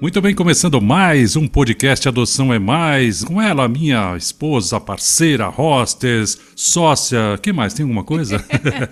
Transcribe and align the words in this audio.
Muito 0.00 0.20
bem, 0.20 0.32
começando 0.32 0.80
mais 0.80 1.34
um 1.34 1.48
podcast 1.48 2.06
Adoção 2.06 2.54
é 2.54 2.58
Mais. 2.58 3.24
Com 3.24 3.42
ela, 3.42 3.66
minha 3.66 4.16
esposa, 4.16 4.78
parceira, 4.78 5.48
hostess, 5.48 6.38
sócia. 6.54 7.36
que 7.42 7.52
mais? 7.52 7.74
Tem 7.74 7.82
alguma 7.82 8.04
coisa? 8.04 8.44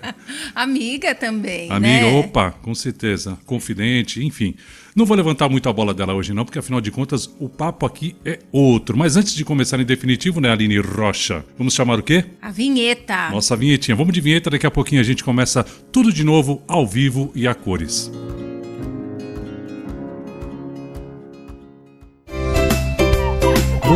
Amiga 0.53 1.15
também. 1.15 1.71
Amiga, 1.71 2.11
né? 2.11 2.19
opa, 2.19 2.51
com 2.61 2.75
certeza. 2.75 3.37
Confidente, 3.45 4.21
enfim. 4.21 4.55
Não 4.93 5.05
vou 5.05 5.15
levantar 5.15 5.47
muito 5.47 5.69
a 5.69 5.73
bola 5.73 5.93
dela 5.93 6.13
hoje, 6.13 6.33
não, 6.33 6.43
porque 6.43 6.59
afinal 6.59 6.81
de 6.81 6.91
contas 6.91 7.33
o 7.39 7.47
papo 7.47 7.85
aqui 7.85 8.17
é 8.25 8.39
outro. 8.51 8.97
Mas 8.97 9.15
antes 9.15 9.33
de 9.33 9.45
começar 9.45 9.79
em 9.79 9.85
definitivo, 9.85 10.41
né, 10.41 10.51
Aline 10.51 10.77
Rocha? 10.79 11.45
Vamos 11.57 11.73
chamar 11.73 11.99
o 11.99 12.03
quê? 12.03 12.25
A 12.41 12.51
vinheta. 12.51 13.29
Nossa 13.29 13.55
vinhetinha. 13.55 13.95
Vamos 13.95 14.13
de 14.13 14.19
vinheta, 14.19 14.49
daqui 14.49 14.67
a 14.67 14.71
pouquinho 14.71 14.99
a 14.99 15.05
gente 15.05 15.23
começa 15.23 15.63
tudo 15.89 16.11
de 16.11 16.25
novo, 16.25 16.61
ao 16.67 16.85
vivo 16.85 17.31
e 17.33 17.47
a 17.47 17.55
cores. 17.55 18.11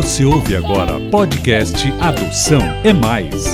Você 0.02 0.26
ouve 0.26 0.56
agora 0.56 1.00
podcast 1.12 1.94
Adoção 2.00 2.60
é 2.84 2.92
Mais. 2.92 3.46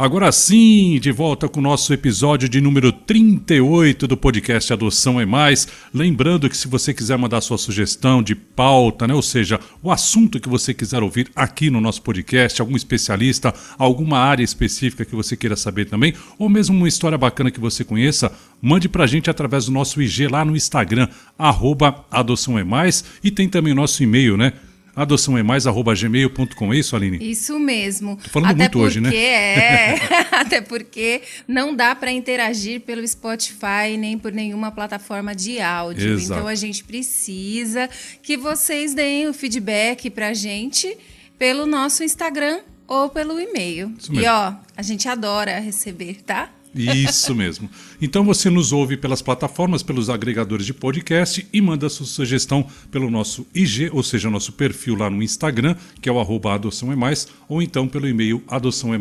Agora 0.00 0.32
sim, 0.32 0.98
de 0.98 1.12
volta 1.12 1.46
com 1.46 1.60
o 1.60 1.62
nosso 1.62 1.92
episódio 1.92 2.48
de 2.48 2.58
número 2.58 2.90
38 2.90 4.08
do 4.08 4.16
podcast 4.16 4.72
Adoção 4.72 5.20
é 5.20 5.26
Mais. 5.26 5.68
Lembrando 5.92 6.48
que 6.48 6.56
se 6.56 6.68
você 6.68 6.94
quiser 6.94 7.18
mandar 7.18 7.42
sua 7.42 7.58
sugestão 7.58 8.22
de 8.22 8.34
pauta, 8.34 9.06
né, 9.06 9.12
ou 9.12 9.20
seja, 9.20 9.60
o 9.82 9.92
assunto 9.92 10.40
que 10.40 10.48
você 10.48 10.72
quiser 10.72 11.02
ouvir 11.02 11.30
aqui 11.36 11.68
no 11.68 11.82
nosso 11.82 12.00
podcast, 12.00 12.62
algum 12.62 12.76
especialista, 12.76 13.52
alguma 13.76 14.16
área 14.16 14.42
específica 14.42 15.04
que 15.04 15.14
você 15.14 15.36
queira 15.36 15.54
saber 15.54 15.84
também, 15.84 16.14
ou 16.38 16.48
mesmo 16.48 16.74
uma 16.74 16.88
história 16.88 17.18
bacana 17.18 17.50
que 17.50 17.60
você 17.60 17.84
conheça, 17.84 18.32
mande 18.62 18.88
pra 18.88 19.06
gente 19.06 19.28
através 19.28 19.66
do 19.66 19.72
nosso 19.72 20.00
IG 20.00 20.28
lá 20.28 20.46
no 20.46 20.56
Instagram, 20.56 21.08
arroba 21.38 22.06
Adoção 22.10 22.58
é 22.58 22.64
Mais, 22.64 23.04
e 23.22 23.30
tem 23.30 23.50
também 23.50 23.74
o 23.74 23.76
nosso 23.76 24.02
e-mail, 24.02 24.38
né? 24.38 24.54
Adoção 24.94 25.38
é 25.38 25.42
mais 25.42 25.66
arroba 25.66 25.94
gmail.com, 25.94 26.74
é 26.74 26.76
isso, 26.78 26.96
Aline? 26.96 27.18
Isso 27.20 27.58
mesmo. 27.58 28.16
Tô 28.16 28.28
falando 28.30 28.50
Até 28.50 28.62
muito 28.64 28.78
hoje, 28.78 29.00
né? 29.00 29.10
É, 29.20 29.94
até 30.32 30.60
porque 30.60 31.22
não 31.46 31.74
dá 31.74 31.94
para 31.94 32.10
interagir 32.10 32.80
pelo 32.80 33.06
Spotify 33.06 33.96
nem 33.98 34.18
por 34.18 34.32
nenhuma 34.32 34.70
plataforma 34.70 35.34
de 35.34 35.60
áudio. 35.60 36.14
Exato. 36.14 36.40
Então 36.40 36.48
a 36.48 36.54
gente 36.54 36.84
precisa 36.84 37.88
que 38.22 38.36
vocês 38.36 38.94
deem 38.94 39.28
o 39.28 39.32
feedback 39.32 40.10
pra 40.10 40.32
gente 40.34 40.96
pelo 41.38 41.66
nosso 41.66 42.02
Instagram 42.02 42.60
ou 42.86 43.08
pelo 43.08 43.40
e-mail. 43.40 43.94
E 44.12 44.26
ó, 44.26 44.54
a 44.76 44.82
gente 44.82 45.08
adora 45.08 45.58
receber, 45.60 46.22
tá? 46.22 46.50
Isso 46.74 47.34
mesmo. 47.34 47.68
Então 48.00 48.24
você 48.24 48.48
nos 48.48 48.72
ouve 48.72 48.96
pelas 48.96 49.20
plataformas, 49.20 49.82
pelos 49.82 50.08
agregadores 50.08 50.64
de 50.64 50.72
podcast 50.72 51.46
e 51.52 51.60
manda 51.60 51.88
sua 51.88 52.06
sugestão 52.06 52.66
pelo 52.90 53.10
nosso 53.10 53.46
IG, 53.54 53.90
ou 53.92 54.02
seja, 54.02 54.30
nosso 54.30 54.52
perfil 54.52 54.94
lá 54.94 55.10
no 55.10 55.22
Instagram, 55.22 55.76
que 56.00 56.08
é 56.08 56.12
o 56.12 56.20
arroba 56.20 56.54
adoção 56.54 56.92
é 56.92 56.96
mais, 56.96 57.28
ou 57.48 57.60
então 57.60 57.88
pelo 57.88 58.08
e-mail 58.08 58.42
adoção 58.48 58.94
é. 58.94 58.98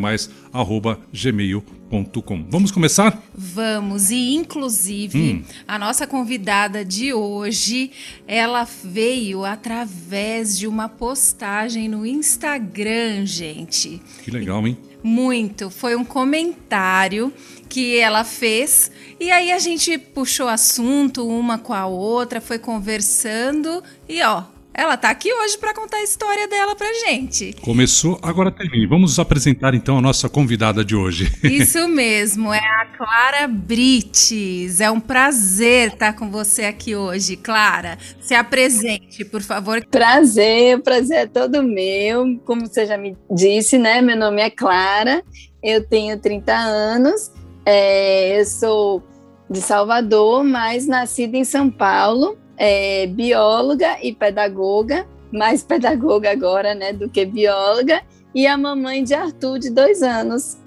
Vamos 2.50 2.72
começar? 2.72 3.22
Vamos, 3.34 4.12
e 4.12 4.36
inclusive 4.36 5.44
a 5.68 5.80
nossa 5.80 6.06
convidada 6.06 6.86
de 6.86 7.14
hoje, 7.14 7.92
ela 8.28 8.64
veio 8.84 9.44
através 9.44 10.58
de 10.58 10.68
uma 10.68 10.88
postagem 10.88 11.90
no 11.90 12.06
Instagram, 12.06 13.26
gente. 13.26 14.02
Que 14.24 14.30
legal, 14.30 14.68
hein? 14.68 14.78
Muito, 15.02 15.70
foi 15.70 15.96
um 15.96 16.04
comentário 16.04 17.34
que 17.70 17.98
ela 17.98 18.24
fez 18.24 18.92
e 19.20 19.32
aí 19.32 19.52
a 19.52 19.60
gente 19.60 19.98
puxou 19.98 20.48
assunto 20.48 21.28
uma 21.28 21.58
com 21.58 21.74
a 21.74 21.86
outra, 21.86 22.42
foi 22.42 22.58
conversando 22.58 23.84
e 24.08 24.22
ó, 24.24 24.44
ela 24.80 24.96
tá 24.96 25.10
aqui 25.10 25.34
hoje 25.34 25.58
para 25.58 25.74
contar 25.74 25.98
a 25.98 26.04
história 26.04 26.48
dela 26.48 26.74
pra 26.74 26.88
gente. 27.06 27.54
Começou, 27.62 28.18
agora 28.22 28.50
termine. 28.50 28.88
Vamos 28.88 29.12
nos 29.12 29.20
apresentar 29.20 29.74
então 29.74 29.98
a 29.98 30.02
nossa 30.02 30.30
convidada 30.30 30.86
de 30.86 30.96
hoje. 30.96 31.30
Isso 31.44 31.86
mesmo, 31.90 32.54
é 32.54 32.60
a 32.60 32.86
Clara 32.98 33.46
Brites. 33.46 34.80
É 34.80 34.90
um 34.90 35.02
prazer 35.02 35.90
estar 35.90 36.14
com 36.14 36.32
você 36.32 36.64
aqui 36.64 36.96
hoje, 36.96 37.36
Clara. 37.36 37.98
Se 38.22 38.34
apresente, 38.34 39.26
por 39.26 39.42
favor. 39.42 39.86
Prazer, 39.86 40.78
o 40.78 40.82
prazer 40.82 41.18
é 41.18 41.28
todo 41.28 41.62
meu. 41.62 42.40
Como 42.46 42.66
você 42.66 42.86
já 42.86 42.98
me 42.98 43.18
disse, 43.30 43.78
né? 43.78 44.02
Meu 44.02 44.16
nome 44.16 44.42
é 44.42 44.50
Clara, 44.50 45.22
eu 45.62 45.86
tenho 45.86 46.18
30 46.18 46.54
anos, 46.54 47.30
é, 47.72 48.42
eu 48.42 48.46
sou 48.46 49.04
de 49.48 49.62
Salvador, 49.62 50.44
mas 50.44 50.88
nascida 50.88 51.38
em 51.38 51.44
São 51.44 51.70
Paulo, 51.70 52.36
é, 52.58 53.06
bióloga 53.06 53.96
e 54.02 54.12
pedagoga, 54.12 55.06
mais 55.32 55.62
pedagoga 55.62 56.32
agora, 56.32 56.74
né, 56.74 56.92
do 56.94 57.08
que 57.08 57.24
bióloga, 57.28 58.02
e 58.34 58.48
a 58.48 58.58
mamãe 58.58 59.04
de 59.04 59.14
Arthur, 59.14 59.60
de 59.60 59.70
dois 59.70 60.02
anos. 60.02 60.58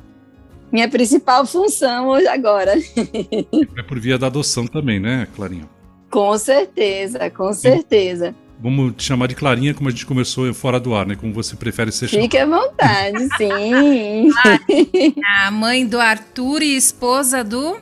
Minha 0.71 0.89
principal 0.89 1.45
função 1.45 2.07
hoje 2.07 2.29
agora. 2.29 2.75
É 3.77 3.83
por 3.83 3.99
via 3.99 4.17
da 4.17 4.29
adoção 4.29 4.65
também, 4.69 5.01
né, 5.01 5.27
Clarinha? 5.35 5.69
Com 6.09 6.39
certeza, 6.39 7.29
com 7.31 7.53
certeza. 7.53 8.33
Vamos 8.63 8.95
te 8.97 9.03
chamar 9.03 9.27
de 9.27 9.35
Clarinha, 9.35 9.75
como 9.75 9.89
a 9.89 9.91
gente 9.91 10.07
começou 10.07 10.55
fora 10.55 10.79
do 10.79 10.95
ar, 10.95 11.05
né? 11.05 11.17
Como 11.17 11.33
você 11.33 11.57
prefere 11.57 11.91
ser 11.91 12.07
chamada. 12.07 12.23
Fique 12.23 12.39
à 12.39 12.47
vontade, 12.47 13.29
sim. 13.37 14.29
A 15.41 15.51
mãe 15.51 15.85
do 15.85 15.99
Arthur 15.99 16.63
e 16.63 16.77
esposa 16.77 17.43
do. 17.43 17.81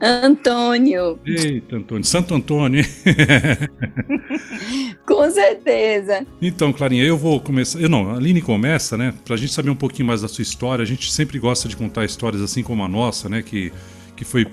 Antônio, 0.00 1.18
Eita, 1.24 1.76
Antônio. 1.76 2.04
Santo 2.04 2.34
Antônio, 2.34 2.80
hein? 2.80 2.86
com 5.06 5.30
certeza. 5.30 6.26
Então, 6.40 6.72
Clarinha, 6.72 7.04
eu 7.04 7.16
vou 7.16 7.40
começar. 7.40 7.80
Eu 7.80 7.88
não, 7.88 8.10
a 8.10 8.16
Aline 8.16 8.42
começa, 8.42 8.96
né? 8.96 9.14
Pra 9.24 9.36
gente 9.36 9.52
saber 9.52 9.70
um 9.70 9.76
pouquinho 9.76 10.08
mais 10.08 10.20
da 10.20 10.28
sua 10.28 10.42
história. 10.42 10.82
A 10.82 10.86
gente 10.86 11.10
sempre 11.10 11.38
gosta 11.38 11.68
de 11.68 11.76
contar 11.76 12.04
histórias 12.04 12.42
assim 12.42 12.62
como 12.62 12.82
a 12.84 12.88
nossa, 12.88 13.28
né? 13.28 13.42
Que, 13.42 13.72
que 14.14 14.24
foi 14.24 14.46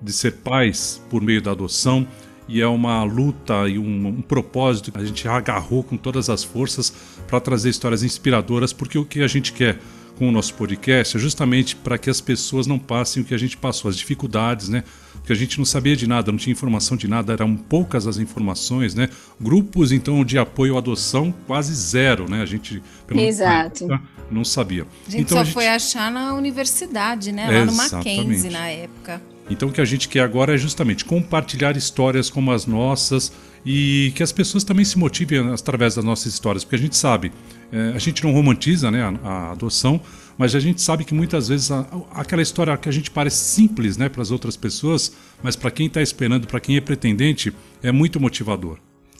de 0.00 0.12
ser 0.12 0.34
pais 0.34 1.02
por 1.10 1.20
meio 1.20 1.42
da 1.42 1.50
adoção. 1.50 2.06
E 2.48 2.60
é 2.60 2.66
uma 2.66 3.02
luta 3.04 3.66
e 3.68 3.78
um, 3.78 4.06
um 4.08 4.20
propósito 4.22 4.92
que 4.92 4.98
a 4.98 5.04
gente 5.04 5.26
agarrou 5.26 5.82
com 5.82 5.96
todas 5.96 6.28
as 6.28 6.44
forças 6.44 6.92
para 7.26 7.40
trazer 7.40 7.70
histórias 7.70 8.02
inspiradoras, 8.02 8.72
porque 8.72 8.98
o 8.98 9.04
que 9.04 9.22
a 9.22 9.26
gente 9.26 9.52
quer 9.52 9.78
com 10.18 10.28
o 10.28 10.30
nosso 10.30 10.54
podcast 10.54 11.16
é 11.16 11.20
justamente 11.20 11.74
para 11.74 11.98
que 11.98 12.08
as 12.08 12.20
pessoas 12.20 12.66
não 12.66 12.78
passem 12.78 13.22
o 13.22 13.26
que 13.26 13.34
a 13.34 13.38
gente 13.38 13.56
passou, 13.56 13.88
as 13.88 13.96
dificuldades, 13.96 14.68
né? 14.68 14.84
Porque 15.14 15.32
a 15.32 15.36
gente 15.36 15.56
não 15.58 15.64
sabia 15.64 15.96
de 15.96 16.06
nada, 16.06 16.30
não 16.30 16.38
tinha 16.38 16.52
informação 16.52 16.96
de 16.96 17.08
nada, 17.08 17.32
eram 17.32 17.56
poucas 17.56 18.06
as 18.06 18.18
informações, 18.18 18.94
né? 18.94 19.08
Grupos, 19.40 19.90
então, 19.90 20.22
de 20.24 20.38
apoio 20.38 20.76
à 20.76 20.78
adoção, 20.78 21.34
quase 21.46 21.74
zero, 21.74 22.28
né? 22.30 22.42
A 22.42 22.46
gente, 22.46 22.80
pelo 23.06 23.20
Exato. 23.20 23.84
época, 23.84 24.02
não 24.30 24.44
sabia. 24.44 24.86
A 25.08 25.10
gente 25.10 25.22
então, 25.22 25.36
só 25.38 25.40
a 25.40 25.44
gente- 25.44 25.54
foi 25.54 25.66
achar 25.66 26.12
na 26.12 26.34
universidade, 26.34 27.32
né? 27.32 27.46
Lá 27.46 27.64
no 27.64 27.72
Exatamente. 27.72 28.16
Mackenzie 28.18 28.50
na 28.50 28.68
época. 28.68 29.20
Então 29.50 29.68
o 29.68 29.72
que 29.72 29.80
a 29.80 29.84
gente 29.84 30.08
quer 30.08 30.20
agora 30.20 30.54
é 30.54 30.58
justamente 30.58 31.04
compartilhar 31.04 31.76
histórias 31.76 32.30
como 32.30 32.50
as 32.50 32.64
nossas 32.66 33.30
e 33.64 34.12
que 34.14 34.22
as 34.22 34.32
pessoas 34.32 34.64
também 34.64 34.84
se 34.84 34.98
motivem 34.98 35.38
através 35.52 35.94
das 35.94 36.04
nossas 36.04 36.32
histórias, 36.32 36.64
porque 36.64 36.76
a 36.76 36.78
gente 36.78 36.96
sabe, 36.96 37.30
é, 37.72 37.92
a 37.94 37.98
gente 37.98 38.22
não 38.24 38.32
romantiza 38.32 38.90
né, 38.90 39.02
a, 39.02 39.28
a 39.28 39.52
adoção, 39.52 40.00
mas 40.38 40.54
a 40.54 40.60
gente 40.60 40.80
sabe 40.82 41.04
que 41.04 41.14
muitas 41.14 41.48
vezes 41.48 41.70
a- 41.70 41.86
aquela 42.12 42.42
história 42.42 42.76
que 42.76 42.88
a 42.88 42.92
gente 42.92 43.10
parece 43.10 43.36
simples 43.44 43.96
né, 43.96 44.08
para 44.08 44.22
as 44.22 44.30
outras 44.30 44.56
pessoas, 44.56 45.12
mas 45.42 45.56
para 45.56 45.70
quem 45.70 45.86
está 45.86 46.00
esperando, 46.02 46.46
para 46.46 46.60
quem 46.60 46.76
é 46.76 46.80
pretendente, 46.80 47.52
é 47.82 47.92
muito 47.92 48.18
motivador. 48.20 48.78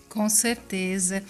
Com 0.09 0.29
certeza. 0.29 1.23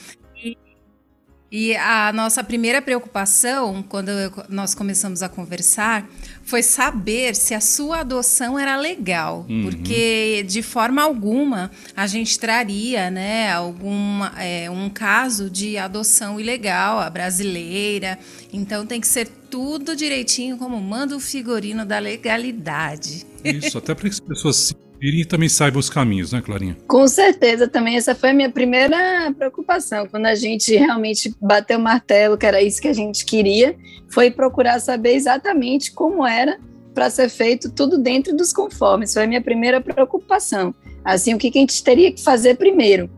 E, 1.56 1.76
a 1.76 2.12
nossa 2.12 2.42
primeira 2.42 2.82
preocupação, 2.82 3.80
quando 3.88 4.08
eu- 4.08 4.32
nós 4.48 4.74
começamos 4.74 5.22
a 5.22 5.28
conversar, 5.28 6.04
foi 6.42 6.64
saber 6.64 7.36
se 7.36 7.54
a 7.54 7.60
sua 7.60 8.00
adoção 8.00 8.58
era 8.58 8.76
legal. 8.76 9.46
Porque, 9.62 10.44
de 10.48 10.62
forma 10.62 11.00
alguma, 11.00 11.70
a 11.96 12.08
gente 12.08 12.40
traria 12.40 13.08
né, 13.08 13.52
alguma, 13.52 14.34
é, 14.36 14.68
um 14.68 14.90
caso 14.90 15.48
de 15.48 15.78
adoção 15.78 16.40
ilegal, 16.40 16.98
a 16.98 17.08
brasileira. 17.08 18.18
Então, 18.52 18.84
tem 18.84 19.00
que 19.00 19.06
ser 19.06 19.28
tudo 19.48 19.94
direitinho, 19.94 20.56
como 20.58 20.80
manda 20.80 21.16
o 21.16 21.20
figurino 21.20 21.86
da 21.86 22.00
legalidade. 22.00 23.24
Isso, 23.44 23.78
até 23.78 23.94
para 23.94 24.02
que 24.08 24.14
as 24.14 24.18
pessoas 24.18 24.56
se 24.56 24.74
e 25.12 25.24
também 25.24 25.48
saibam 25.48 25.80
os 25.80 25.90
caminhos, 25.90 26.32
né, 26.32 26.40
Clarinha? 26.40 26.76
Com 26.86 27.06
certeza 27.06 27.68
também 27.68 27.96
essa 27.96 28.14
foi 28.14 28.30
a 28.30 28.34
minha 28.34 28.50
primeira 28.50 29.32
preocupação, 29.36 30.06
quando 30.06 30.26
a 30.26 30.34
gente 30.34 30.74
realmente 30.76 31.34
bateu 31.40 31.78
o 31.78 31.82
martelo, 31.82 32.38
que 32.38 32.46
era 32.46 32.62
isso 32.62 32.80
que 32.80 32.88
a 32.88 32.92
gente 32.92 33.24
queria, 33.24 33.76
foi 34.08 34.30
procurar 34.30 34.80
saber 34.80 35.14
exatamente 35.14 35.92
como 35.92 36.26
era 36.26 36.58
para 36.94 37.10
ser 37.10 37.28
feito 37.28 37.70
tudo 37.70 37.98
dentro 37.98 38.34
dos 38.34 38.52
conformes. 38.52 39.12
Foi 39.12 39.24
a 39.24 39.26
minha 39.26 39.42
primeira 39.42 39.80
preocupação. 39.80 40.72
Assim, 41.04 41.34
o 41.34 41.38
que 41.38 41.50
que 41.50 41.58
a 41.58 41.60
gente 41.60 41.82
teria 41.82 42.12
que 42.12 42.22
fazer 42.22 42.56
primeiro? 42.56 43.10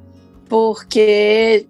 Porque 0.49 1.67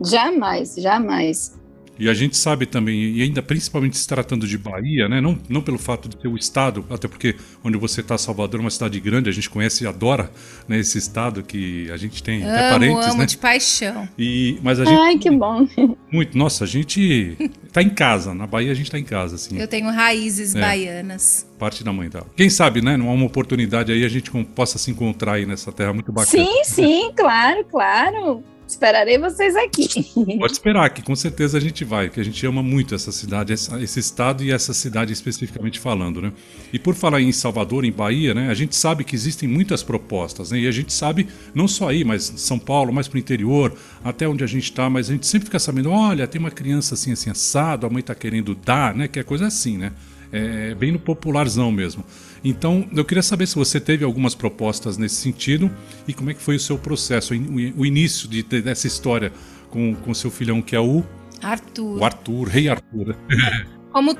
jamais, 0.00 0.74
jamais 0.76 1.53
E 1.98 2.08
a 2.08 2.14
gente 2.14 2.36
sabe 2.36 2.66
também, 2.66 3.16
e 3.16 3.22
ainda 3.22 3.40
principalmente 3.42 3.96
se 3.96 4.06
tratando 4.06 4.46
de 4.46 4.58
Bahia, 4.58 5.08
né? 5.08 5.20
Não, 5.20 5.38
não 5.48 5.60
pelo 5.62 5.78
fato 5.78 6.08
de 6.08 6.16
ter 6.16 6.28
o 6.28 6.36
estado, 6.36 6.84
até 6.90 7.06
porque 7.06 7.36
onde 7.62 7.76
você 7.78 8.00
está, 8.00 8.18
Salvador, 8.18 8.60
é 8.60 8.64
uma 8.64 8.70
cidade 8.70 8.98
grande, 8.98 9.28
a 9.28 9.32
gente 9.32 9.48
conhece 9.48 9.84
e 9.84 9.86
adora 9.86 10.30
né, 10.66 10.78
esse 10.78 10.98
estado 10.98 11.42
que 11.42 11.90
a 11.90 11.96
gente 11.96 12.22
tem 12.22 12.42
amo, 12.42 12.50
até 12.52 12.70
parentes, 12.70 13.06
amo 13.06 13.18
né? 13.18 13.26
de 13.26 13.36
paixão. 13.36 14.08
E, 14.18 14.58
mas 14.62 14.80
a 14.80 14.84
gente, 14.84 14.98
Ai, 14.98 15.18
que 15.18 15.30
bom. 15.30 15.66
muito, 16.10 16.36
nossa, 16.36 16.64
a 16.64 16.66
gente 16.66 17.36
tá 17.72 17.82
em 17.82 17.90
casa, 17.90 18.34
na 18.34 18.46
Bahia 18.46 18.72
a 18.72 18.74
gente 18.74 18.90
tá 18.90 18.98
em 18.98 19.04
casa, 19.04 19.36
assim. 19.36 19.58
Eu 19.58 19.68
tenho 19.68 19.90
raízes 19.90 20.54
É. 20.54 20.60
baianas. 20.60 21.46
Parte 21.58 21.84
da 21.84 21.92
mãe 21.92 22.08
dela. 22.08 22.26
Quem 22.36 22.50
sabe, 22.50 22.82
né? 22.82 22.96
Numa 22.96 23.12
uma 23.12 23.26
oportunidade 23.26 23.92
aí 23.92 24.04
a 24.04 24.08
gente 24.08 24.30
possa 24.54 24.76
se 24.78 24.90
encontrar 24.90 25.34
aí 25.34 25.46
nessa 25.46 25.70
terra 25.70 25.92
muito 25.92 26.10
bacana. 26.12 26.44
Sim, 26.44 26.64
sim, 26.64 27.12
claro, 27.16 27.64
claro. 27.70 28.42
Esperarei 28.66 29.18
vocês 29.18 29.54
aqui. 29.56 29.86
Pode 30.38 30.52
esperar 30.52 30.88
que 30.90 31.02
com 31.02 31.14
certeza 31.14 31.58
a 31.58 31.60
gente 31.60 31.84
vai, 31.84 32.08
que 32.08 32.18
a 32.18 32.24
gente 32.24 32.44
ama 32.46 32.62
muito 32.62 32.94
essa 32.94 33.12
cidade, 33.12 33.52
essa- 33.52 33.80
esse 33.80 34.00
estado 34.00 34.42
e 34.42 34.50
essa 34.50 34.72
cidade 34.72 35.12
especificamente 35.12 35.78
falando, 35.78 36.20
né? 36.22 36.32
E 36.72 36.78
por 36.78 36.94
falar 36.94 37.20
em 37.20 37.30
Salvador, 37.30 37.84
em 37.84 37.92
Bahia, 37.92 38.32
né? 38.34 38.48
A 38.48 38.54
gente 38.54 38.74
sabe 38.74 39.04
que 39.04 39.14
existem 39.14 39.48
muitas 39.48 39.82
propostas, 39.82 40.50
né? 40.50 40.58
E 40.60 40.66
a 40.66 40.70
gente 40.72 40.92
sabe, 40.92 41.28
não 41.54 41.68
só 41.68 41.88
aí, 41.90 42.04
mas 42.04 42.32
São 42.36 42.58
Paulo, 42.58 42.92
mais 42.92 43.06
pro 43.06 43.18
interior, 43.18 43.72
até 44.02 44.26
onde 44.26 44.42
a 44.42 44.46
gente 44.46 44.72
tá, 44.72 44.88
mas 44.88 45.10
a 45.10 45.12
gente 45.12 45.26
sempre 45.26 45.44
fica 45.46 45.58
sabendo, 45.58 45.90
olha, 45.90 46.26
tem 46.26 46.40
uma 46.40 46.50
criança 46.50 46.94
assim, 46.94 47.12
assim, 47.12 47.30
assado, 47.30 47.86
a 47.86 47.90
mãe 47.90 48.02
tá 48.02 48.14
querendo 48.14 48.54
dar, 48.54 48.94
né? 48.94 49.06
Que 49.08 49.18
é 49.20 49.22
coisa 49.22 49.46
assim, 49.46 49.76
né? 49.76 49.92
É 50.32 50.74
bem 50.74 50.90
no 50.90 50.98
popularzão 50.98 51.70
mesmo. 51.70 52.02
Então, 52.44 52.86
eu 52.94 53.04
queria 53.04 53.22
saber 53.22 53.46
se 53.46 53.54
você 53.56 53.80
teve 53.80 54.04
algumas 54.04 54.34
propostas 54.34 54.98
nesse 54.98 55.14
sentido 55.16 55.70
e 56.06 56.12
como 56.12 56.30
é 56.30 56.34
que 56.34 56.42
foi 56.42 56.56
o 56.56 56.60
seu 56.60 56.76
processo, 56.78 57.32
o 57.32 57.36
in- 57.36 57.72
o 57.76 57.86
início 57.86 58.28
de, 58.28 58.42
de- 58.42 58.60
dessa 58.60 58.86
história 58.86 59.32
com 59.70 59.94
com 59.94 60.12
seu 60.12 60.30
filhão 60.30 60.60
que 60.60 60.76
é 60.76 60.80
o, 60.80 61.02
Arthur. 61.42 61.98
o 62.00 62.04
Arthur, 62.04 62.48
Rei 62.48 62.68
Arthur. 62.68 63.16
Como 63.90 64.14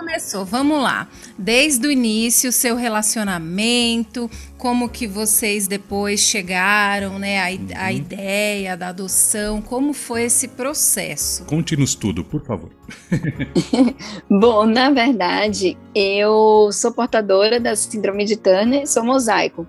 começou? 0.00 0.44
Vamos 0.44 0.82
lá. 0.82 1.06
Desde 1.38 1.86
o 1.86 1.90
início, 1.90 2.50
seu 2.50 2.74
relacionamento, 2.74 4.30
como 4.56 4.88
que 4.88 5.06
vocês 5.06 5.66
depois 5.66 6.20
chegaram, 6.20 7.18
né, 7.18 7.38
a, 7.40 7.52
i- 7.52 7.68
a 7.76 7.92
ideia 7.92 8.76
da 8.76 8.88
adoção, 8.88 9.60
como 9.60 9.92
foi 9.92 10.24
esse 10.24 10.48
processo? 10.48 11.44
Conte-nos 11.44 11.94
tudo, 11.94 12.24
por 12.24 12.42
favor. 12.44 12.70
Bom, 14.28 14.66
na 14.66 14.90
verdade, 14.90 15.76
eu 15.94 16.70
sou 16.72 16.92
portadora 16.92 17.60
da 17.60 17.76
síndrome 17.76 18.24
de 18.24 18.36
Turner, 18.36 18.86
sou 18.88 19.04
mosaico 19.04 19.66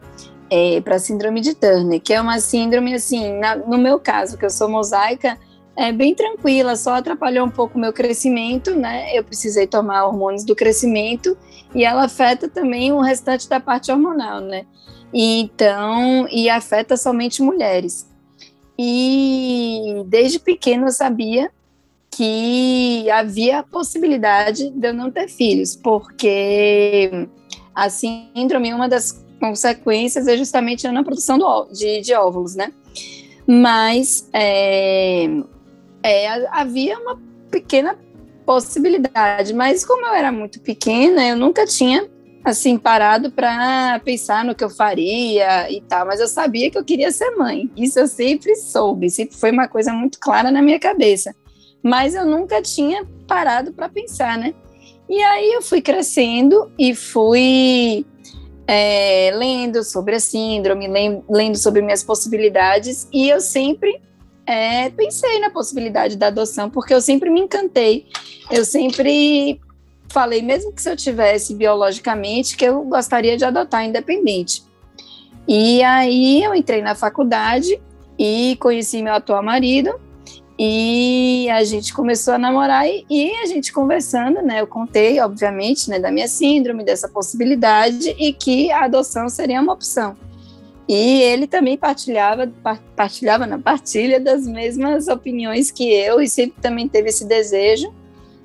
para 0.83 0.99
síndrome 0.99 1.39
de 1.39 1.53
Turner, 1.55 2.01
que 2.01 2.13
é 2.13 2.19
uma 2.19 2.37
síndrome 2.39 2.93
assim, 2.93 3.37
na- 3.39 3.55
no 3.55 3.77
meu 3.77 3.97
caso, 3.99 4.37
que 4.37 4.45
eu 4.45 4.49
sou 4.49 4.67
mosaica, 4.69 5.37
é 5.75 5.91
bem 5.91 6.13
tranquila, 6.13 6.75
só 6.75 6.95
atrapalhou 6.95 7.45
um 7.45 7.49
pouco 7.49 7.77
o 7.77 7.81
meu 7.81 7.93
crescimento, 7.93 8.75
né? 8.75 9.17
Eu 9.17 9.23
precisei 9.23 9.65
tomar 9.65 10.05
hormônios 10.05 10.43
do 10.43 10.55
crescimento 10.55 11.37
e 11.73 11.83
ela 11.83 12.05
afeta 12.05 12.49
também 12.49 12.91
o 12.91 12.99
restante 12.99 13.47
da 13.47 13.59
parte 13.59 13.91
hormonal, 13.91 14.41
né? 14.41 14.65
Então, 15.13 16.27
e 16.29 16.49
afeta 16.49 16.97
somente 16.97 17.41
mulheres. 17.41 18.09
E 18.77 20.03
desde 20.07 20.39
pequeno 20.39 20.87
eu 20.87 20.91
sabia 20.91 21.51
que 22.09 23.09
havia 23.09 23.59
a 23.59 23.63
possibilidade 23.63 24.69
de 24.69 24.87
eu 24.87 24.93
não 24.93 25.09
ter 25.09 25.29
filhos, 25.29 25.75
porque 25.75 27.27
a 27.73 27.89
síndrome, 27.89 28.73
uma 28.73 28.89
das 28.89 29.23
consequências 29.39 30.27
é 30.27 30.37
justamente 30.37 30.85
a 30.85 30.91
não 30.91 31.03
produção 31.03 31.37
do 31.37 31.65
de, 31.71 32.01
de 32.01 32.13
óvulos, 32.13 32.55
né? 32.55 32.73
Mas 33.47 34.29
é, 34.33 35.27
é, 36.03 36.27
havia 36.49 36.97
uma 36.99 37.19
pequena 37.49 37.97
possibilidade, 38.45 39.53
mas 39.53 39.85
como 39.85 40.05
eu 40.05 40.13
era 40.13 40.31
muito 40.31 40.59
pequena, 40.59 41.27
eu 41.27 41.35
nunca 41.35 41.65
tinha 41.65 42.09
assim 42.43 42.77
parado 42.77 43.31
para 43.31 43.99
pensar 44.03 44.43
no 44.43 44.55
que 44.55 44.63
eu 44.63 44.69
faria 44.69 45.69
e 45.71 45.79
tal, 45.81 46.07
mas 46.07 46.19
eu 46.19 46.27
sabia 46.27 46.71
que 46.71 46.77
eu 46.77 46.83
queria 46.83 47.11
ser 47.11 47.29
mãe. 47.31 47.69
Isso 47.77 47.99
eu 47.99 48.07
sempre 48.07 48.55
soube, 48.55 49.09
sempre 49.09 49.37
foi 49.37 49.51
uma 49.51 49.67
coisa 49.67 49.93
muito 49.93 50.19
clara 50.19 50.49
na 50.49 50.61
minha 50.61 50.79
cabeça 50.79 51.35
mas 51.83 52.13
eu 52.13 52.25
nunca 52.25 52.61
tinha 52.61 53.05
parado 53.27 53.73
para 53.73 53.89
pensar, 53.89 54.37
né? 54.37 54.53
E 55.09 55.21
aí 55.23 55.53
eu 55.53 55.61
fui 55.61 55.81
crescendo 55.81 56.71
e 56.77 56.95
fui 56.95 58.05
é, 58.67 59.31
lendo 59.33 59.83
sobre 59.83 60.15
a 60.15 60.19
síndrome, 60.19 60.87
lendo 61.29 61.57
sobre 61.57 61.81
minhas 61.81 62.03
possibilidades, 62.03 63.07
e 63.11 63.29
eu 63.29 63.41
sempre 63.41 64.01
é, 64.45 64.89
pensei 64.89 65.39
na 65.39 65.49
possibilidade 65.49 66.17
da 66.17 66.27
adoção, 66.27 66.69
porque 66.69 66.93
eu 66.93 67.01
sempre 67.01 67.29
me 67.29 67.41
encantei, 67.41 68.07
eu 68.49 68.65
sempre 68.65 69.59
falei, 70.09 70.41
mesmo 70.41 70.73
que 70.73 70.81
se 70.81 70.89
eu 70.89 70.97
tivesse 70.97 71.53
biologicamente, 71.55 72.57
que 72.57 72.65
eu 72.65 72.83
gostaria 72.83 73.37
de 73.37 73.45
adotar 73.45 73.85
independente. 73.85 74.63
E 75.47 75.81
aí 75.83 76.43
eu 76.43 76.53
entrei 76.53 76.81
na 76.81 76.95
faculdade 76.95 77.81
e 78.19 78.57
conheci 78.59 79.01
meu 79.01 79.13
atual 79.13 79.41
marido, 79.41 79.99
e 80.63 81.49
a 81.49 81.63
gente 81.63 81.91
começou 81.91 82.35
a 82.35 82.37
namorar 82.37 82.87
e, 82.87 83.03
e 83.09 83.31
a 83.37 83.47
gente 83.47 83.73
conversando, 83.73 84.43
né? 84.43 84.61
Eu 84.61 84.67
contei, 84.67 85.19
obviamente, 85.19 85.89
né, 85.89 85.97
da 85.97 86.11
minha 86.11 86.27
síndrome, 86.27 86.83
dessa 86.83 87.09
possibilidade 87.09 88.15
e 88.19 88.31
que 88.31 88.71
a 88.71 88.85
adoção 88.85 89.27
seria 89.27 89.59
uma 89.59 89.73
opção. 89.73 90.15
E 90.87 91.21
ele 91.21 91.47
também 91.47 91.77
partilhava, 91.77 92.51
par- 92.61 92.81
partilhava 92.95 93.45
na 93.47 93.57
partilha 93.57 94.19
das 94.19 94.45
mesmas 94.45 95.07
opiniões 95.07 95.71
que 95.71 95.89
eu 95.91 96.19
e 96.19 96.27
sempre 96.27 96.61
também 96.61 96.87
teve 96.87 97.09
esse 97.09 97.25
desejo. 97.25 97.93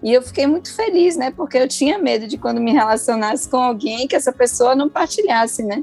E 0.02 0.12
eu 0.12 0.22
fiquei 0.22 0.46
muito 0.46 0.72
feliz, 0.74 1.16
né? 1.16 1.30
Porque 1.30 1.56
eu 1.58 1.66
tinha 1.66 1.98
medo 1.98 2.26
de 2.26 2.38
quando 2.38 2.60
me 2.60 2.72
relacionasse 2.72 3.48
com 3.48 3.56
alguém 3.56 4.06
que 4.06 4.14
essa 4.14 4.32
pessoa 4.32 4.74
não 4.76 4.88
partilhasse, 4.88 5.62
né? 5.62 5.82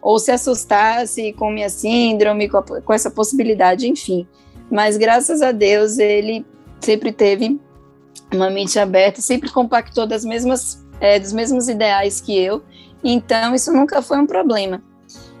Ou 0.00 0.18
se 0.18 0.30
assustasse 0.30 1.32
com 1.32 1.50
minha 1.50 1.68
síndrome, 1.70 2.48
com, 2.48 2.58
a- 2.58 2.80
com 2.82 2.92
essa 2.92 3.10
possibilidade, 3.10 3.88
enfim 3.88 4.26
mas 4.70 4.96
graças 4.96 5.42
a 5.42 5.52
Deus 5.52 5.98
ele 5.98 6.44
sempre 6.80 7.12
teve 7.12 7.60
uma 8.32 8.48
mente 8.50 8.78
aberta, 8.78 9.20
sempre 9.20 9.52
compactou 9.52 10.06
das 10.06 10.24
mesmas, 10.24 10.84
é, 11.00 11.18
dos 11.18 11.32
mesmos 11.34 11.68
ideais 11.68 12.20
que 12.20 12.36
eu, 12.36 12.62
então 13.04 13.54
isso 13.54 13.70
nunca 13.72 14.00
foi 14.00 14.18
um 14.18 14.26
problema. 14.26 14.82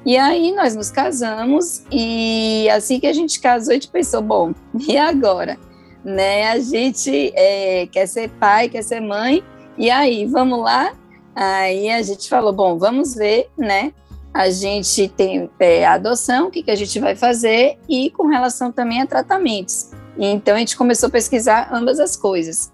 E 0.04 0.18
aí 0.18 0.52
nós 0.52 0.76
nos 0.76 0.90
casamos 0.90 1.82
e 1.90 2.68
assim 2.70 3.00
que 3.00 3.06
a 3.06 3.12
gente 3.12 3.40
casou 3.40 3.70
a 3.70 3.74
gente 3.74 3.88
pensou, 3.88 4.20
bom, 4.20 4.52
e 4.86 4.96
agora? 4.96 5.58
Né, 6.04 6.50
a 6.50 6.58
gente 6.58 7.32
é, 7.34 7.86
quer 7.86 8.06
ser 8.06 8.28
pai, 8.28 8.68
quer 8.68 8.82
ser 8.82 9.00
mãe, 9.00 9.42
e 9.78 9.90
aí, 9.90 10.26
vamos 10.26 10.60
lá? 10.60 10.92
Aí 11.34 11.88
a 11.88 12.02
gente 12.02 12.28
falou, 12.28 12.52
bom, 12.52 12.78
vamos 12.78 13.14
ver, 13.14 13.48
né, 13.56 13.90
a 14.34 14.50
gente 14.50 15.08
tem 15.08 15.48
é, 15.58 15.86
a 15.86 15.94
adoção, 15.94 16.48
o 16.48 16.50
que, 16.50 16.62
que 16.62 16.70
a 16.70 16.74
gente 16.74 17.00
vai 17.00 17.16
fazer, 17.16 17.78
e 17.88 18.10
com 18.10 18.26
relação 18.26 18.70
também 18.70 19.00
a 19.00 19.06
tratamentos. 19.06 19.92
Então 20.18 20.56
a 20.56 20.58
gente 20.58 20.76
começou 20.76 21.06
a 21.06 21.10
pesquisar 21.10 21.70
ambas 21.72 21.98
as 21.98 22.16
coisas. 22.16 22.72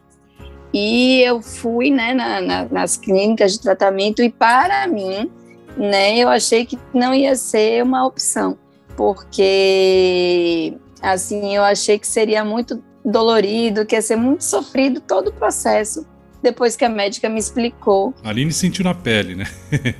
E 0.73 1.21
eu 1.21 1.43
fui 1.43 1.91
né, 1.91 2.15
na, 2.15 2.41
na, 2.41 2.65
nas 2.65 2.97
clínicas 2.97 3.53
de 3.53 3.61
tratamento, 3.61 4.23
e 4.23 4.31
para 4.31 4.87
mim, 4.89 5.31
né, 5.77 6.19
eu 6.19 6.29
achei 6.29 6.65
que 6.67 6.79
não 6.93 7.15
ia 7.15 7.35
ser 7.37 7.83
uma 7.83 8.07
opção, 8.07 8.59
porque 8.97 10.75
assim, 11.03 11.55
eu 11.55 11.63
achei 11.63 11.99
que 11.99 12.07
seria 12.07 12.45
muito 12.45 12.83
dolorido, 13.05 13.87
que 13.87 13.95
ia 13.95 14.03
ser 14.03 14.17
muito 14.17 14.45
sofrido 14.45 15.01
todo 15.01 15.29
o 15.29 15.33
processo, 15.33 16.07
depois 16.43 16.77
que 16.77 16.85
a 16.85 16.89
médica 16.89 17.29
me 17.29 17.39
explicou 17.39 18.15
A 18.23 18.31
Aline 18.31 18.53
sentiu 18.53 18.85
na 18.85 18.95
pele, 18.95 19.35
né? 19.35 19.45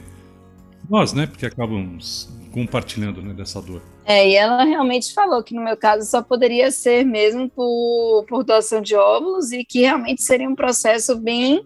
Nós, 0.89 1.13
né? 1.13 1.27
Porque 1.27 1.47
acabamos 1.47 2.29
compartilhando 2.53 3.23
né, 3.23 3.33
dessa 3.33 3.63
dor. 3.63 3.81
É, 4.05 4.29
e 4.29 4.35
ela 4.35 4.65
realmente 4.65 5.15
falou 5.15 5.43
que 5.43 5.55
no 5.55 5.63
meu 5.63 5.77
caso 5.77 6.09
só 6.09 6.21
poderia 6.21 6.71
ser 6.71 7.05
mesmo 7.05 7.49
por, 7.49 8.25
por 8.29 8.43
doação 8.43 8.81
de 8.81 8.97
óvulos 8.97 9.53
e 9.53 9.65
que 9.65 9.81
realmente 9.81 10.23
seria 10.23 10.49
um 10.49 10.55
processo 10.55 11.17
bem 11.17 11.63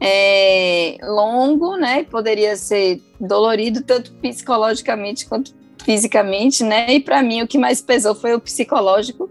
é, 0.00 0.98
longo, 1.02 1.76
né? 1.76 2.04
Poderia 2.04 2.56
ser 2.56 3.00
dolorido 3.20 3.82
tanto 3.82 4.12
psicologicamente 4.12 5.26
quanto 5.26 5.54
fisicamente, 5.84 6.62
né? 6.64 6.94
E 6.94 7.00
para 7.00 7.22
mim 7.22 7.42
o 7.42 7.46
que 7.46 7.58
mais 7.58 7.80
pesou 7.80 8.14
foi 8.14 8.34
o 8.34 8.40
psicológico. 8.40 9.30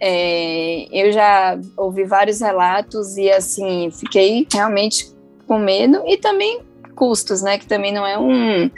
É, 0.00 0.86
eu 0.92 1.12
já 1.12 1.58
ouvi 1.76 2.04
vários 2.04 2.40
relatos 2.40 3.16
e 3.16 3.30
assim 3.30 3.90
fiquei 3.90 4.46
realmente 4.52 5.10
com 5.46 5.58
medo 5.58 6.02
e 6.06 6.16
também 6.16 6.60
custos, 6.94 7.42
né? 7.42 7.58
Que 7.58 7.66
também 7.66 7.92
não 7.92 8.06
é 8.06 8.18
um 8.18 8.70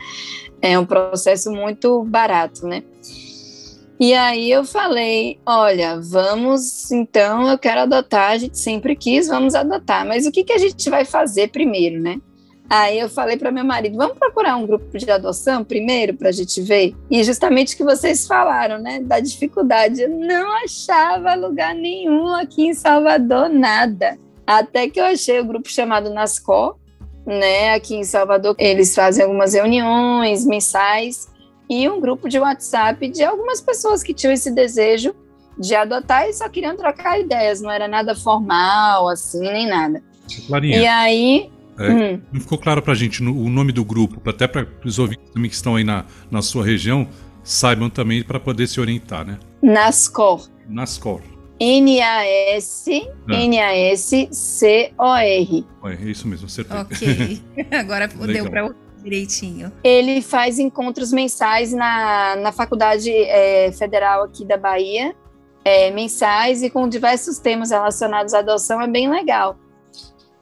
é 0.62 0.78
um 0.78 0.86
processo 0.86 1.50
muito 1.50 2.02
barato, 2.04 2.66
né? 2.66 2.82
E 3.98 4.12
aí 4.12 4.50
eu 4.50 4.62
falei, 4.64 5.38
olha, 5.46 5.98
vamos, 5.98 6.90
então 6.92 7.48
eu 7.48 7.58
quero 7.58 7.80
adotar, 7.80 8.32
a 8.32 8.38
gente 8.38 8.58
sempre 8.58 8.94
quis, 8.94 9.26
vamos 9.26 9.54
adotar, 9.54 10.06
mas 10.06 10.26
o 10.26 10.30
que, 10.30 10.44
que 10.44 10.52
a 10.52 10.58
gente 10.58 10.90
vai 10.90 11.04
fazer 11.06 11.48
primeiro, 11.48 12.00
né? 12.00 12.20
Aí 12.68 12.98
eu 12.98 13.08
falei 13.08 13.38
para 13.38 13.52
meu 13.52 13.64
marido, 13.64 13.96
vamos 13.96 14.18
procurar 14.18 14.56
um 14.56 14.66
grupo 14.66 14.98
de 14.98 15.10
adoção 15.10 15.64
primeiro 15.64 16.14
para 16.14 16.28
a 16.28 16.32
gente 16.32 16.60
ver. 16.60 16.94
E 17.10 17.22
justamente 17.22 17.74
o 17.74 17.76
que 17.76 17.84
vocês 17.84 18.26
falaram, 18.26 18.78
né, 18.78 19.00
da 19.00 19.20
dificuldade, 19.20 20.02
eu 20.02 20.10
não 20.10 20.52
achava 20.64 21.34
lugar 21.34 21.74
nenhum 21.74 22.26
aqui 22.34 22.66
em 22.66 22.74
Salvador 22.74 23.48
nada. 23.48 24.18
Até 24.46 24.90
que 24.90 25.00
eu 25.00 25.04
achei 25.04 25.40
o 25.40 25.44
grupo 25.44 25.70
chamado 25.70 26.10
Nascó, 26.10 26.76
né, 27.24 27.72
aqui 27.72 27.94
em 27.94 28.04
Salvador. 28.04 28.54
Eles 28.58 28.94
fazem 28.94 29.24
algumas 29.24 29.54
reuniões 29.54 30.44
mensais 30.44 31.28
e 31.68 31.88
um 31.88 32.00
grupo 32.00 32.28
de 32.28 32.38
WhatsApp 32.38 33.08
de 33.08 33.24
algumas 33.24 33.60
pessoas 33.60 34.02
que 34.02 34.14
tinham 34.14 34.32
esse 34.32 34.50
desejo 34.50 35.14
de 35.58 35.74
adotar 35.74 36.28
e 36.28 36.32
só 36.32 36.48
queriam 36.48 36.76
trocar 36.76 37.18
ideias, 37.18 37.60
não 37.60 37.70
era 37.70 37.88
nada 37.88 38.14
formal 38.14 39.08
assim, 39.08 39.40
nem 39.40 39.68
nada. 39.68 40.02
Clarinha. 40.46 40.76
E 40.76 40.86
aí 40.86 41.50
é, 41.78 41.90
hum. 41.90 42.20
Não 42.32 42.40
ficou 42.40 42.58
claro 42.58 42.80
para 42.80 42.92
a 42.92 42.96
gente 42.96 43.22
no, 43.22 43.36
o 43.36 43.48
nome 43.48 43.70
do 43.70 43.84
grupo, 43.84 44.20
até 44.28 44.46
para 44.46 44.66
os 44.84 44.98
ouvintes 44.98 45.30
também 45.30 45.50
que 45.50 45.56
estão 45.56 45.76
aí 45.76 45.84
na, 45.84 46.06
na 46.30 46.40
sua 46.42 46.64
região 46.64 47.06
saibam 47.44 47.88
também 47.88 48.22
para 48.24 48.40
poder 48.40 48.66
se 48.66 48.80
orientar, 48.80 49.24
né? 49.24 49.38
Nascor. 49.62 50.48
Nascor. 50.68 51.20
N-A-S, 51.60 53.08
ah. 53.28 53.34
N-A-S-C-O-R. 53.34 54.26
É 55.84 55.94
isso 56.04 56.28
mesmo, 56.28 56.46
acertei. 56.46 56.76
Ok, 56.78 57.40
agora 57.72 58.08
deu 58.08 58.50
para 58.50 58.74
direitinho. 59.06 59.72
Ele 59.82 60.20
faz 60.20 60.58
encontros 60.58 61.12
mensais 61.12 61.72
na, 61.72 62.36
na 62.36 62.52
Faculdade 62.52 63.10
é, 63.10 63.72
Federal 63.72 64.24
aqui 64.24 64.44
da 64.44 64.56
Bahia, 64.56 65.14
é, 65.64 65.90
mensais 65.90 66.62
e 66.62 66.70
com 66.70 66.88
diversos 66.88 67.38
temas 67.38 67.70
relacionados 67.70 68.34
à 68.34 68.40
adoção, 68.40 68.80
é 68.80 68.86
bem 68.86 69.08
legal. 69.08 69.56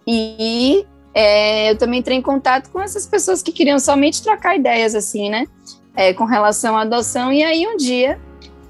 E 0.06 0.85
é, 1.14 1.71
eu 1.71 1.78
também 1.78 2.00
entrei 2.00 2.16
em 2.16 2.23
contato 2.23 2.71
com 2.71 2.80
essas 2.80 3.06
pessoas 3.06 3.42
que 3.42 3.52
queriam 3.52 3.78
somente 3.78 4.23
trocar 4.23 4.56
ideias, 4.56 4.94
assim, 4.94 5.30
né? 5.30 5.47
É, 5.97 6.12
com 6.12 6.25
relação 6.25 6.76
à 6.76 6.83
adoção. 6.83 7.33
E 7.33 7.42
aí, 7.42 7.66
um 7.66 7.76
dia, 7.76 8.21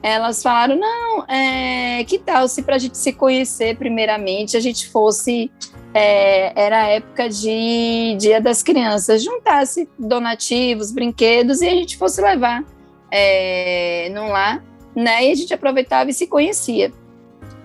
elas 0.02 0.42
falaram: 0.42 0.76
não, 0.76 1.24
é, 1.24 2.04
que 2.04 2.18
tal 2.18 2.46
se 2.46 2.62
para 2.62 2.76
a 2.76 2.78
gente 2.78 2.98
se 2.98 3.12
conhecer, 3.12 3.76
primeiramente, 3.76 4.56
a 4.56 4.60
gente 4.60 4.90
fosse. 4.90 5.50
É, 5.94 6.52
era 6.60 6.82
a 6.82 6.88
época 6.88 7.28
de 7.28 8.16
Dia 8.18 8.40
das 8.40 8.64
Crianças, 8.64 9.22
juntasse 9.22 9.88
donativos, 9.96 10.90
brinquedos 10.90 11.62
e 11.62 11.68
a 11.68 11.70
gente 11.70 11.96
fosse 11.96 12.20
levar 12.20 12.64
é, 13.12 14.08
num 14.12 14.28
lar, 14.28 14.62
né? 14.94 15.24
E 15.24 15.30
a 15.30 15.34
gente 15.36 15.54
aproveitava 15.54 16.10
e 16.10 16.12
se 16.12 16.26
conhecia. 16.26 16.92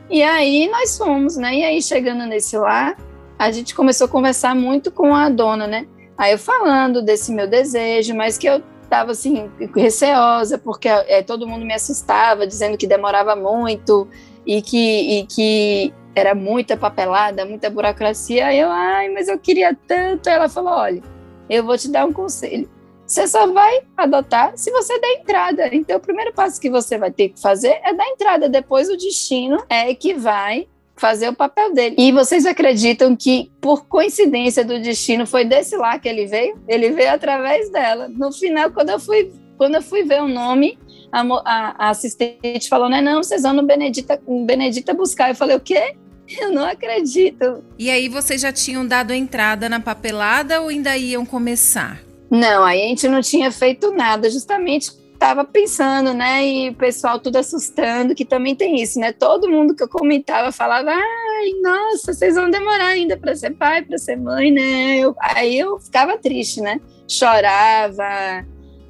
E 0.09 0.21
aí 0.21 0.69
nós 0.69 0.95
fomos, 0.95 1.37
né? 1.37 1.55
E 1.55 1.63
aí 1.63 1.81
chegando 1.81 2.25
nesse 2.27 2.55
lar, 2.55 2.95
a 3.37 3.51
gente 3.51 3.73
começou 3.73 4.05
a 4.05 4.09
conversar 4.09 4.55
muito 4.55 4.91
com 4.91 5.15
a 5.15 5.27
dona, 5.27 5.65
né? 5.65 5.87
Aí 6.15 6.33
eu 6.33 6.37
falando 6.37 7.01
desse 7.01 7.31
meu 7.31 7.47
desejo, 7.47 8.13
mas 8.13 8.37
que 8.37 8.47
eu 8.47 8.61
estava 8.83 9.11
assim 9.11 9.49
receosa 9.75 10.57
porque 10.57 10.87
é, 10.87 11.23
todo 11.23 11.47
mundo 11.47 11.65
me 11.65 11.73
assustava 11.73 12.45
dizendo 12.45 12.77
que 12.77 12.85
demorava 12.85 13.35
muito 13.35 14.07
e 14.45 14.61
que, 14.61 15.19
e 15.19 15.25
que 15.25 15.93
era 16.19 16.35
muita 16.35 16.77
papelada, 16.77 17.45
muita 17.45 17.69
burocracia. 17.69 18.53
Eu, 18.53 18.69
ai, 18.69 19.09
mas 19.09 19.27
eu 19.27 19.39
queria 19.39 19.75
tanto. 19.87 20.29
Ela 20.29 20.49
falou, 20.49 20.73
olha, 20.73 21.01
eu 21.49 21.63
vou 21.63 21.77
te 21.77 21.89
dar 21.89 22.05
um 22.05 22.13
conselho. 22.13 22.69
Você 23.05 23.27
só 23.27 23.47
vai 23.51 23.81
adotar 23.97 24.53
se 24.55 24.69
você 24.69 24.99
der 24.99 25.13
entrada. 25.13 25.73
Então, 25.73 25.97
o 25.97 25.99
primeiro 25.99 26.31
passo 26.31 26.61
que 26.61 26.69
você 26.69 26.97
vai 26.97 27.09
ter 27.09 27.29
que 27.29 27.41
fazer 27.41 27.79
é 27.83 27.91
dar 27.91 28.07
entrada. 28.07 28.47
Depois, 28.47 28.87
o 28.87 28.95
destino 28.95 29.57
é 29.67 29.93
que 29.95 30.13
vai 30.13 30.67
fazer 30.95 31.29
o 31.29 31.35
papel 31.35 31.73
dele. 31.73 31.95
E 31.97 32.11
vocês 32.11 32.45
acreditam 32.45 33.15
que, 33.15 33.51
por 33.59 33.87
coincidência 33.87 34.63
do 34.63 34.79
destino, 34.79 35.25
foi 35.25 35.43
desse 35.43 35.75
lá 35.75 35.97
que 35.97 36.07
ele 36.07 36.27
veio? 36.27 36.61
Ele 36.67 36.91
veio 36.91 37.11
através 37.11 37.71
dela. 37.71 38.07
No 38.09 38.31
final, 38.31 38.69
quando 38.69 38.89
eu 38.89 38.99
fui, 38.99 39.31
quando 39.57 39.75
eu 39.75 39.81
fui 39.81 40.03
ver 40.03 40.21
o 40.21 40.27
nome, 40.27 40.77
a, 41.11 41.21
a, 41.21 41.87
a 41.87 41.89
assistente 41.89 42.69
falou: 42.69 42.89
né, 42.89 43.01
não, 43.01 43.23
vocês 43.23 43.41
vão 43.41 43.53
no 43.53 43.63
Benedita, 43.63 44.21
Benedita 44.45 44.93
buscar. 44.93 45.29
Eu 45.29 45.35
falei: 45.35 45.55
o 45.55 45.59
quê? 45.59 45.95
Eu 46.39 46.51
não 46.51 46.65
acredito. 46.65 47.63
E 47.77 47.89
aí, 47.89 48.07
vocês 48.07 48.41
já 48.41 48.51
tinham 48.51 48.85
dado 48.85 49.13
entrada 49.13 49.67
na 49.67 49.79
papelada 49.79 50.61
ou 50.61 50.69
ainda 50.69 50.95
iam 50.95 51.25
começar? 51.25 51.99
Não, 52.29 52.63
aí 52.63 52.83
a 52.83 52.87
gente 52.89 53.07
não 53.07 53.21
tinha 53.21 53.51
feito 53.51 53.91
nada, 53.91 54.29
justamente 54.29 54.91
tava 55.19 55.43
pensando, 55.43 56.13
né? 56.13 56.47
E 56.47 56.69
o 56.69 56.75
pessoal 56.75 57.19
tudo 57.19 57.35
assustando, 57.35 58.15
que 58.15 58.23
também 58.23 58.55
tem 58.55 58.81
isso, 58.81 58.99
né? 58.99 59.11
Todo 59.11 59.49
mundo 59.49 59.75
que 59.75 59.83
eu 59.83 59.89
comentava 59.89 60.51
falava: 60.51 60.91
ai, 60.91 61.51
nossa, 61.61 62.13
vocês 62.13 62.35
vão 62.35 62.49
demorar 62.49 62.87
ainda 62.87 63.17
para 63.17 63.35
ser 63.35 63.51
pai, 63.51 63.81
para 63.81 63.97
ser 63.97 64.15
mãe, 64.15 64.49
né? 64.49 64.97
Eu, 64.97 65.15
aí 65.19 65.59
eu 65.59 65.77
ficava 65.79 66.17
triste, 66.17 66.61
né? 66.61 66.79
Chorava. 67.07 68.45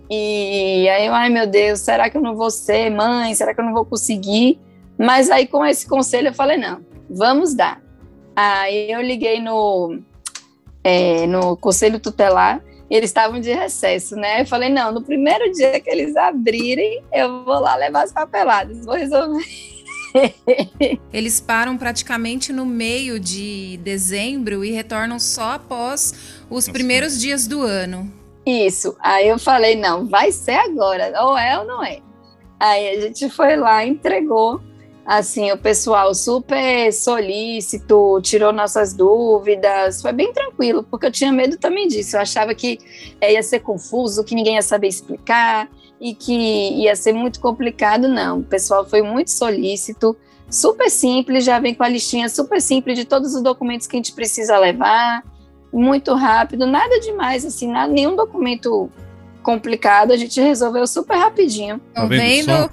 E 0.09 0.87
aí 0.89 1.07
eu, 1.07 1.13
ai 1.13 1.29
meu 1.29 1.47
Deus, 1.47 1.79
será 1.79 2.09
que 2.09 2.17
eu 2.17 2.21
não 2.21 2.35
vou 2.35 2.51
ser 2.51 2.89
mãe? 2.91 3.33
Será 3.33 3.53
que 3.53 3.61
eu 3.61 3.65
não 3.65 3.73
vou 3.73 3.85
conseguir? 3.85 4.59
Mas 4.97 5.29
aí 5.29 5.47
com 5.47 5.65
esse 5.65 5.87
conselho 5.87 6.27
eu 6.27 6.33
falei: 6.33 6.57
não, 6.57 6.81
vamos 7.09 7.53
dar. 7.53 7.81
Aí 8.35 8.91
eu 8.91 9.01
liguei 9.01 9.41
no, 9.41 9.99
é, 10.83 11.27
no 11.27 11.57
conselho 11.57 11.99
tutelar 11.99 12.61
eles 12.89 13.11
estavam 13.11 13.39
de 13.39 13.53
recesso, 13.53 14.15
né? 14.15 14.41
Eu 14.41 14.47
falei, 14.47 14.69
não, 14.69 14.91
no 14.91 15.01
primeiro 15.01 15.51
dia 15.51 15.79
que 15.79 15.89
eles 15.89 16.15
abrirem, 16.15 17.03
eu 17.13 17.43
vou 17.43 17.59
lá 17.59 17.75
levar 17.75 18.03
as 18.03 18.11
papeladas, 18.11 18.83
vou 18.83 18.95
resolver. 18.95 19.45
Eles 21.13 21.39
param 21.39 21.77
praticamente 21.77 22.51
no 22.51 22.65
meio 22.65 23.19
de 23.19 23.77
dezembro 23.83 24.65
e 24.65 24.71
retornam 24.71 25.19
só 25.19 25.51
após 25.51 26.41
os 26.49 26.67
primeiros 26.67 27.21
dias 27.21 27.45
do 27.45 27.61
ano. 27.61 28.11
Isso. 28.43 28.97
Aí 28.99 29.27
eu 29.27 29.37
falei, 29.37 29.75
não, 29.75 30.07
vai 30.07 30.31
ser 30.31 30.55
agora, 30.55 31.13
ou 31.23 31.37
é 31.37 31.59
ou 31.59 31.65
não 31.65 31.83
é. 31.83 31.99
Aí 32.59 32.97
a 32.97 33.01
gente 33.01 33.29
foi 33.29 33.55
lá, 33.55 33.85
entregou 33.85 34.59
assim, 35.09 35.51
o 35.51 35.57
pessoal 35.57 36.13
super 36.13 36.93
solícito, 36.93 38.21
tirou 38.21 38.53
nossas 38.53 38.93
dúvidas, 38.93 40.03
foi 40.03 40.13
bem 40.13 40.31
tranquilo, 40.31 40.83
porque 40.83 41.07
eu 41.07 41.11
tinha 41.11 41.31
medo 41.31 41.57
também 41.57 41.87
disso, 41.87 42.15
eu 42.15 42.21
achava 42.21 42.53
que 42.53 42.77
é, 43.19 43.33
ia 43.33 43.41
ser 43.41 43.61
confuso, 43.61 44.23
que 44.23 44.35
ninguém 44.35 44.53
ia 44.53 44.61
saber 44.61 44.87
explicar 44.87 45.67
e 45.99 46.13
que 46.13 46.31
ia 46.83 46.95
ser 46.95 47.11
muito 47.11 47.39
complicado, 47.39 48.07
não, 48.07 48.41
o 48.41 48.43
pessoal 48.43 48.87
foi 48.87 49.01
muito 49.01 49.31
solícito, 49.31 50.15
super 50.47 50.91
simples, 50.91 51.43
já 51.43 51.57
vem 51.59 51.73
com 51.73 51.81
a 51.81 51.89
listinha 51.89 52.29
super 52.29 52.61
simples 52.61 52.95
de 52.95 53.03
todos 53.03 53.33
os 53.33 53.41
documentos 53.41 53.87
que 53.87 53.95
a 53.95 53.97
gente 53.97 54.13
precisa 54.13 54.59
levar, 54.59 55.23
muito 55.73 56.13
rápido, 56.13 56.67
nada 56.67 56.99
demais, 56.99 57.43
assim, 57.43 57.67
nada, 57.67 57.91
nenhum 57.91 58.15
documento 58.15 58.91
complicado, 59.43 60.11
a 60.11 60.17
gente 60.17 60.39
resolveu 60.39 60.85
super 60.85 61.17
rapidinho. 61.17 61.79
Tá 61.93 62.05
vendo? 62.05 62.69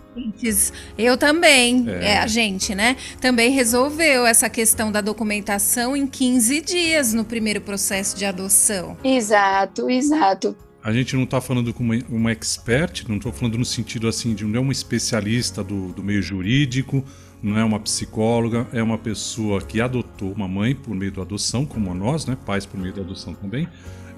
Eu 0.97 1.17
também, 1.17 1.85
é. 1.89 2.13
é. 2.13 2.19
a 2.19 2.27
gente, 2.27 2.75
né? 2.75 2.97
Também 3.21 3.51
resolveu 3.51 4.27
essa 4.27 4.49
questão 4.49 4.91
da 4.91 5.01
documentação 5.01 5.97
em 5.97 6.07
15 6.07 6.61
dias 6.61 7.13
no 7.13 7.25
primeiro 7.25 7.61
processo 7.61 8.17
de 8.17 8.25
adoção. 8.25 8.97
Exato, 9.05 9.91
exato. 9.91 10.57
A 10.83 10.93
gente 10.93 11.17
não 11.17 11.25
está 11.25 11.41
falando 11.41 11.75
com 11.75 11.83
uma, 11.83 11.97
uma 12.09 12.31
expert, 12.31 13.09
não 13.09 13.17
estou 13.17 13.33
falando 13.33 13.59
no 13.59 13.65
sentido 13.65 14.07
assim 14.07 14.35
de 14.35 14.45
não 14.45 14.57
é 14.57 14.61
uma 14.61 14.73
especialista 14.73 15.65
do, 15.65 15.89
do 15.89 16.01
meio 16.01 16.23
jurídico, 16.23 17.05
não 17.43 17.59
é 17.59 17.65
uma 17.65 17.81
psicóloga, 17.81 18.67
é 18.73 18.83
uma 18.83 18.97
pessoa 18.97 19.61
que 19.61 19.81
adotou 19.81 20.33
uma 20.33 20.47
mãe 20.47 20.75
por 20.75 20.95
meio 20.95 21.13
da 21.13 21.23
adoção, 21.23 21.67
como 21.67 21.91
a 21.91 21.95
nós, 21.95 22.25
né? 22.25 22.37
Pais 22.47 22.65
por 22.65 22.79
meio 22.79 22.95
da 22.95 23.03
adoção 23.03 23.35
também. 23.35 23.69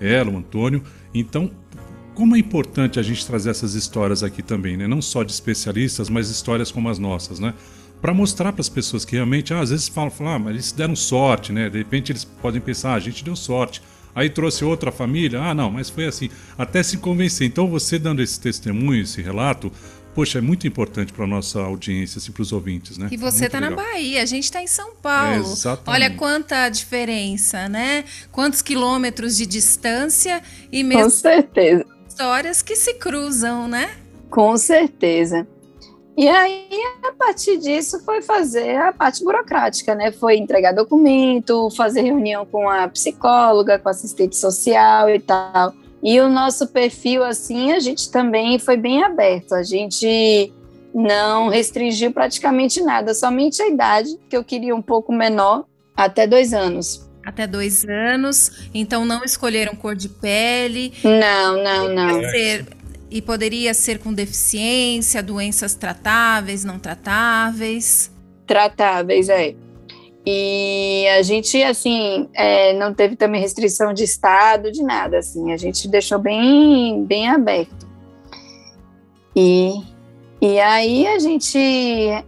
Ela, 0.00 0.31
o 0.31 0.37
Antônio. 0.37 0.83
Então, 1.14 1.50
como 2.18 2.34
é 2.34 2.38
importante 2.40 2.98
a 2.98 3.02
gente 3.02 3.25
trazer 3.25 3.50
essas 3.50 3.75
histórias 3.75 4.25
aqui 4.25 4.42
também, 4.42 4.76
né? 4.76 4.88
Não 4.88 5.00
só 5.00 5.22
de 5.22 5.30
especialistas, 5.30 6.10
mas 6.10 6.28
histórias 6.28 6.68
como 6.68 6.88
as 6.88 6.98
nossas, 6.98 7.38
né? 7.38 7.54
Para 8.02 8.12
mostrar 8.12 8.52
para 8.52 8.60
as 8.60 8.68
pessoas 8.68 9.04
que 9.04 9.14
realmente, 9.14 9.54
ah, 9.54 9.60
às 9.60 9.70
vezes 9.70 9.87
falam, 9.87 10.10
falam, 10.10 10.32
ah, 10.32 10.38
mas 10.40 10.54
eles 10.54 10.72
deram 10.72 10.96
sorte, 10.96 11.52
né? 11.52 11.70
De 11.70 11.78
repente 11.78 12.10
eles 12.10 12.25
podem 12.25 12.60
pensar, 12.60 12.90
ah, 12.90 12.94
a 12.94 12.98
gente 12.98 13.22
deu 13.22 13.37
sorte. 13.37 13.80
Aí 14.16 14.28
trouxe 14.28 14.64
outra 14.64 14.90
família, 14.90 15.40
ah, 15.40 15.54
não, 15.54 15.70
mas 15.70 15.90
foi 15.90 16.06
assim. 16.06 16.28
Até 16.58 16.82
se 16.82 16.96
convencer. 16.96 17.46
Então 17.46 17.68
você 17.68 18.00
dando 18.00 18.20
esse 18.20 18.40
testemunho, 18.40 19.02
esse 19.02 19.22
relato, 19.22 19.70
poxa, 20.12 20.38
é 20.38 20.40
muito 20.40 20.66
importante 20.66 21.12
para 21.12 21.25
nossa 21.25 21.60
audiência, 21.60 22.18
assim, 22.18 22.32
para 22.32 22.42
os 22.42 22.50
ouvintes, 22.50 22.98
né? 22.98 23.06
E 23.12 23.16
você 23.16 23.46
está 23.46 23.60
na 23.60 23.70
Bahia, 23.70 24.25
a 24.25 24.26
gente 24.26 24.42
está 24.42 24.60
em 24.60 24.66
São 24.66 24.92
Paulo. 24.96 25.34
É, 25.34 25.52
exatamente. 25.52 25.88
Olha 26.02 26.10
quanta 26.16 26.68
diferença, 26.68 27.68
né? 27.68 28.04
Quantos 28.32 28.60
quilômetros 28.60 29.37
de 29.37 29.46
distância 29.46 30.42
e 30.72 30.82
mesmo. 30.82 31.04
Com 31.04 31.10
certeza 31.10 31.98
histórias 32.18 32.62
que 32.62 32.75
se 32.75 32.94
cruzam, 32.94 33.68
né? 33.68 33.88
Com 34.28 34.56
certeza. 34.56 35.46
E 36.16 36.28
aí, 36.28 36.66
a 37.08 37.12
partir 37.12 37.58
disso, 37.58 38.00
foi 38.04 38.20
fazer 38.22 38.75
a 38.75 38.92
parte 38.92 39.22
burocrática, 39.22 39.94
né? 39.94 40.10
Foi 40.10 40.37
entregar 40.37 40.72
documento, 40.72 41.70
fazer 41.76 42.00
reunião 42.02 42.44
com 42.44 42.68
a 42.68 42.88
psicóloga, 42.88 43.78
com 43.78 43.88
a 43.88 43.92
assistente 43.92 44.37
social 44.37 45.08
e 45.08 45.20
tal. 45.20 45.72
E 46.02 46.18
o 46.18 46.28
nosso 46.28 46.66
perfil, 46.66 47.22
assim, 47.22 47.70
a 47.70 47.78
gente 47.78 48.10
também 48.10 48.58
foi 48.58 48.76
bem 48.76 49.04
aberto. 49.04 49.54
A 49.54 49.62
gente 49.62 50.52
não 50.92 51.48
restringiu 51.48 52.12
praticamente 52.12 52.80
nada, 52.80 53.14
somente 53.14 53.62
a 53.62 53.68
idade, 53.68 54.18
que 54.28 54.37
eu 54.37 54.42
queria 54.42 54.75
um 54.75 54.82
pouco 54.82 55.12
menor, 55.12 55.66
até 55.96 56.26
dois 56.26 56.52
anos. 56.52 57.07
Até 57.28 57.47
dois 57.47 57.85
anos. 57.85 58.70
Então 58.73 59.04
não 59.04 59.23
escolheram 59.23 59.75
cor 59.75 59.94
de 59.94 60.08
pele. 60.08 60.94
Não, 61.04 61.62
não, 61.62 61.94
não. 61.94 62.23
Ser, 62.30 62.64
e 63.11 63.20
poderia 63.20 63.75
ser 63.75 63.99
com 63.99 64.14
deficiência, 64.14 65.23
doenças 65.23 65.75
tratáveis, 65.75 66.64
não 66.64 66.78
tratáveis. 66.78 68.11
Tratáveis, 68.47 69.28
é. 69.28 69.54
E 70.25 71.06
a 71.18 71.23
gente, 71.23 71.62
assim, 71.62 72.30
é, 72.32 72.73
não 72.73 72.94
teve 72.94 73.14
também 73.14 73.42
restrição 73.42 73.92
de 73.92 74.04
estado, 74.04 74.73
de 74.73 74.82
nada, 74.82 75.18
assim. 75.18 75.52
A 75.52 75.56
gente 75.58 75.87
deixou 75.87 76.18
bem, 76.18 77.04
bem 77.04 77.28
aberto. 77.28 77.87
E, 79.37 79.82
e 80.40 80.61
aí 80.61 81.07
a 81.07 81.18
gente 81.18 81.59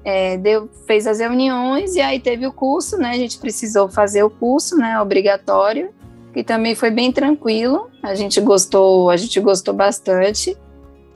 é, 0.04 0.36
deu, 0.36 0.68
fez 0.86 1.06
as 1.06 1.20
reuniões 1.20 1.94
e 1.94 2.00
aí 2.00 2.18
teve 2.18 2.46
o 2.46 2.52
curso, 2.52 2.96
né? 2.96 3.10
A 3.10 3.16
gente 3.16 3.38
precisou 3.38 3.88
fazer 3.88 4.24
o 4.24 4.30
curso, 4.30 4.76
né? 4.76 5.00
Obrigatório, 5.00 5.90
que 6.32 6.42
também 6.42 6.74
foi 6.74 6.90
bem 6.90 7.12
tranquilo. 7.12 7.88
A 8.02 8.16
gente 8.16 8.40
gostou, 8.40 9.10
a 9.10 9.16
gente 9.16 9.38
gostou 9.38 9.72
bastante, 9.72 10.56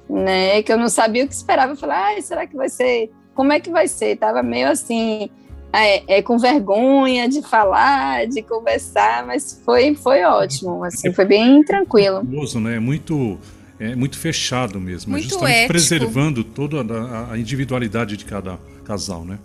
né? 0.09 0.63
Que 0.63 0.73
eu 0.73 0.79
não 0.79 0.89
sabia 0.89 1.25
o 1.25 1.29
que 1.29 1.35
esperava. 1.35 1.73
Eu 1.73 1.77
falei, 1.77 1.97
ah, 1.97 2.23
será 2.23 2.47
que 2.47 2.57
vai 2.57 2.69
ser? 2.69 3.11
Como 3.35 3.53
é 3.53 3.59
que 3.59 3.71
vai 3.71 3.89
ser? 3.89 4.17
Tava 4.17 4.41
meio 4.45 4.71
assim, 4.71 5.29
é, 5.73 6.19
é, 6.19 6.23
com 6.23 6.39
vergonha 6.39 7.29
de 7.29 7.43
falar, 7.43 8.29
de 8.29 8.41
conversar, 8.41 9.27
mas 9.27 9.61
foi, 9.65 9.97
foi 9.97 10.23
ótimo, 10.23 10.85
assim, 10.85 11.13
foi 11.13 11.25
bem 11.25 11.65
tranquilo. 11.65 12.19
Famoso, 12.19 12.61
né? 12.61 12.79
Muito 12.79 13.37
é 13.79 13.95
muito 13.95 14.19
fechado 14.19 14.81
mesmo, 14.81 15.13
muito 15.13 15.25
justamente 15.25 15.55
ético. 15.55 15.69
preservando 15.69 16.45
toda 16.45 16.81
a, 16.81 17.33
a, 17.33 17.39
individualidade 17.39 18.17
de 18.17 18.25
cada 18.25 18.59
casal, 18.85 19.25
né? 19.25 19.39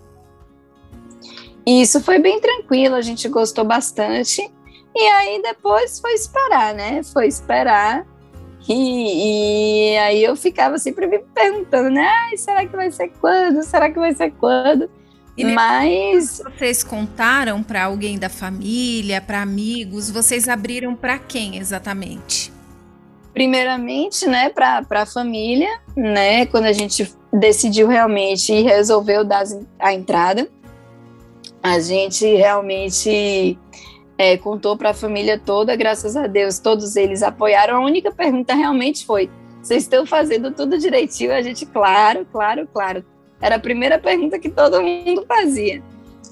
Isso 1.65 2.01
foi 2.01 2.19
bem 2.19 2.39
tranquilo, 2.39 2.95
a 2.95 3.01
gente 3.01 3.27
gostou 3.27 3.63
bastante. 3.63 4.41
E 4.95 5.07
aí 5.07 5.41
depois 5.41 5.99
foi 5.99 6.13
esperar, 6.13 6.73
né? 6.73 7.03
Foi 7.03 7.27
esperar. 7.27 8.05
E, 8.67 9.93
e 9.93 9.97
aí 9.97 10.23
eu 10.23 10.35
ficava 10.35 10.77
sempre 10.77 11.07
me 11.07 11.19
perguntando, 11.19 11.89
né? 11.89 12.07
Ai, 12.07 12.37
será 12.37 12.65
que 12.65 12.75
vai 12.75 12.91
ser 12.91 13.09
quando? 13.19 13.63
Será 13.63 13.89
que 13.91 13.99
vai 13.99 14.13
ser 14.13 14.31
quando? 14.31 14.89
E 15.37 15.45
Mas 15.45 16.41
vocês 16.43 16.83
contaram 16.83 17.63
para 17.63 17.85
alguém 17.85 18.19
da 18.19 18.29
família, 18.29 19.21
para 19.21 19.41
amigos, 19.41 20.09
vocês 20.11 20.49
abriram 20.49 20.95
para 20.95 21.17
quem 21.17 21.57
exatamente? 21.57 22.58
Primeiramente, 23.33 24.27
né, 24.27 24.49
para 24.49 24.83
a 24.89 25.05
família, 25.05 25.69
né, 25.95 26.45
quando 26.47 26.65
a 26.65 26.73
gente 26.73 27.13
decidiu 27.31 27.87
realmente 27.87 28.51
e 28.51 28.61
resolveu 28.61 29.23
dar 29.23 29.43
a 29.77 29.93
entrada, 29.93 30.49
a 31.61 31.79
gente 31.79 32.25
realmente 32.25 33.57
é, 34.17 34.37
contou 34.37 34.75
para 34.75 34.89
a 34.89 34.93
família 34.93 35.39
toda, 35.39 35.75
graças 35.75 36.15
a 36.15 36.27
Deus, 36.27 36.59
todos 36.59 36.95
eles 36.95 37.21
apoiaram. 37.21 37.77
A 37.77 37.85
única 37.85 38.11
pergunta 38.11 38.53
realmente 38.53 39.05
foi: 39.05 39.29
vocês 39.61 39.83
estão 39.83 40.05
fazendo 40.05 40.51
tudo 40.51 40.77
direitinho? 40.77 41.33
A 41.33 41.41
gente, 41.41 41.65
claro, 41.65 42.25
claro, 42.31 42.67
claro 42.73 43.05
era 43.41 43.55
a 43.55 43.59
primeira 43.59 43.97
pergunta 43.97 44.39
que 44.39 44.49
todo 44.49 44.81
mundo 44.81 45.25
fazia. 45.27 45.81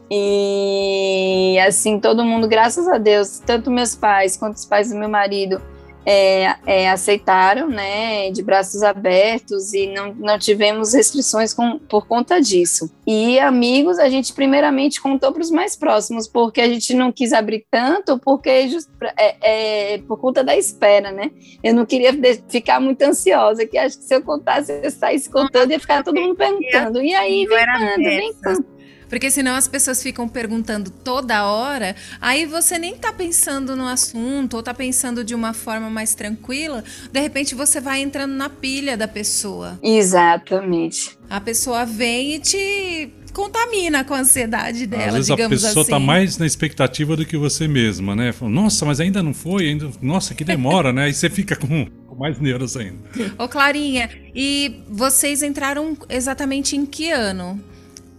E 0.09 1.57
assim, 1.65 1.99
todo 1.99 2.23
mundo, 2.23 2.47
graças 2.47 2.87
a 2.87 2.97
Deus, 2.97 3.39
tanto 3.39 3.71
meus 3.71 3.95
pais 3.95 4.37
quanto 4.37 4.55
os 4.55 4.65
pais 4.65 4.89
do 4.89 4.97
meu 4.97 5.09
marido, 5.09 5.61
é, 6.09 6.55
é, 6.65 6.89
aceitaram, 6.89 7.67
né, 7.67 8.31
de 8.31 8.41
braços 8.41 8.81
abertos 8.81 9.73
e 9.73 9.87
não, 9.87 10.13
não 10.13 10.39
tivemos 10.39 10.93
restrições 10.93 11.53
com, 11.53 11.77
por 11.77 12.07
conta 12.07 12.39
disso. 12.39 12.89
E 13.05 13.37
amigos, 13.39 13.99
a 13.99 14.07
gente 14.07 14.31
primeiramente 14.31 15.01
contou 15.01 15.33
para 15.33 15.41
os 15.41 15.51
mais 15.51 15.75
próximos, 15.75 16.25
porque 16.25 16.61
a 16.61 16.69
gente 16.69 16.93
não 16.93 17.11
quis 17.11 17.33
abrir 17.33 17.65
tanto, 17.69 18.17
porque 18.19 18.69
just, 18.69 18.87
é, 19.17 19.95
é, 19.95 19.97
por 19.97 20.17
conta 20.17 20.45
da 20.45 20.55
espera, 20.55 21.11
né? 21.11 21.29
Eu 21.61 21.73
não 21.73 21.85
queria 21.85 22.13
ficar 22.47 22.79
muito 22.79 23.01
ansiosa, 23.01 23.65
que 23.65 23.77
acho 23.77 23.97
que 23.97 24.05
se 24.05 24.15
eu 24.15 24.21
contasse, 24.21 24.79
eu 24.81 24.89
saísse 24.89 25.29
contando, 25.29 25.71
ia 25.71 25.79
ficar 25.79 26.05
todo 26.05 26.21
mundo 26.21 26.35
perguntando. 26.35 27.01
E 27.01 27.13
aí, 27.13 27.45
vem 27.45 27.65
quando, 27.65 27.97
vem 27.97 28.33
quando. 28.41 28.76
Porque 29.09 29.31
senão 29.31 29.55
as 29.55 29.67
pessoas 29.67 30.01
ficam 30.01 30.27
perguntando 30.27 30.89
toda 30.89 31.45
hora, 31.45 31.95
aí 32.19 32.45
você 32.45 32.77
nem 32.77 32.95
tá 32.95 33.11
pensando 33.13 33.75
no 33.75 33.87
assunto, 33.87 34.55
ou 34.55 34.63
tá 34.63 34.73
pensando 34.73 35.23
de 35.23 35.33
uma 35.33 35.53
forma 35.53 35.89
mais 35.89 36.13
tranquila, 36.13 36.83
de 37.11 37.19
repente 37.19 37.55
você 37.55 37.79
vai 37.79 38.01
entrando 38.01 38.33
na 38.33 38.49
pilha 38.49 38.97
da 38.97 39.07
pessoa. 39.07 39.79
Exatamente. 39.81 41.17
A 41.29 41.39
pessoa 41.39 41.85
vem 41.85 42.35
e 42.35 42.39
te 42.39 43.09
contamina 43.33 44.03
com 44.03 44.15
a 44.15 44.19
ansiedade 44.19 44.87
dela, 44.87 45.09
Às 45.09 45.13
vezes 45.13 45.29
a 45.31 45.37
pessoa 45.37 45.81
está 45.83 45.97
assim. 45.97 46.05
mais 46.05 46.37
na 46.39 46.45
expectativa 46.45 47.15
do 47.15 47.23
que 47.23 47.37
você 47.37 47.67
mesma, 47.67 48.15
né? 48.15 48.33
Nossa, 48.41 48.83
mas 48.83 48.99
ainda 48.99 49.21
não 49.21 49.33
foi, 49.33 49.67
ainda... 49.67 49.91
nossa, 50.01 50.33
que 50.33 50.43
demora, 50.43 50.91
né? 50.91 51.07
E 51.07 51.13
você 51.13 51.29
fica 51.29 51.55
com, 51.55 51.85
com 51.85 52.15
mais 52.15 52.39
neuros 52.39 52.75
ainda. 52.75 52.97
Ô 53.37 53.47
Clarinha, 53.47 54.09
e 54.33 54.81
vocês 54.89 55.43
entraram 55.43 55.95
exatamente 56.09 56.75
em 56.75 56.83
que 56.85 57.11
ano? 57.11 57.61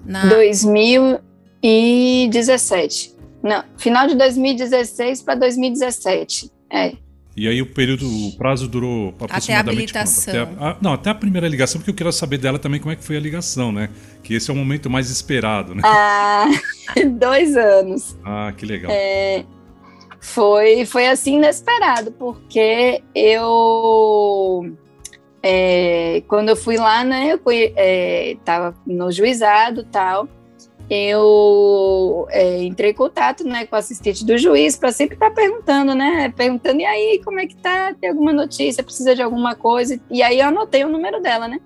Na... 0.09 0.27
2017. 0.27 3.15
Não, 3.43 3.65
final 3.77 4.07
de 4.09 4.15
2016 4.17 5.23
para 5.23 5.37
2017. 5.37 6.51
É. 6.71 6.93
E 7.37 7.47
aí 7.47 7.63
o 7.63 7.67
período, 7.67 8.05
o 8.05 8.37
prazo 8.37 8.67
durou 8.67 9.11
aproximadamente 9.11 9.51
até 9.51 9.55
a 9.55 9.61
habilitação. 9.61 10.43
Até 10.43 10.65
a, 10.65 10.77
não, 10.81 10.93
até 10.93 11.11
a 11.11 11.15
primeira 11.15 11.47
ligação, 11.47 11.81
porque 11.81 11.93
eu 11.93 11.95
quero 11.95 12.11
saber 12.11 12.39
dela 12.39 12.59
também 12.59 12.81
como 12.81 12.93
é 12.93 12.97
que 12.97 13.05
foi 13.05 13.17
a 13.17 13.21
ligação, 13.21 13.71
né? 13.71 13.91
Que 14.25 14.35
esse 14.35 14.51
é 14.51 14.53
o 14.53 14.57
momento 14.57 14.91
mais 14.91 15.09
esperado, 15.09 15.73
né? 15.73 15.83
Ah, 15.85 16.51
dois 17.17 17.57
anos. 17.57 18.19
Ah, 18.25 18.53
que 18.57 18.67
legal. 18.67 18.91
É, 18.91 19.45
foi, 20.21 20.85
foi 20.85 21.07
assim 21.07 21.37
inesperado, 21.37 22.11
porque 22.11 23.05
eu 23.15 24.77
é, 25.43 26.23
quando 26.27 26.49
eu 26.49 26.57
fui 26.57 26.77
lá, 26.77 27.05
né, 27.05 27.33
eu 27.33 27.41
estava 28.33 28.69
é, 28.69 28.75
no 28.87 29.11
juizado 29.13 29.85
tal, 29.85 30.29
eu 30.91 32.27
é, 32.31 32.63
entrei 32.63 32.91
em 32.91 32.95
contato 32.95 33.45
né, 33.45 33.67
com 33.67 33.77
o 33.77 33.79
assistente 33.79 34.25
do 34.25 34.39
juiz 34.39 34.77
para 34.77 34.91
sempre 34.91 35.17
estar 35.17 35.29
tá 35.29 35.35
perguntando, 35.35 35.95
né? 35.95 36.33
Perguntando, 36.35 36.81
e 36.81 36.87
aí, 36.87 37.21
como 37.23 37.39
é 37.39 37.47
que 37.47 37.57
tá? 37.57 37.95
Tem 38.01 38.09
alguma 38.09 38.33
notícia? 38.33 38.83
Precisa 38.83 39.15
de 39.15 39.23
alguma 39.23 39.55
coisa? 39.55 40.01
E 40.11 40.23
aí 40.23 40.41
eu 40.41 40.47
anotei 40.47 40.85
o 40.85 40.89
número 40.89 41.21
dela, 41.21 41.47
né? 41.47 41.61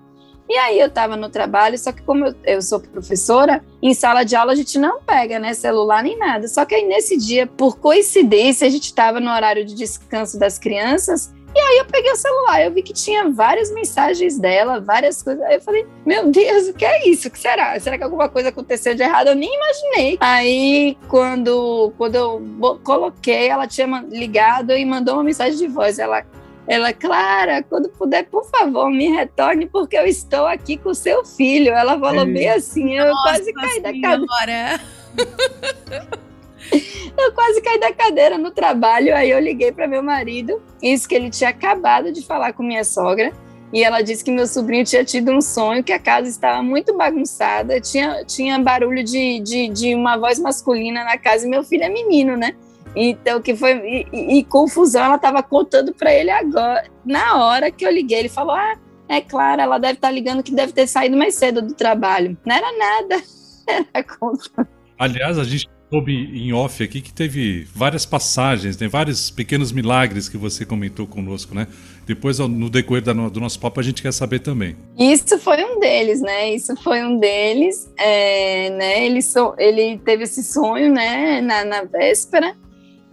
E 0.49 0.57
aí 0.57 0.77
eu 0.77 0.87
estava 0.87 1.15
no 1.15 1.29
trabalho, 1.29 1.77
só 1.77 1.93
que 1.93 2.01
como 2.01 2.25
eu, 2.25 2.35
eu, 2.43 2.61
sou 2.61 2.81
professora, 2.81 3.63
em 3.81 3.93
sala 3.93 4.25
de 4.25 4.35
aula 4.35 4.51
a 4.51 4.55
gente 4.55 4.77
não 4.77 5.01
pega, 5.01 5.39
né, 5.39 5.53
celular 5.53 6.03
nem 6.03 6.17
nada. 6.17 6.49
Só 6.49 6.65
que 6.65 6.75
aí 6.75 6.85
nesse 6.85 7.17
dia, 7.17 7.47
por 7.47 7.77
coincidência, 7.77 8.67
a 8.67 8.69
gente 8.69 8.85
estava 8.85 9.21
no 9.21 9.31
horário 9.31 9.63
de 9.63 9.73
descanso 9.73 10.37
das 10.37 10.59
crianças 10.59 11.33
e 11.55 11.59
aí 11.59 11.77
eu 11.77 11.85
peguei 11.85 12.11
o 12.11 12.15
celular, 12.15 12.63
eu 12.63 12.71
vi 12.71 12.81
que 12.81 12.93
tinha 12.93 13.29
várias 13.29 13.71
mensagens 13.71 14.39
dela, 14.39 14.79
várias 14.79 15.21
coisas. 15.21 15.43
Aí 15.43 15.55
eu 15.55 15.61
falei, 15.61 15.85
meu 16.05 16.29
Deus, 16.31 16.69
o 16.69 16.73
que 16.73 16.85
é 16.85 17.07
isso? 17.07 17.27
O 17.27 17.31
que 17.31 17.39
será? 17.39 17.79
Será 17.79 17.97
que 17.97 18.03
alguma 18.03 18.27
coisa 18.27 18.49
aconteceu 18.49 18.95
de 18.95 19.03
errado? 19.03 19.27
Eu 19.27 19.35
nem 19.35 19.53
imaginei. 19.53 20.17
Aí, 20.19 20.97
quando, 21.07 21.93
quando 21.97 22.15
eu 22.15 22.79
coloquei, 22.83 23.47
ela 23.47 23.67
tinha 23.67 23.87
ligado 24.09 24.71
e 24.71 24.83
mandou 24.83 25.15
uma 25.15 25.23
mensagem 25.23 25.57
de 25.57 25.67
voz. 25.67 25.99
Ela, 25.99 26.25
ela, 26.67 26.91
Clara, 26.91 27.61
quando 27.63 27.89
puder, 27.89 28.25
por 28.25 28.45
favor, 28.45 28.89
me 28.89 29.09
retorne, 29.09 29.67
porque 29.67 29.97
eu 29.97 30.05
estou 30.05 30.47
aqui 30.47 30.77
com 30.77 30.93
seu 30.93 31.23
filho. 31.23 31.71
Ela 31.71 31.99
falou 31.99 32.25
bem 32.25 32.49
assim, 32.49 32.97
eu 32.97 33.07
Nossa 33.07 33.23
quase 33.23 33.53
caí 33.53 33.79
da 33.79 33.91
cadeira. 33.91 34.81
Eu 37.17 37.31
quase 37.33 37.61
caí 37.61 37.79
da 37.79 37.93
cadeira 37.93 38.37
no 38.37 38.51
trabalho, 38.51 39.15
aí 39.15 39.29
eu 39.29 39.39
liguei 39.39 39.71
para 39.71 39.87
meu 39.87 40.01
marido, 40.01 40.61
isso 40.81 41.07
que 41.07 41.13
ele 41.13 41.29
tinha 41.29 41.51
acabado 41.51 42.11
de 42.11 42.25
falar 42.25 42.53
com 42.53 42.63
minha 42.63 42.83
sogra, 42.83 43.31
e 43.71 43.83
ela 43.83 44.01
disse 44.01 44.23
que 44.23 44.31
meu 44.31 44.47
sobrinho 44.47 44.83
tinha 44.83 45.03
tido 45.03 45.31
um 45.31 45.41
sonho, 45.41 45.83
que 45.83 45.93
a 45.93 45.99
casa 45.99 46.27
estava 46.27 46.61
muito 46.61 46.95
bagunçada, 46.95 47.79
tinha, 47.79 48.23
tinha 48.25 48.59
barulho 48.59 49.03
de, 49.03 49.39
de, 49.39 49.67
de 49.67 49.95
uma 49.95 50.17
voz 50.17 50.39
masculina 50.39 51.03
na 51.03 51.17
casa, 51.17 51.45
e 51.45 51.49
meu 51.49 51.63
filho 51.63 51.83
é 51.83 51.89
menino, 51.89 52.35
né? 52.37 52.55
Então, 52.95 53.41
que 53.41 53.55
foi. 53.55 54.07
E, 54.13 54.37
e, 54.37 54.43
confusão, 54.43 55.03
ela 55.05 55.15
estava 55.15 55.41
contando 55.41 55.93
para 55.93 56.13
ele 56.13 56.29
agora, 56.29 56.85
na 57.03 57.43
hora 57.43 57.71
que 57.71 57.85
eu 57.85 57.91
liguei. 57.91 58.19
Ele 58.19 58.29
falou: 58.29 58.55
Ah, 58.55 58.77
é 59.09 59.19
claro, 59.19 59.61
ela 59.61 59.79
deve 59.79 59.93
estar 59.95 60.09
tá 60.09 60.13
ligando 60.13 60.43
que 60.43 60.53
deve 60.53 60.73
ter 60.73 60.87
saído 60.87 61.17
mais 61.17 61.35
cedo 61.35 61.61
do 61.61 61.73
trabalho. 61.73 62.37
Não 62.45 62.55
era 62.55 62.77
nada. 62.77 63.23
Era 63.93 64.03
conta. 64.03 64.67
Aliás, 64.99 65.39
a 65.39 65.43
gente 65.43 65.69
soube 65.93 66.11
em 66.11 66.51
off 66.51 66.83
aqui 66.83 67.01
que 67.01 67.13
teve 67.13 67.67
várias 67.75 68.03
passagens, 68.03 68.75
né? 68.79 68.87
vários 68.87 69.29
pequenos 69.29 69.71
milagres 69.71 70.27
que 70.27 70.37
você 70.37 70.65
comentou 70.65 71.05
conosco, 71.05 71.53
né? 71.53 71.67
Depois, 72.03 72.39
no 72.39 72.67
decorrer 72.67 73.03
do 73.03 73.39
nosso 73.39 73.59
papo, 73.59 73.79
a 73.79 73.83
gente 73.83 74.01
quer 74.01 74.11
saber 74.11 74.39
também. 74.39 74.75
Isso 74.97 75.37
foi 75.37 75.63
um 75.63 75.79
deles, 75.79 76.19
né? 76.19 76.49
Isso 76.51 76.75
foi 76.77 77.03
um 77.03 77.19
deles. 77.19 77.87
É, 77.95 78.71
né? 78.71 79.05
Ele, 79.05 79.21
so, 79.21 79.53
ele 79.59 79.99
teve 79.99 80.23
esse 80.23 80.43
sonho, 80.43 80.91
né? 80.91 81.41
Na, 81.41 81.63
na 81.63 81.83
véspera. 81.83 82.55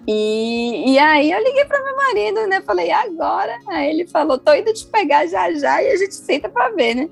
E, 0.08 0.94
e 0.94 0.98
aí 0.98 1.30
eu 1.30 1.38
liguei 1.38 1.66
para 1.66 1.84
meu 1.84 1.96
marido, 1.96 2.46
né? 2.46 2.62
Falei, 2.62 2.90
agora? 2.90 3.58
Aí 3.68 3.90
ele 3.90 4.06
falou, 4.06 4.38
tô 4.38 4.54
indo 4.54 4.72
te 4.72 4.86
pegar 4.86 5.26
já 5.26 5.52
já 5.52 5.82
e 5.82 5.92
a 5.92 5.96
gente 5.96 6.14
senta 6.14 6.48
para 6.48 6.70
ver, 6.70 6.94
né? 6.94 7.10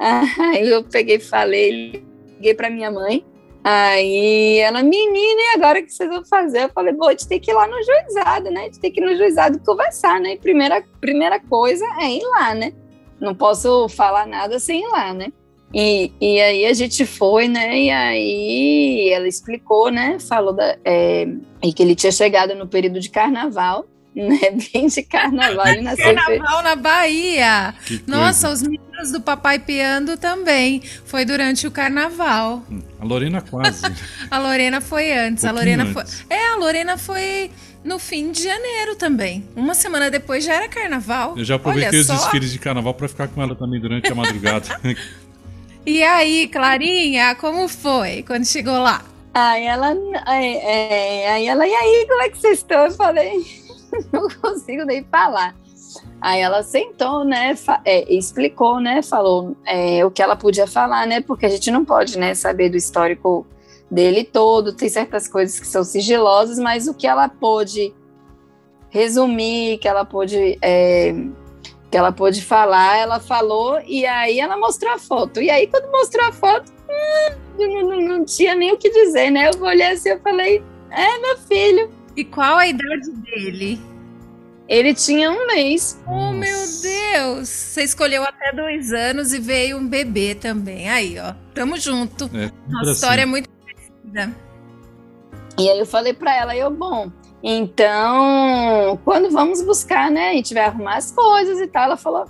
Aí 0.40 0.68
eu 0.68 0.82
peguei 0.82 1.20
falei, 1.20 2.02
liguei 2.38 2.54
para 2.54 2.70
minha 2.70 2.90
mãe 2.90 3.24
Aí 3.64 4.58
ela, 4.58 4.82
menina, 4.82 5.40
e 5.40 5.54
agora 5.54 5.82
que 5.82 5.92
vocês 5.92 6.10
vão 6.10 6.24
fazer? 6.24 6.64
Eu 6.64 6.68
falei, 6.70 6.92
bom, 6.92 7.06
a 7.06 7.10
gente 7.12 7.28
tem 7.28 7.38
que 7.38 7.50
ir 7.50 7.54
lá 7.54 7.66
no 7.68 7.76
juizado, 7.82 8.50
né? 8.50 8.62
A 8.62 8.64
gente 8.64 8.80
tem 8.80 8.90
que 8.90 9.00
ir 9.00 9.06
no 9.06 9.16
juizado 9.16 9.60
conversar, 9.60 10.20
né? 10.20 10.36
Primeira, 10.36 10.82
primeira 11.00 11.38
coisa 11.38 11.84
é 12.00 12.10
ir 12.10 12.24
lá, 12.24 12.54
né? 12.54 12.72
Não 13.20 13.34
posso 13.34 13.88
falar 13.88 14.26
nada 14.26 14.58
sem 14.58 14.82
ir 14.82 14.88
lá, 14.88 15.14
né? 15.14 15.32
E, 15.72 16.12
e 16.20 16.40
aí 16.40 16.66
a 16.66 16.72
gente 16.74 17.06
foi, 17.06 17.46
né? 17.46 17.78
E 17.78 17.90
aí 17.90 19.10
ela 19.10 19.28
explicou, 19.28 19.90
né? 19.90 20.18
Falou 20.18 20.52
da, 20.52 20.76
é, 20.84 21.26
que 21.74 21.82
ele 21.82 21.94
tinha 21.94 22.12
chegado 22.12 22.54
no 22.56 22.66
período 22.66 22.98
de 22.98 23.08
carnaval, 23.08 23.86
né? 24.14 24.38
Bem 24.72 24.86
de 24.86 25.02
carnaval. 25.02 25.66
Ele 25.68 25.82
nasceu 25.82 26.14
carnaval 26.14 26.62
na 26.62 26.76
Bahia. 26.76 27.74
Nossa, 28.06 28.50
os 28.50 28.62
meninos 28.62 29.10
do 29.10 29.20
Papai 29.20 29.58
Piando 29.58 30.16
também. 30.16 30.82
Foi 31.04 31.24
durante 31.24 31.66
o 31.66 31.70
carnaval. 31.70 32.62
A 33.00 33.04
Lorena 33.04 33.40
quase. 33.40 33.84
a 34.30 34.38
Lorena 34.38 34.80
foi 34.80 35.12
antes. 35.12 35.44
Um 35.44 35.48
a 35.48 35.52
Lorena 35.52 35.84
antes. 35.84 36.20
foi. 36.20 36.36
É, 36.36 36.48
a 36.48 36.56
Lorena 36.56 36.98
foi 36.98 37.50
no 37.84 37.98
fim 37.98 38.30
de 38.30 38.42
janeiro 38.42 38.94
também. 38.96 39.48
Uma 39.56 39.74
semana 39.74 40.10
depois 40.10 40.44
já 40.44 40.54
era 40.54 40.68
carnaval. 40.68 41.36
Eu 41.36 41.44
já 41.44 41.56
aproveitei 41.56 41.90
Olha 41.90 42.00
os 42.00 42.06
só. 42.06 42.14
desfiles 42.14 42.52
de 42.52 42.58
carnaval 42.58 42.94
para 42.94 43.08
ficar 43.08 43.28
com 43.28 43.42
ela 43.42 43.56
também 43.56 43.80
durante 43.80 44.10
a 44.10 44.14
madrugada. 44.14 44.80
E 45.84 46.00
aí, 46.00 46.46
Clarinha, 46.46 47.34
como 47.34 47.66
foi 47.66 48.22
quando 48.22 48.46
chegou 48.46 48.78
lá? 48.78 49.02
Aí 49.34 49.64
ela, 49.64 49.96
aí, 50.26 50.56
é, 50.56 51.32
aí 51.32 51.46
ela, 51.46 51.66
e 51.66 51.74
aí, 51.74 52.06
como 52.06 52.22
é 52.22 52.28
que 52.28 52.38
vocês 52.38 52.58
estão? 52.58 52.84
Eu 52.84 52.92
falei, 52.92 53.42
não 54.12 54.28
consigo 54.28 54.84
nem 54.84 55.04
falar. 55.04 55.54
Aí 56.20 56.40
ela 56.40 56.62
sentou, 56.62 57.24
né, 57.24 57.54
é, 57.84 58.14
explicou, 58.14 58.80
né, 58.80 59.02
falou 59.02 59.56
é, 59.66 60.04
o 60.04 60.10
que 60.10 60.22
ela 60.22 60.36
podia 60.36 60.66
falar, 60.66 61.06
né, 61.06 61.20
porque 61.20 61.44
a 61.44 61.48
gente 61.48 61.70
não 61.70 61.84
pode, 61.84 62.18
né, 62.18 62.34
saber 62.34 62.70
do 62.70 62.76
histórico 62.76 63.46
dele 63.90 64.24
todo, 64.24 64.72
tem 64.72 64.88
certas 64.88 65.28
coisas 65.28 65.60
que 65.60 65.66
são 65.66 65.84
sigilosas, 65.84 66.58
mas 66.58 66.88
o 66.88 66.94
que 66.94 67.06
ela 67.06 67.28
pôde 67.28 67.92
resumir, 68.88 69.78
que 69.78 69.88
ela 69.88 70.04
pôde 70.04 70.58
é, 70.62 71.12
que 71.92 71.98
ela 71.98 72.10
pôde 72.10 72.40
falar, 72.40 72.96
ela 72.96 73.20
falou 73.20 73.78
e 73.86 74.06
aí 74.06 74.40
ela 74.40 74.56
mostrou 74.56 74.94
a 74.94 74.98
foto. 74.98 75.42
E 75.42 75.50
aí, 75.50 75.66
quando 75.66 75.92
mostrou 75.92 76.26
a 76.26 76.32
foto, 76.32 76.72
hum, 76.88 77.34
não, 77.58 77.82
não, 77.82 78.00
não, 78.00 78.24
tinha 78.24 78.54
nem 78.54 78.72
o 78.72 78.78
que 78.78 78.88
dizer, 78.88 79.30
né? 79.30 79.50
Eu 79.50 79.62
olhei 79.62 79.88
assim 79.88 80.08
e 80.08 80.18
falei, 80.18 80.64
é 80.90 81.18
meu 81.18 81.36
filho. 81.36 81.90
E 82.16 82.24
qual 82.24 82.56
a 82.56 82.66
idade 82.66 83.10
dele? 83.10 83.80
Ele 84.68 84.94
tinha 84.94 85.30
um 85.30 85.46
mês. 85.46 86.00
Oh, 86.06 86.32
meu 86.32 86.58
Deus! 86.82 87.48
Você 87.48 87.82
escolheu 87.82 88.22
até 88.22 88.52
dois 88.52 88.92
anos 88.92 89.32
e 89.32 89.38
veio 89.38 89.78
um 89.78 89.86
bebê 89.86 90.34
também. 90.34 90.88
Aí, 90.88 91.18
ó. 91.18 91.34
Tamo 91.54 91.76
junto. 91.78 92.24
É, 92.34 92.50
Nossa 92.68 92.82
assim. 92.82 92.92
história 92.92 93.22
é 93.22 93.26
muito 93.26 93.48
parecida. 93.50 94.34
E 95.58 95.68
aí 95.68 95.78
eu 95.78 95.86
falei 95.86 96.14
para 96.14 96.34
ela, 96.34 96.56
eu, 96.56 96.70
bom, 96.70 97.10
então, 97.42 98.98
quando 99.04 99.30
vamos 99.30 99.60
buscar, 99.62 100.10
né? 100.10 100.30
A 100.30 100.32
gente 100.32 100.54
vai 100.54 100.64
arrumar 100.64 100.96
as 100.96 101.10
coisas 101.10 101.60
e 101.60 101.66
tal. 101.66 101.84
Ela 101.84 101.96
falou, 101.96 102.26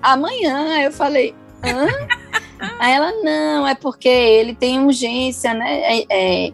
amanhã. 0.00 0.82
Eu 0.82 0.92
falei, 0.92 1.34
hã? 1.64 1.86
Aí 2.78 2.92
ela, 2.92 3.10
não, 3.22 3.66
é 3.66 3.74
porque 3.74 4.08
ele 4.08 4.54
tem 4.54 4.84
urgência, 4.84 5.52
né? 5.52 5.80
É, 5.80 6.06
é, 6.08 6.52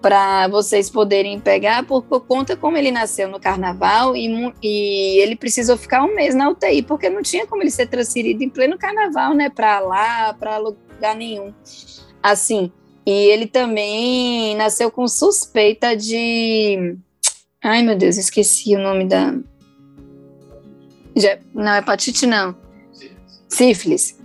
para 0.00 0.48
vocês 0.48 0.88
poderem 0.88 1.38
pegar, 1.38 1.84
por, 1.84 2.02
conta 2.02 2.56
como 2.56 2.76
ele 2.76 2.90
nasceu 2.90 3.28
no 3.28 3.38
carnaval 3.38 4.16
e, 4.16 4.28
e, 4.62 5.18
ele 5.18 5.36
precisou 5.36 5.76
ficar 5.76 6.02
um 6.02 6.14
mês 6.14 6.34
na 6.34 6.48
UTI, 6.48 6.82
porque 6.82 7.10
não 7.10 7.22
tinha 7.22 7.46
como 7.46 7.62
ele 7.62 7.70
ser 7.70 7.86
transferido 7.86 8.42
em 8.42 8.48
pleno 8.48 8.78
carnaval, 8.78 9.34
né? 9.34 9.50
Para 9.50 9.80
lá, 9.80 10.34
para 10.34 10.58
lugar 10.58 11.14
nenhum. 11.14 11.52
Assim, 12.22 12.72
e 13.04 13.10
ele 13.10 13.46
também 13.46 14.54
nasceu 14.56 14.90
com 14.90 15.06
suspeita 15.06 15.96
de 15.96 16.96
Ai, 17.62 17.82
meu 17.82 17.96
Deus, 17.96 18.16
esqueci 18.16 18.74
o 18.74 18.78
nome 18.78 19.04
da. 19.06 19.34
Não, 21.52 21.76
hepatite 21.76 22.26
não. 22.26 22.56
Sífilis. 23.48 24.18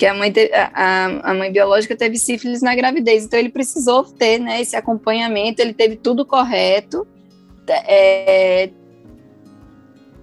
Que 0.00 0.06
a 0.06 0.14
mãe, 0.14 0.32
te... 0.32 0.50
a, 0.54 1.30
a 1.30 1.34
mãe 1.34 1.52
biológica 1.52 1.94
teve 1.94 2.16
sífilis 2.16 2.62
na 2.62 2.74
gravidez, 2.74 3.26
então 3.26 3.38
ele 3.38 3.50
precisou 3.50 4.02
ter 4.02 4.38
né, 4.38 4.58
esse 4.62 4.74
acompanhamento, 4.74 5.60
ele 5.60 5.74
teve 5.74 5.94
tudo 5.94 6.24
correto. 6.24 7.06
É... 7.68 8.70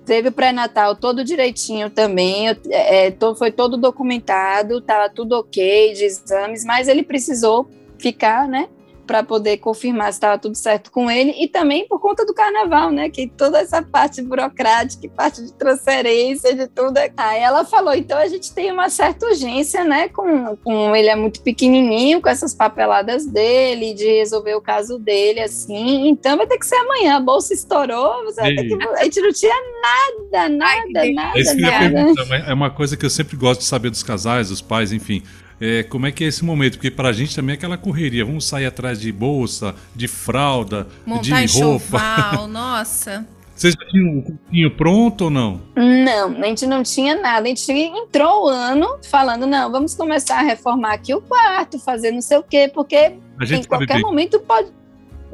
Teve 0.04 0.30
o 0.30 0.32
pré-natal 0.32 0.96
todo 0.96 1.24
direitinho 1.24 1.92
também, 1.92 2.50
é, 2.72 3.16
foi 3.38 3.52
todo 3.52 3.78
documentado, 3.78 4.80
estava 4.80 5.10
tudo 5.10 5.34
ok 5.34 5.94
de 5.94 6.06
exames, 6.06 6.66
mas 6.66 6.88
ele 6.88 7.04
precisou 7.04 7.70
ficar, 8.00 8.48
né, 8.48 8.70
para 9.08 9.24
poder 9.24 9.58
confirmar 9.58 10.12
se 10.12 10.18
estava 10.18 10.38
tudo 10.38 10.56
certo 10.56 10.92
com 10.92 11.10
ele 11.10 11.34
e 11.40 11.48
também 11.48 11.88
por 11.88 12.00
conta 12.00 12.26
do 12.26 12.34
carnaval, 12.34 12.92
né? 12.92 13.10
Que 13.10 13.26
toda 13.26 13.60
essa 13.60 13.82
parte 13.82 14.22
burocrática, 14.22 15.08
parte 15.16 15.42
de 15.42 15.54
transferência, 15.54 16.54
de 16.54 16.68
tudo. 16.68 16.98
Aí 17.16 17.40
ela 17.40 17.64
falou: 17.64 17.94
então 17.94 18.18
a 18.18 18.28
gente 18.28 18.54
tem 18.54 18.72
uma 18.72 18.90
certa 18.90 19.26
urgência, 19.26 19.84
né? 19.86 20.10
Com, 20.10 20.58
com 20.58 20.96
ele 20.96 21.08
é 21.08 21.16
muito 21.16 21.42
pequenininho, 21.42 22.22
com 22.22 22.30
essas 22.30 22.54
papeladas 22.54 23.26
dele, 23.26 23.94
de 23.94 24.06
resolver 24.06 24.56
o 24.56 24.62
caso 24.62 25.00
dele, 25.00 25.40
assim. 25.40 26.10
Então 26.10 26.38
vai 26.38 26.46
ter 26.46 26.58
que 26.58 26.66
ser 26.66 26.76
amanhã. 26.76 27.16
A 27.16 27.22
bolsa 27.22 27.54
estourou, 27.54 28.26
você 28.26 28.42
vai 28.42 28.54
ter 28.54 28.68
que... 28.68 28.74
a 28.84 29.04
gente 29.06 29.22
não 29.22 29.32
tinha 29.32 29.56
nada, 29.82 30.50
nada, 30.50 30.90
nada, 30.94 31.08
é 31.08 31.12
nada. 31.14 32.44
É 32.48 32.54
uma 32.54 32.70
coisa 32.70 32.98
que 32.98 33.06
eu 33.06 33.10
sempre 33.10 33.38
gosto 33.38 33.62
de 33.62 33.66
saber 33.66 33.90
dos 33.90 34.04
casais, 34.04 34.50
dos 34.50 34.62
pais, 34.62 34.92
enfim. 34.92 35.24
É, 35.60 35.84
como 35.84 36.06
é 36.06 36.12
que 36.12 36.24
é 36.24 36.28
esse 36.28 36.46
momento? 36.46 36.74
Porque 36.74 36.92
para 36.92 37.10
a 37.10 37.14
gente 37.14 37.36
também 37.36 37.54
é 37.54 37.58
aquela 37.58 37.78
correria. 37.78 38.24
Vamos 38.24 38.46
sair 38.46 38.66
atrás 38.66 39.00
de 39.00 39.12
bolsa, 39.12 39.76
de 39.96 40.08
fralda, 40.08 40.88
Montar 41.06 41.46
de 41.46 41.60
roupa. 41.60 41.98
Enxoval, 41.98 42.48
nossa. 42.50 43.26
Vocês 43.56 43.74
já 43.74 43.88
tinham 43.90 44.20
o 44.20 44.22
cursinho 44.22 44.72
pronto 44.78 45.24
ou 45.26 45.30
não? 45.32 45.60
Não, 45.76 46.44
a 46.44 46.46
gente 46.46 46.68
não 46.68 46.84
tinha 46.84 47.20
nada. 47.20 47.48
A 47.48 47.50
gente 47.50 47.72
entrou 47.72 48.46
o 48.46 48.50
ano 48.50 49.00
falando, 49.10 49.48
não, 49.48 49.72
vamos 49.72 49.96
começar 49.96 50.40
a 50.40 50.44
reformar 50.44 50.94
aqui 50.94 51.16
o 51.16 51.22
quarto, 51.22 51.80
fazer 51.80 52.12
não 52.12 52.22
sei 52.22 52.38
o 52.38 52.44
quê, 52.44 52.70
porque 52.72 53.14
em 53.42 53.64
qualquer 53.64 54.00
momento 54.00 54.40
pode... 54.42 54.70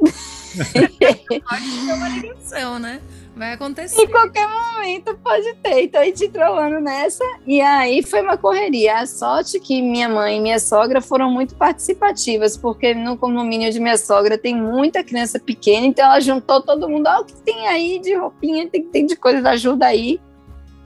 pode 0.00 0.72
ter 0.72 1.92
uma 1.92 2.08
ligação, 2.08 2.78
né? 2.78 2.98
Vai 3.36 3.54
acontecer. 3.54 4.00
Em 4.00 4.06
qualquer 4.06 4.46
momento 4.48 5.18
pode 5.18 5.54
ter. 5.56 5.82
Então 5.82 6.00
a 6.00 6.04
gente 6.04 6.24
entrou 6.24 6.70
nessa 6.80 7.24
e 7.44 7.60
aí 7.60 8.02
foi 8.02 8.22
uma 8.22 8.36
correria. 8.36 8.98
A 8.98 9.06
sorte 9.06 9.58
que 9.58 9.82
minha 9.82 10.08
mãe 10.08 10.38
e 10.38 10.40
minha 10.40 10.60
sogra 10.60 11.00
foram 11.00 11.30
muito 11.30 11.56
participativas, 11.56 12.56
porque 12.56 12.94
no 12.94 13.16
condomínio 13.16 13.72
de 13.72 13.80
minha 13.80 13.98
sogra 13.98 14.38
tem 14.38 14.54
muita 14.54 15.02
criança 15.02 15.40
pequena, 15.40 15.86
então 15.86 16.04
ela 16.04 16.20
juntou 16.20 16.62
todo 16.62 16.88
mundo. 16.88 17.08
Olha 17.08 17.22
o 17.22 17.24
que 17.24 17.34
tem 17.34 17.66
aí 17.66 17.98
de 17.98 18.14
roupinha, 18.14 18.68
tem, 18.68 19.04
de 19.04 19.16
coisa, 19.16 19.50
ajuda 19.50 19.86
aí. 19.86 20.20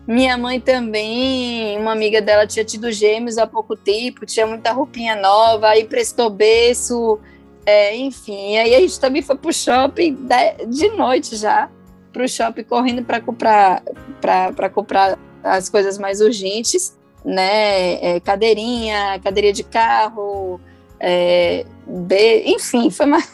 Minha 0.06 0.38
mãe 0.38 0.58
também, 0.58 1.78
uma 1.78 1.92
amiga 1.92 2.22
dela 2.22 2.46
tinha 2.46 2.64
tido 2.64 2.90
gêmeos 2.90 3.36
há 3.36 3.46
pouco 3.46 3.76
tempo, 3.76 4.24
tinha 4.24 4.46
muita 4.46 4.72
roupinha 4.72 5.14
nova, 5.14 5.68
aí 5.68 5.84
prestou 5.84 6.30
berço, 6.30 7.20
é, 7.66 7.94
enfim. 7.94 8.56
Aí 8.56 8.74
a 8.74 8.80
gente 8.80 8.98
também 8.98 9.20
foi 9.20 9.36
pro 9.36 9.52
shopping 9.52 10.16
de 10.66 10.88
noite 10.96 11.36
já 11.36 11.68
para 12.12 12.24
o 12.24 12.28
shopping 12.28 12.64
correndo 12.64 13.04
para 13.04 13.20
comprar 13.20 13.82
para 14.20 14.68
comprar 14.68 15.18
as 15.42 15.68
coisas 15.68 15.98
mais 15.98 16.20
urgentes, 16.20 16.96
né? 17.24 17.94
É, 18.02 18.20
cadeirinha, 18.20 19.20
cadeirinha 19.22 19.52
de 19.52 19.64
carro, 19.64 20.60
é, 21.00 21.64
B, 21.86 22.44
enfim, 22.46 22.90
foi 22.90 23.06
uma 23.06 23.18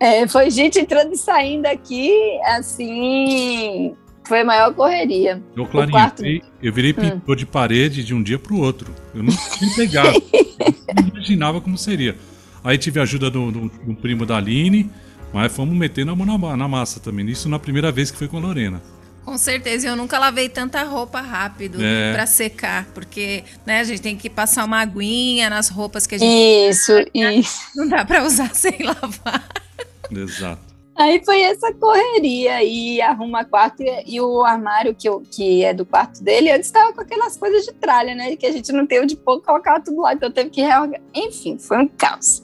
é, 0.00 0.26
foi 0.26 0.50
gente 0.50 0.78
entrando 0.78 1.12
e 1.12 1.16
saindo 1.16 1.66
aqui, 1.66 2.12
assim, 2.44 3.94
foi 4.24 4.40
a 4.40 4.44
maior 4.44 4.74
correria. 4.74 5.42
Eu, 5.56 5.66
Clarinha, 5.66 5.92
quarto... 5.92 6.24
eu 6.24 6.72
virei, 6.72 6.92
hum. 6.92 6.94
pintor 6.94 7.36
de 7.36 7.46
parede 7.46 8.02
de 8.02 8.14
um 8.14 8.22
dia 8.22 8.38
para 8.38 8.54
o 8.54 8.60
outro. 8.60 8.92
Eu 9.14 9.22
não 9.22 9.32
tinha 9.34 9.74
pegado. 9.74 10.22
não 10.96 11.08
imaginava 11.14 11.60
como 11.60 11.76
seria. 11.78 12.16
Aí 12.64 12.78
tive 12.78 12.98
a 12.98 13.02
ajuda 13.02 13.30
do, 13.30 13.52
do, 13.52 13.68
do 13.68 13.94
primo 13.94 14.24
da 14.24 14.38
Aline, 14.38 14.90
mas 15.34 15.52
fomos 15.52 15.76
metendo 15.76 16.10
a 16.12 16.16
mão 16.16 16.38
na, 16.38 16.56
na, 16.56 16.66
massa 16.66 16.98
também. 16.98 17.28
Isso 17.28 17.46
na 17.46 17.58
primeira 17.58 17.92
vez 17.92 18.10
que 18.10 18.16
foi 18.16 18.26
com 18.26 18.38
a 18.38 18.40
Lorena. 18.40 18.82
Com 19.22 19.36
certeza, 19.36 19.88
eu 19.88 19.96
nunca 19.96 20.18
lavei 20.18 20.48
tanta 20.48 20.82
roupa 20.82 21.20
rápido 21.20 21.78
é. 21.82 22.12
para 22.12 22.26
secar, 22.26 22.86
porque 22.94 23.44
né, 23.66 23.80
a 23.80 23.84
gente 23.84 24.00
tem 24.00 24.16
que 24.16 24.28
passar 24.28 24.64
uma 24.64 24.80
aguinha 24.80 25.48
nas 25.48 25.68
roupas 25.68 26.06
que 26.06 26.14
a 26.14 26.18
gente. 26.18 26.70
Isso, 26.70 26.92
isso. 27.14 27.60
Não 27.76 27.86
dá 27.86 28.04
para 28.04 28.24
usar 28.24 28.52
sem 28.56 28.82
lavar. 28.82 29.46
Exato. 30.10 30.73
Aí 30.96 31.20
foi 31.24 31.42
essa 31.42 31.72
correria 31.72 32.62
e 32.62 33.00
arruma 33.00 33.44
quarto 33.44 33.82
e, 33.82 34.14
e, 34.14 34.20
o 34.20 34.44
armário 34.44 34.94
que, 34.94 35.08
eu, 35.08 35.22
que 35.28 35.64
é 35.64 35.74
do 35.74 35.84
quarto 35.84 36.22
dele, 36.22 36.52
antes 36.52 36.66
estava 36.66 36.92
com 36.92 37.00
aquelas 37.00 37.36
coisas 37.36 37.64
de 37.64 37.72
tralha, 37.72 38.14
né? 38.14 38.36
Que 38.36 38.46
a 38.46 38.52
gente 38.52 38.70
não 38.70 38.86
teve 38.86 39.06
de 39.06 39.16
pouco 39.16 39.44
colocar 39.44 39.80
tudo 39.80 40.02
lá, 40.02 40.14
então 40.14 40.30
teve 40.30 40.50
que 40.50 40.60
reorganizar. 40.60 41.02
Enfim, 41.12 41.58
foi 41.58 41.78
um 41.78 41.88
caos. 41.88 42.42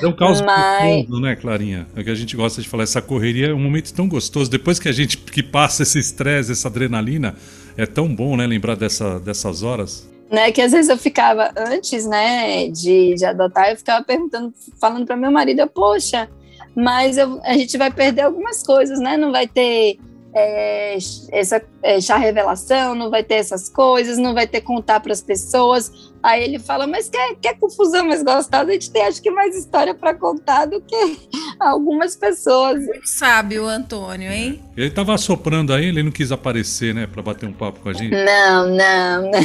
É 0.00 0.06
um 0.06 0.12
caos 0.12 0.40
Mas... 0.40 1.04
profundo, 1.04 1.20
né, 1.20 1.36
Clarinha? 1.36 1.86
É 1.96 2.00
o 2.00 2.04
que 2.04 2.10
a 2.10 2.14
gente 2.14 2.36
gosta 2.36 2.62
de 2.62 2.68
falar, 2.68 2.84
essa 2.84 3.02
correria 3.02 3.48
é 3.48 3.54
um 3.54 3.62
momento 3.62 3.92
tão 3.92 4.08
gostoso. 4.08 4.50
Depois 4.50 4.78
que 4.78 4.88
a 4.88 4.92
gente 4.92 5.16
que 5.16 5.42
passa 5.42 5.82
esse 5.82 5.98
estresse, 5.98 6.52
essa 6.52 6.68
adrenalina, 6.68 7.34
é 7.76 7.86
tão 7.86 8.12
bom, 8.14 8.36
né, 8.36 8.46
lembrar 8.46 8.76
dessa, 8.76 9.18
dessas 9.18 9.62
horas. 9.62 10.08
né, 10.30 10.50
que 10.50 10.60
às 10.62 10.72
vezes 10.72 10.88
eu 10.88 10.96
ficava, 10.96 11.52
antes, 11.56 12.06
né, 12.06 12.68
de, 12.68 13.14
de 13.14 13.24
adotar, 13.24 13.70
eu 13.70 13.76
ficava 13.76 14.04
perguntando, 14.04 14.52
falando 14.80 15.04
para 15.06 15.16
meu 15.16 15.30
marido, 15.30 15.66
poxa, 15.68 16.28
mas 16.74 17.16
eu, 17.16 17.40
a 17.44 17.54
gente 17.54 17.76
vai 17.76 17.90
perder 17.90 18.22
algumas 18.22 18.62
coisas, 18.62 18.98
né, 18.98 19.16
não 19.16 19.32
vai 19.32 19.46
ter 19.46 19.98
é, 20.34 20.96
essa 21.30 21.62
é, 21.82 22.00
chá 22.00 22.16
revelação, 22.16 22.94
não 22.94 23.10
vai 23.10 23.22
ter 23.22 23.34
essas 23.34 23.68
coisas, 23.68 24.16
não 24.16 24.32
vai 24.32 24.46
ter 24.46 24.62
contar 24.62 25.00
para 25.00 25.12
as 25.12 25.22
pessoas. 25.22 26.12
Aí 26.22 26.42
ele 26.42 26.58
fala, 26.58 26.86
mas 26.86 27.08
quer, 27.08 27.34
quer 27.40 27.58
confusão 27.58 28.06
mais 28.06 28.22
gostosa? 28.22 28.70
A 28.70 28.72
gente 28.72 28.90
tem 28.90 29.02
acho 29.02 29.20
que 29.20 29.30
mais 29.30 29.56
história 29.56 29.94
para 29.94 30.14
contar 30.14 30.66
do 30.66 30.80
que 30.80 31.18
algumas 31.60 32.16
pessoas. 32.16 32.84
Muito 32.84 33.08
sábio, 33.08 33.66
Antônio, 33.66 34.32
hein? 34.32 34.62
Ele 34.76 34.86
estava 34.86 35.18
soprando 35.18 35.72
aí, 35.72 35.86
ele 35.86 36.02
não 36.02 36.12
quis 36.12 36.32
aparecer, 36.32 36.94
né, 36.94 37.06
para 37.06 37.22
bater 37.22 37.46
um 37.46 37.52
papo 37.52 37.80
com 37.80 37.90
a 37.90 37.92
gente. 37.92 38.12
Não, 38.12 38.68
não, 38.68 39.30
não. 39.30 39.42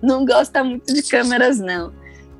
não 0.02 0.24
gosta 0.24 0.64
muito 0.64 0.94
de 0.94 1.02
câmeras, 1.02 1.58
não. 1.58 1.92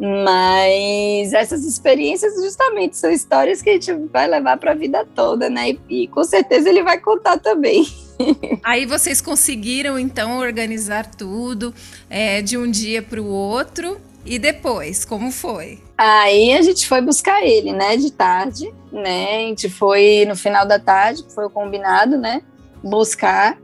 Mas 0.05 1.33
essas 1.33 1.65
experiências 1.65 2.35
justamente 2.35 2.97
são 2.97 3.09
histórias 3.09 3.63
que 3.63 3.71
a 3.71 3.75
gente 3.75 3.93
vai 4.13 4.27
levar 4.27 4.57
para 4.57 4.73
a 4.73 4.75
vida 4.75 5.07
toda, 5.15 5.49
né? 5.49 5.71
E, 5.71 5.81
e, 5.89 6.09
com 6.09 6.25
certeza 6.25 6.69
ele 6.69 6.83
vai 6.83 6.99
contar 6.99 7.39
também. 7.39 7.87
Aí 8.65 8.85
vocês 8.85 9.21
conseguiram 9.21 9.97
então 9.97 10.39
organizar 10.39 11.07
tudo 11.07 11.73
é, 12.11 12.43
de 12.43 12.59
um 12.59 12.69
dia 12.69 13.01
para 13.01 13.23
o 13.23 13.29
outro 13.29 13.97
e 14.27 14.41
depois, 14.41 15.05
como 15.05 15.31
foi? 15.31 15.79
Aí 15.97 16.53
a 16.53 16.63
gente 16.63 16.89
foi 16.89 17.01
buscar 17.01 17.41
ele, 17.41 17.73
né, 17.73 17.97
de 17.97 18.11
tarde, 18.11 18.75
né? 18.91 19.37
A 19.37 19.47
gente 19.47 19.71
foi 19.71 20.25
no 20.27 20.35
final 20.35 20.67
da 20.67 20.81
tarde, 20.81 21.23
que 21.23 21.33
foi 21.33 21.47
o 21.47 21.51
combinado, 21.51 22.19
né? 22.19 22.43
Buscar 22.83 23.57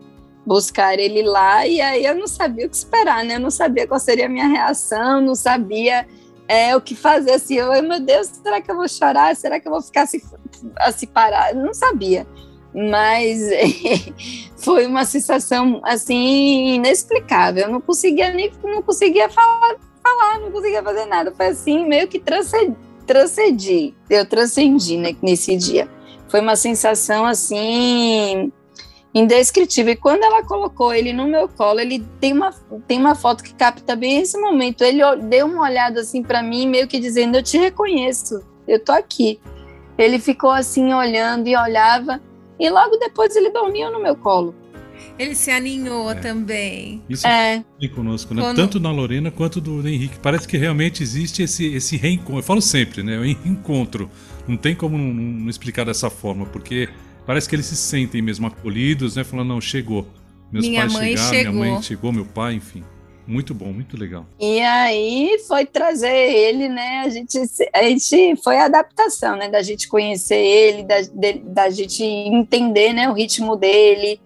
buscar 0.46 0.98
ele 0.98 1.22
lá 1.22 1.66
e 1.66 1.78
aí 1.78 2.06
eu 2.06 2.14
não 2.14 2.26
sabia 2.26 2.66
o 2.66 2.70
que 2.70 2.76
esperar, 2.76 3.22
né? 3.22 3.34
Eu 3.34 3.40
não 3.40 3.50
sabia 3.50 3.86
qual 3.86 4.00
seria 4.00 4.24
a 4.24 4.28
minha 4.30 4.46
reação, 4.46 5.20
não 5.20 5.34
sabia 5.34 6.06
é, 6.48 6.74
o 6.74 6.80
que 6.80 6.96
fazer 6.96 7.32
assim. 7.32 7.56
Eu, 7.56 7.82
meu 7.82 8.00
Deus, 8.00 8.26
será 8.26 8.60
que 8.60 8.70
eu 8.70 8.76
vou 8.76 8.88
chorar? 8.88 9.36
Será 9.36 9.60
que 9.60 9.68
eu 9.68 9.72
vou 9.72 9.82
ficar 9.82 10.02
assim, 10.02 10.20
assim 10.78 11.06
parar? 11.06 11.54
Não 11.54 11.74
sabia. 11.74 12.26
Mas 12.74 13.38
foi 14.56 14.86
uma 14.86 15.04
sensação 15.04 15.80
assim 15.84 16.74
inexplicável. 16.74 17.64
Eu 17.64 17.70
não 17.70 17.80
conseguia 17.80 18.32
nem 18.32 18.50
não 18.64 18.82
conseguia 18.82 19.28
falar, 19.28 19.76
falar, 20.02 20.40
não 20.40 20.50
conseguia 20.50 20.82
fazer 20.82 21.04
nada. 21.04 21.32
Foi 21.36 21.48
assim 21.48 21.86
meio 21.86 22.08
que 22.08 22.18
transcedi, 22.18 22.74
transcendi. 23.06 23.94
Eu 24.08 24.26
transcendi 24.26 24.96
né, 24.96 25.14
nesse 25.22 25.54
dia. 25.54 25.88
Foi 26.28 26.40
uma 26.40 26.56
sensação 26.56 27.24
assim 27.26 28.52
indescritível. 29.18 29.92
E 29.92 29.96
quando 29.96 30.22
ela 30.22 30.42
colocou 30.42 30.92
ele 30.92 31.12
no 31.12 31.26
meu 31.26 31.48
colo, 31.48 31.80
ele 31.80 32.04
tem 32.20 32.32
uma, 32.32 32.52
tem 32.86 32.98
uma 32.98 33.14
foto 33.14 33.42
que 33.42 33.54
capta 33.54 33.96
bem 33.96 34.20
esse 34.20 34.38
momento. 34.38 34.82
Ele 34.82 35.02
deu 35.28 35.46
uma 35.46 35.62
olhada 35.62 36.00
assim 36.00 36.22
para 36.22 36.42
mim, 36.42 36.66
meio 36.66 36.86
que 36.86 36.98
dizendo: 36.98 37.36
Eu 37.36 37.42
te 37.42 37.58
reconheço, 37.58 38.42
eu 38.66 38.82
tô 38.82 38.92
aqui. 38.92 39.40
Ele 39.96 40.18
ficou 40.18 40.50
assim 40.50 40.92
olhando 40.92 41.48
e 41.48 41.56
olhava, 41.56 42.20
e 42.58 42.70
logo 42.70 42.96
depois 42.96 43.34
ele 43.34 43.50
dormiu 43.50 43.90
no 43.90 44.00
meu 44.00 44.16
colo. 44.16 44.54
Ele 45.18 45.34
se 45.34 45.50
aninhou 45.50 46.10
é. 46.10 46.14
também. 46.14 47.02
Isso 47.08 47.26
é 47.26 47.64
conosco, 47.94 48.34
né? 48.34 48.42
Quando... 48.42 48.56
Tanto 48.56 48.80
na 48.80 48.92
Lorena 48.92 49.30
quanto 49.30 49.60
do 49.60 49.86
Henrique. 49.86 50.18
Parece 50.20 50.46
que 50.46 50.56
realmente 50.56 51.02
existe 51.02 51.42
esse, 51.42 51.66
esse 51.74 51.96
reencontro. 51.96 52.38
Eu 52.38 52.42
falo 52.42 52.60
sempre, 52.60 53.02
né? 53.02 53.18
O 53.18 53.22
reencontro. 53.22 54.08
Não 54.46 54.56
tem 54.56 54.74
como 54.74 54.96
não, 54.96 55.12
não 55.12 55.50
explicar 55.50 55.84
dessa 55.84 56.08
forma, 56.08 56.46
porque 56.46 56.88
parece 57.28 57.46
que 57.46 57.54
eles 57.54 57.66
se 57.66 57.76
sentem 57.76 58.22
mesmo 58.22 58.46
acolhidos, 58.46 59.16
né? 59.16 59.22
Falando, 59.22 59.48
não, 59.48 59.60
chegou. 59.60 60.06
Meus 60.50 60.66
minha 60.66 60.80
pais 60.80 60.92
mãe 60.94 61.08
chegaram, 61.08 61.28
chegou. 61.28 61.52
minha 61.52 61.72
mãe 61.74 61.82
chegou, 61.82 62.10
meu 62.10 62.24
pai, 62.24 62.54
enfim. 62.54 62.82
Muito 63.26 63.52
bom, 63.52 63.66
muito 63.66 63.98
legal. 63.98 64.24
E 64.40 64.62
aí 64.62 65.38
foi 65.46 65.66
trazer 65.66 66.08
ele, 66.08 66.70
né? 66.70 67.02
A 67.04 67.10
gente, 67.10 67.38
a 67.74 67.82
gente 67.82 68.34
foi 68.42 68.56
a 68.56 68.64
adaptação, 68.64 69.36
né? 69.36 69.50
Da 69.50 69.60
gente 69.60 69.88
conhecer 69.88 70.42
ele, 70.42 70.84
da, 70.84 71.02
de, 71.02 71.32
da 71.40 71.68
gente 71.68 72.02
entender, 72.02 72.94
né? 72.94 73.10
O 73.10 73.12
ritmo 73.12 73.56
dele, 73.56 74.18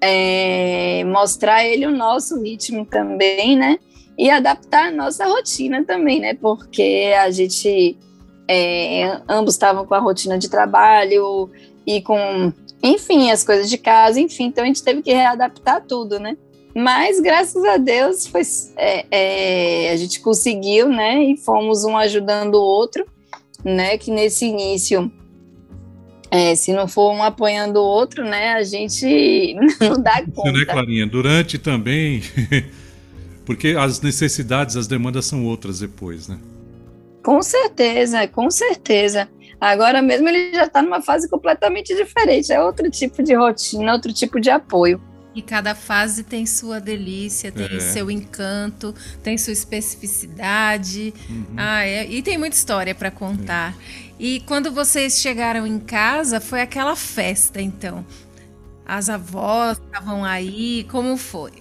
é, 0.00 1.04
mostrar 1.04 1.66
ele 1.66 1.84
o 1.84 1.94
nosso 1.94 2.40
ritmo 2.40 2.86
também, 2.86 3.58
né? 3.58 3.78
E 4.16 4.30
adaptar 4.30 4.88
a 4.88 4.90
nossa 4.90 5.26
rotina 5.26 5.84
também, 5.84 6.18
né? 6.18 6.32
Porque 6.32 7.12
a 7.20 7.30
gente 7.30 7.98
é, 8.48 9.20
ambos 9.28 9.52
estavam 9.52 9.84
com 9.84 9.94
a 9.94 9.98
rotina 9.98 10.38
de 10.38 10.48
trabalho, 10.48 11.50
e 11.88 12.02
com, 12.02 12.52
enfim, 12.82 13.30
as 13.30 13.42
coisas 13.42 13.70
de 13.70 13.78
casa, 13.78 14.20
enfim, 14.20 14.44
então 14.44 14.62
a 14.62 14.66
gente 14.66 14.82
teve 14.82 15.00
que 15.00 15.10
readaptar 15.10 15.82
tudo, 15.88 16.20
né? 16.20 16.36
Mas 16.74 17.18
graças 17.18 17.64
a 17.64 17.78
Deus 17.78 18.26
foi, 18.26 18.42
é, 18.76 19.06
é, 19.10 19.90
a 19.90 19.96
gente 19.96 20.20
conseguiu, 20.20 20.86
né? 20.90 21.24
E 21.24 21.38
fomos 21.38 21.84
um 21.84 21.96
ajudando 21.96 22.56
o 22.56 22.62
outro, 22.62 23.06
né? 23.64 23.96
Que 23.96 24.10
nesse 24.10 24.44
início, 24.44 25.10
é, 26.30 26.54
se 26.54 26.74
não 26.74 26.86
for 26.86 27.10
um 27.10 27.22
apoiando 27.22 27.80
o 27.80 27.84
outro, 27.84 28.22
né? 28.22 28.52
A 28.52 28.62
gente 28.62 29.56
não 29.80 30.02
dá 30.02 30.22
conta. 30.26 30.52
Né, 30.52 30.66
Clarinha? 30.66 31.06
Durante 31.06 31.56
também, 31.56 32.22
porque 33.46 33.68
as 33.68 34.02
necessidades, 34.02 34.76
as 34.76 34.86
demandas 34.86 35.24
são 35.24 35.46
outras 35.46 35.80
depois, 35.80 36.28
né? 36.28 36.38
Com 37.24 37.40
certeza, 37.40 38.28
com 38.28 38.50
certeza. 38.50 39.26
Agora 39.60 40.00
mesmo 40.00 40.28
ele 40.28 40.54
já 40.54 40.64
está 40.64 40.80
numa 40.80 41.02
fase 41.02 41.28
completamente 41.28 41.94
diferente, 41.94 42.52
é 42.52 42.62
outro 42.62 42.88
tipo 42.90 43.22
de 43.22 43.34
rotina, 43.34 43.92
outro 43.92 44.12
tipo 44.12 44.40
de 44.40 44.50
apoio. 44.50 45.00
E 45.34 45.42
cada 45.42 45.74
fase 45.74 46.24
tem 46.24 46.46
sua 46.46 46.80
delícia, 46.80 47.52
tem 47.52 47.76
é. 47.76 47.80
seu 47.80 48.10
encanto, 48.10 48.94
tem 49.22 49.38
sua 49.38 49.52
especificidade. 49.52 51.14
Uhum. 51.30 51.54
Ah, 51.56 51.84
é, 51.84 52.06
e 52.06 52.22
tem 52.22 52.36
muita 52.36 52.56
história 52.56 52.94
para 52.94 53.10
contar. 53.10 53.72
É. 53.72 54.12
E 54.18 54.40
quando 54.40 54.72
vocês 54.72 55.20
chegaram 55.20 55.64
em 55.64 55.78
casa, 55.78 56.40
foi 56.40 56.60
aquela 56.60 56.96
festa, 56.96 57.60
então. 57.60 58.04
As 58.84 59.08
avós 59.08 59.78
estavam 59.78 60.24
aí, 60.24 60.84
como 60.90 61.16
foi? 61.16 61.52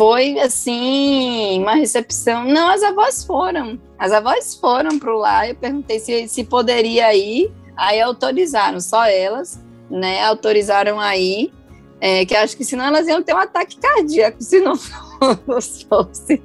Foi 0.00 0.40
assim 0.40 1.60
uma 1.60 1.74
recepção. 1.74 2.42
Não, 2.46 2.70
as 2.70 2.82
avós 2.82 3.22
foram. 3.22 3.78
As 3.98 4.12
avós 4.12 4.54
foram 4.54 4.98
para 4.98 5.14
lá. 5.14 5.46
Eu 5.46 5.54
perguntei 5.54 5.98
se, 5.98 6.26
se 6.26 6.42
poderia 6.42 7.14
ir. 7.14 7.52
Aí 7.76 8.00
autorizaram, 8.00 8.80
só 8.80 9.04
elas, 9.04 9.62
né? 9.90 10.24
Autorizaram 10.24 10.98
aí. 10.98 11.52
É, 12.00 12.24
que 12.24 12.34
acho 12.34 12.56
que 12.56 12.64
senão 12.64 12.86
elas 12.86 13.06
iam 13.08 13.22
ter 13.22 13.34
um 13.34 13.38
ataque 13.38 13.76
cardíaco 13.76 14.42
se 14.42 14.58
não 14.60 14.74
fosse 15.46 15.86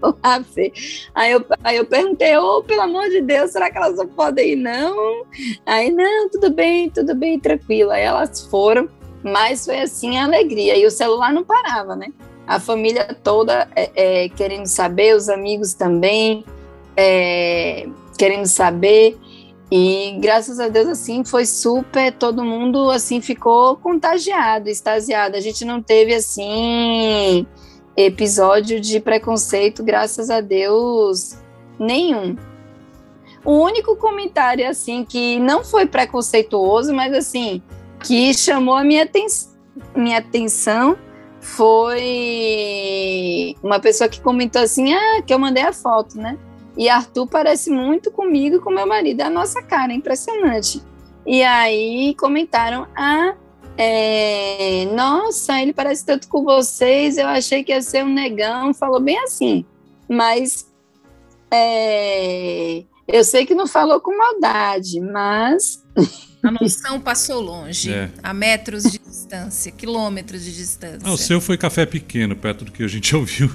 lá 0.01 0.39
ver. 0.53 0.73
Aí 1.13 1.31
eu, 1.31 1.45
aí 1.63 1.77
eu 1.77 1.85
perguntei, 1.85 2.35
oh, 2.35 2.61
pelo 2.61 2.81
amor 2.81 3.07
de 3.07 3.21
Deus, 3.21 3.51
será 3.51 3.71
que 3.71 3.77
elas 3.77 3.95
não 3.95 4.05
podem 4.05 4.51
ir? 4.51 4.55
Não. 4.57 5.25
Aí, 5.65 5.89
não, 5.91 6.29
tudo 6.29 6.49
bem, 6.49 6.89
tudo 6.89 7.15
bem, 7.15 7.39
tranquilo. 7.39 7.91
Aí 7.91 8.03
elas 8.03 8.45
foram, 8.47 8.89
mas 9.23 9.63
foi 9.63 9.79
assim 9.79 10.17
a 10.17 10.25
alegria. 10.25 10.77
E 10.77 10.85
o 10.85 10.91
celular 10.91 11.31
não 11.31 11.45
parava, 11.45 11.95
né? 11.95 12.09
A 12.47 12.59
família 12.59 13.15
toda 13.23 13.67
é, 13.75 13.91
é, 14.25 14.29
querendo 14.29 14.67
saber, 14.67 15.15
os 15.15 15.29
amigos 15.29 15.73
também 15.73 16.45
é, 16.95 17.87
querendo 18.17 18.45
saber. 18.45 19.17
E 19.71 20.17
graças 20.21 20.59
a 20.59 20.67
Deus, 20.67 20.87
assim, 20.87 21.23
foi 21.23 21.45
super, 21.45 22.13
todo 22.13 22.43
mundo, 22.43 22.89
assim, 22.91 23.19
ficou 23.19 23.75
contagiado, 23.77 24.69
extasiado. 24.69 25.35
A 25.35 25.39
gente 25.39 25.65
não 25.65 25.81
teve, 25.81 26.13
assim, 26.13 27.47
episódio 27.97 28.79
de 28.79 28.99
preconceito, 28.99 29.83
graças 29.83 30.29
a 30.29 30.39
Deus, 30.39 31.37
nenhum. 31.79 32.35
O 33.43 33.53
único 33.53 33.95
comentário, 33.95 34.69
assim, 34.69 35.03
que 35.03 35.39
não 35.39 35.63
foi 35.63 35.87
preconceituoso, 35.87 36.93
mas, 36.93 37.13
assim, 37.13 37.61
que 38.03 38.33
chamou 38.35 38.75
a 38.75 38.83
minha, 38.83 39.09
minha 39.95 40.19
atenção 40.19 40.95
foi 41.45 43.15
uma 43.61 43.79
pessoa 43.79 44.09
que 44.09 44.19
comentou 44.19 44.61
assim: 44.61 44.93
ah, 44.93 45.21
que 45.21 45.33
eu 45.33 45.37
mandei 45.37 45.63
a 45.63 45.71
foto, 45.71 46.17
né? 46.17 46.37
E 46.75 46.89
Arthur 46.89 47.27
parece 47.27 47.69
muito 47.69 48.11
comigo 48.11 48.57
e 48.57 48.59
com 48.59 48.71
meu 48.71 48.87
marido, 48.87 49.21
é 49.21 49.25
a 49.25 49.29
nossa 49.29 49.61
cara, 49.61 49.93
é 49.93 49.95
impressionante. 49.95 50.81
E 51.25 51.43
aí 51.43 52.15
comentaram: 52.15 52.87
ah, 52.95 53.35
é, 53.77 54.85
nossa, 54.91 55.61
ele 55.61 55.71
parece 55.71 56.03
tanto 56.03 56.27
com 56.27 56.43
vocês, 56.43 57.17
eu 57.17 57.27
achei 57.27 57.63
que 57.63 57.71
ia 57.71 57.81
ser 57.81 58.03
um 58.03 58.11
negão, 58.11 58.73
falou 58.73 58.99
bem 58.99 59.19
assim. 59.19 59.63
Mas 60.09 60.67
é, 61.51 62.83
eu 63.07 63.23
sei 63.23 63.45
que 63.45 63.53
não 63.53 63.67
falou 63.67 64.01
com 64.01 64.17
maldade, 64.17 64.99
mas 64.99 65.85
A 66.45 66.51
noção 66.61 66.99
passou 67.01 67.41
longe, 67.41 67.91
é. 67.91 68.09
a 68.21 68.33
metros 68.33 68.83
de 68.83 68.99
distância, 68.99 69.71
quilômetros 69.71 70.43
de 70.43 70.55
distância. 70.55 70.99
Ah, 71.03 71.11
o 71.11 71.17
seu 71.17 71.41
foi 71.41 71.57
café 71.57 71.85
pequeno, 71.85 72.35
perto 72.35 72.65
do 72.65 72.71
que 72.71 72.83
a 72.83 72.87
gente 72.87 73.13
ouviu. 73.15 73.49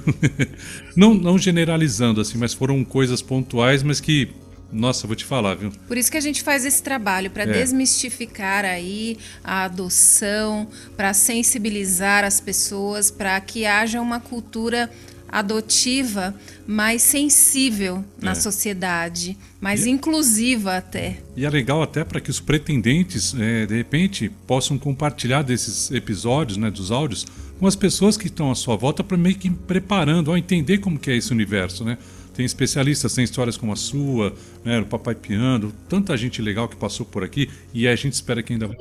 não, 0.96 1.14
não 1.14 1.38
generalizando 1.38 2.20
assim, 2.20 2.36
mas 2.38 2.52
foram 2.54 2.84
coisas 2.84 3.22
pontuais, 3.22 3.82
mas 3.82 4.00
que 4.00 4.28
Nossa, 4.72 5.04
vou 5.04 5.16
te 5.16 5.24
falar, 5.24 5.56
viu? 5.56 5.72
Por 5.88 5.96
isso 5.98 6.08
que 6.12 6.16
a 6.16 6.20
gente 6.20 6.44
faz 6.44 6.64
esse 6.64 6.80
trabalho, 6.80 7.28
para 7.28 7.42
É. 7.42 7.46
desmistificar 7.52 8.64
aí 8.64 9.18
a 9.42 9.64
adoção, 9.64 10.68
para 10.96 11.12
sensibilizar 11.12 12.22
as 12.24 12.38
pessoas, 12.40 13.10
para 13.10 13.40
que 13.40 13.66
haja 13.66 14.00
uma 14.00 14.20
cultura 14.20 14.88
adotiva 15.30 16.34
mais 16.66 17.02
sensível 17.02 18.04
na 18.20 18.32
É. 18.32 18.34
sociedade, 18.34 19.36
mais 19.60 19.86
inclusiva 19.86 20.76
até. 20.76 21.18
E 21.36 21.44
é 21.44 21.50
legal 21.50 21.82
até 21.82 22.04
para 22.04 22.20
que 22.20 22.30
os 22.30 22.40
pretendentes, 22.40 23.34
é, 23.38 23.66
de 23.66 23.76
repente, 23.76 24.30
possam 24.46 24.78
compartilhar 24.78 25.42
desses 25.42 25.90
episódios, 25.90 26.56
né, 26.56 26.70
dos 26.70 26.90
áudios, 26.90 27.26
com 27.58 27.66
as 27.66 27.76
pessoas 27.76 28.16
que 28.16 28.26
estão 28.26 28.50
à 28.50 28.54
sua 28.54 28.76
volta 28.76 29.04
para 29.04 29.16
meio 29.16 29.36
que 29.36 29.48
ir 29.48 29.52
preparando, 29.66 30.28
ó, 30.30 30.36
entender 30.36 30.78
como 30.78 30.98
que 30.98 31.10
é 31.10 31.16
esse 31.16 31.30
universo, 31.32 31.84
né? 31.84 31.98
Tem 32.34 32.46
especialistas, 32.46 33.12
tem 33.14 33.24
histórias 33.24 33.56
como 33.56 33.72
a 33.72 33.76
sua, 33.76 34.34
né, 34.64 34.80
o 34.80 34.86
Papai 34.86 35.14
Piano, 35.14 35.72
tanta 35.88 36.16
gente 36.16 36.40
legal 36.40 36.68
que 36.68 36.76
passou 36.76 37.04
por 37.04 37.22
aqui 37.22 37.50
e 37.74 37.86
a 37.86 37.94
gente 37.96 38.14
espera 38.14 38.42
que 38.42 38.52
ainda 38.54 38.66
vai. 38.68 38.76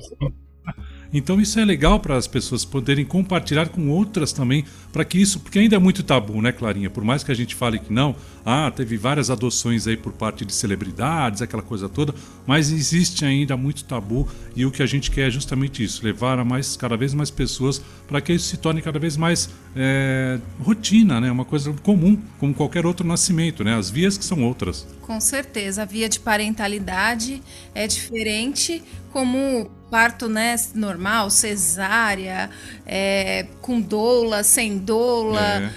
Então 1.14 1.42
isso 1.42 1.60
é 1.60 1.66
legal 1.66 2.00
para 2.00 2.16
as 2.16 2.28
pessoas 2.28 2.64
poderem 2.64 3.04
compartilhar 3.04 3.70
com 3.70 3.90
outras 3.90 4.32
também, 4.32 4.64
para 4.94 5.04
que 5.04 5.20
isso, 5.20 5.40
porque 5.40 5.60
ainda 5.60 5.76
é 5.76 5.80
muito 5.80 6.04
tabu, 6.04 6.42
né, 6.42 6.52
Clarinha? 6.52 6.90
Por 6.90 7.04
mais 7.04 7.24
que 7.24 7.32
a 7.32 7.36
gente 7.36 7.56
fale 7.56 7.80
que 7.80 7.92
não, 7.92 8.16
ah, 8.46 8.72
teve 8.72 8.96
várias 8.96 9.30
adoções 9.30 9.88
aí 9.88 9.98
por 9.98 10.14
parte 10.14 10.46
de 10.46 10.54
celebridades, 10.54 11.42
aquela 11.42 11.64
coisa 11.64 11.90
toda, 11.90 12.14
mas 12.46 12.72
existe 12.72 13.26
ainda 13.26 13.58
muito 13.58 13.84
tabu 13.84 14.28
e 14.56 14.66
o 14.66 14.72
que 14.72 14.84
a 14.84 14.86
gente 14.86 15.10
quer 15.10 15.28
é 15.28 15.32
justamente 15.32 15.84
isso, 15.84 16.04
levar 16.04 16.38
a 16.40 16.46
mais, 16.46 16.78
cada 16.78 16.96
vez 16.96 17.14
mais 17.14 17.32
pessoas 17.32 17.82
para 18.08 18.22
que 18.22 18.34
isso 18.34 18.48
se 18.48 18.58
torne 18.58 18.82
cada 18.82 19.00
vez 19.00 19.18
mais 19.18 19.50
é, 19.76 20.40
rotina, 20.62 21.20
né? 21.20 21.32
Uma 21.32 21.46
coisa 21.46 21.74
comum, 21.84 22.20
como 22.40 22.54
qualquer 22.54 22.86
outro 22.86 23.06
nascimento, 23.06 23.64
né? 23.64 23.76
As 23.76 23.90
vias 23.90 24.18
que 24.18 24.26
são 24.26 24.44
outras. 24.44 24.88
Com 25.02 25.20
certeza, 25.20 25.84
a 25.84 25.86
via 25.86 26.08
de 26.08 26.20
parentalidade 26.20 27.42
é 27.74 27.88
diferente, 27.88 28.84
como 29.12 29.70
parto 29.90 30.28
né, 30.30 30.56
normal, 30.76 31.30
cesárea, 31.30 32.50
é, 32.86 33.48
com 33.62 33.80
doula, 33.82 34.44
sem 34.44 34.78
doula, 34.78 35.40
É, 35.42 35.72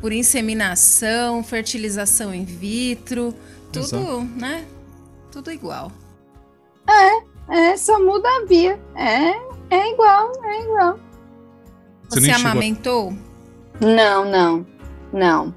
por 0.00 0.12
inseminação, 0.12 1.42
fertilização 1.42 2.34
in 2.34 2.44
vitro, 2.44 3.34
tudo, 3.72 3.84
Exato. 3.84 4.20
né? 4.36 4.64
Tudo 5.32 5.50
igual. 5.50 5.90
É, 7.50 7.76
só 7.76 7.98
muda 7.98 8.28
a 8.28 8.44
via. 8.46 8.78
É, 8.94 9.30
é 9.74 9.92
igual, 9.92 10.30
é 10.44 10.60
igual. 10.62 10.98
Você 12.08 12.20
Você, 12.20 12.26
chegou 12.32 12.46
a- 12.46 12.50
amamentou? 12.52 13.14
Não, 13.80 14.24
não, 14.30 14.66
não. 15.12 15.54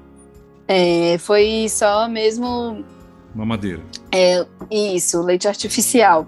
É, 0.66 1.16
foi 1.18 1.66
só 1.68 2.08
mesmo 2.08 2.84
mamadeira. 3.34 3.82
é, 4.12 4.44
isso, 4.70 5.20
leite 5.22 5.46
artificial 5.46 6.26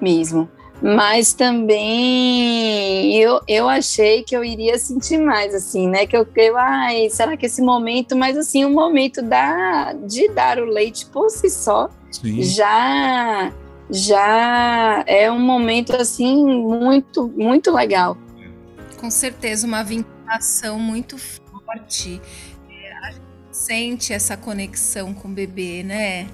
mesmo. 0.00 0.48
Mas 0.82 1.32
também 1.32 3.16
eu, 3.16 3.40
eu 3.48 3.66
achei 3.68 4.22
que 4.22 4.36
eu 4.36 4.44
iria 4.44 4.78
sentir 4.78 5.18
mais, 5.18 5.54
assim, 5.54 5.88
né? 5.88 6.06
Que 6.06 6.16
eu, 6.16 6.26
eu 6.36 6.56
ai, 6.58 7.08
será 7.08 7.36
que 7.36 7.46
esse 7.46 7.62
momento, 7.62 8.14
mas 8.14 8.36
assim, 8.36 8.64
o 8.64 8.70
momento 8.70 9.22
da, 9.22 9.94
de 9.94 10.28
dar 10.28 10.58
o 10.58 10.66
leite 10.66 11.06
por 11.06 11.30
si 11.30 11.48
só 11.48 11.88
Sim. 12.10 12.42
já 12.42 13.52
já 13.88 15.04
é 15.06 15.30
um 15.30 15.38
momento 15.38 15.94
assim 15.96 16.44
muito 16.44 17.32
muito 17.34 17.72
legal. 17.72 18.16
Com 19.00 19.10
certeza, 19.10 19.66
uma 19.66 19.82
vinculação 19.82 20.78
muito 20.78 21.16
forte. 21.16 22.20
É, 22.70 22.92
a 22.98 23.10
gente 23.12 23.22
sente 23.50 24.12
essa 24.12 24.36
conexão 24.36 25.14
com 25.14 25.28
o 25.28 25.30
bebê, 25.30 25.82
né? 25.82 26.26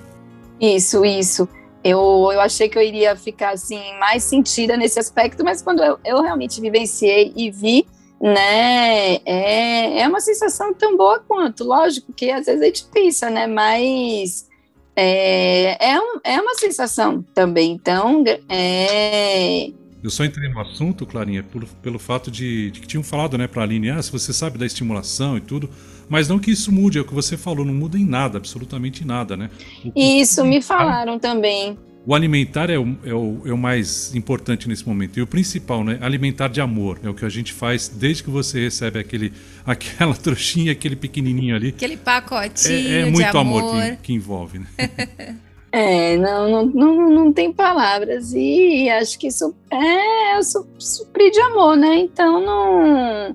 Isso, 0.60 1.04
isso. 1.04 1.48
Eu, 1.84 2.28
eu 2.32 2.40
achei 2.40 2.68
que 2.68 2.78
eu 2.78 2.82
iria 2.82 3.16
ficar 3.16 3.50
assim 3.50 3.80
mais 3.98 4.22
sentida 4.22 4.76
nesse 4.76 4.98
aspecto, 4.98 5.42
mas 5.44 5.60
quando 5.62 5.82
eu, 5.82 5.98
eu 6.04 6.22
realmente 6.22 6.60
vivenciei 6.60 7.32
e 7.36 7.50
vi, 7.50 7.86
né, 8.20 9.16
é, 9.24 10.00
é 10.00 10.08
uma 10.08 10.20
sensação 10.20 10.72
tão 10.72 10.96
boa 10.96 11.18
quanto, 11.26 11.64
lógico 11.64 12.12
que 12.12 12.30
às 12.30 12.46
vezes 12.46 12.62
a 12.62 12.66
gente 12.66 12.84
pensa, 12.84 13.28
né, 13.28 13.48
mas 13.48 14.46
é, 14.94 15.76
é, 15.92 15.98
um, 15.98 16.20
é 16.22 16.40
uma 16.40 16.54
sensação 16.54 17.24
também, 17.34 17.72
então 17.72 18.22
é, 18.48 19.70
Eu 20.02 20.10
só 20.10 20.24
entrei 20.24 20.48
no 20.48 20.60
assunto, 20.60 21.04
Clarinha, 21.06 21.42
por- 21.42 21.64
pelo 21.82 21.98
fato 21.98 22.30
de, 22.30 22.70
de 22.70 22.80
que 22.80 22.86
tinham 22.86 23.02
falado, 23.02 23.36
né, 23.36 23.48
pra 23.48 23.62
Aline, 23.64 23.90
ah, 23.90 24.02
se 24.02 24.12
você 24.12 24.32
sabe 24.32 24.58
da 24.58 24.66
estimulação 24.66 25.36
e 25.36 25.40
tudo, 25.40 25.68
mas 26.12 26.28
não 26.28 26.38
que 26.38 26.50
isso 26.50 26.70
mude, 26.70 26.98
é 26.98 27.00
o 27.00 27.04
que 27.04 27.14
você 27.14 27.36
falou, 27.36 27.64
não 27.64 27.72
muda 27.74 27.96
em 27.98 28.04
nada, 28.04 28.36
absolutamente 28.38 29.04
nada, 29.04 29.36
né? 29.36 29.48
O, 29.84 29.92
isso 29.96 30.44
me 30.44 30.60
falaram 30.60 31.18
também. 31.18 31.76
o 32.06 32.14
alimentar 32.14 32.68
é 32.68 32.78
o, 32.78 32.96
é, 33.04 33.14
o, 33.14 33.40
é 33.46 33.52
o 33.52 33.56
mais 33.58 34.14
importante 34.14 34.68
nesse 34.68 34.86
momento. 34.86 35.18
E 35.18 35.22
o 35.22 35.26
principal, 35.26 35.82
né? 35.82 35.98
Alimentar 36.02 36.48
de 36.48 36.60
amor. 36.60 36.98
É 37.02 37.08
o 37.08 37.14
que 37.14 37.24
a 37.24 37.28
gente 37.28 37.52
faz 37.52 37.88
desde 37.88 38.22
que 38.24 38.30
você 38.30 38.60
recebe 38.60 38.98
aquele, 38.98 39.32
aquela 39.64 40.14
trouxinha, 40.14 40.72
aquele 40.72 40.96
pequenininho 40.96 41.56
ali. 41.56 41.68
Aquele 41.68 41.96
pacotinho 41.96 42.88
É, 42.88 43.00
é 43.00 43.04
de 43.04 43.10
muito 43.10 43.38
amor. 43.38 43.62
amor 43.62 43.82
que, 43.82 43.96
que 44.02 44.12
envolve, 44.12 44.58
né? 44.58 44.66
É, 45.74 46.18
não, 46.18 46.50
não, 46.50 46.66
não, 46.66 47.10
não 47.10 47.32
tem 47.32 47.50
palavras. 47.50 48.34
E 48.34 48.90
acho 48.90 49.18
que 49.18 49.28
isso 49.28 49.54
é 49.70 50.42
su- 50.42 50.66
suprir 50.78 51.30
de 51.30 51.40
amor, 51.40 51.78
né? 51.78 51.96
Então 51.96 52.44
não, 52.44 53.34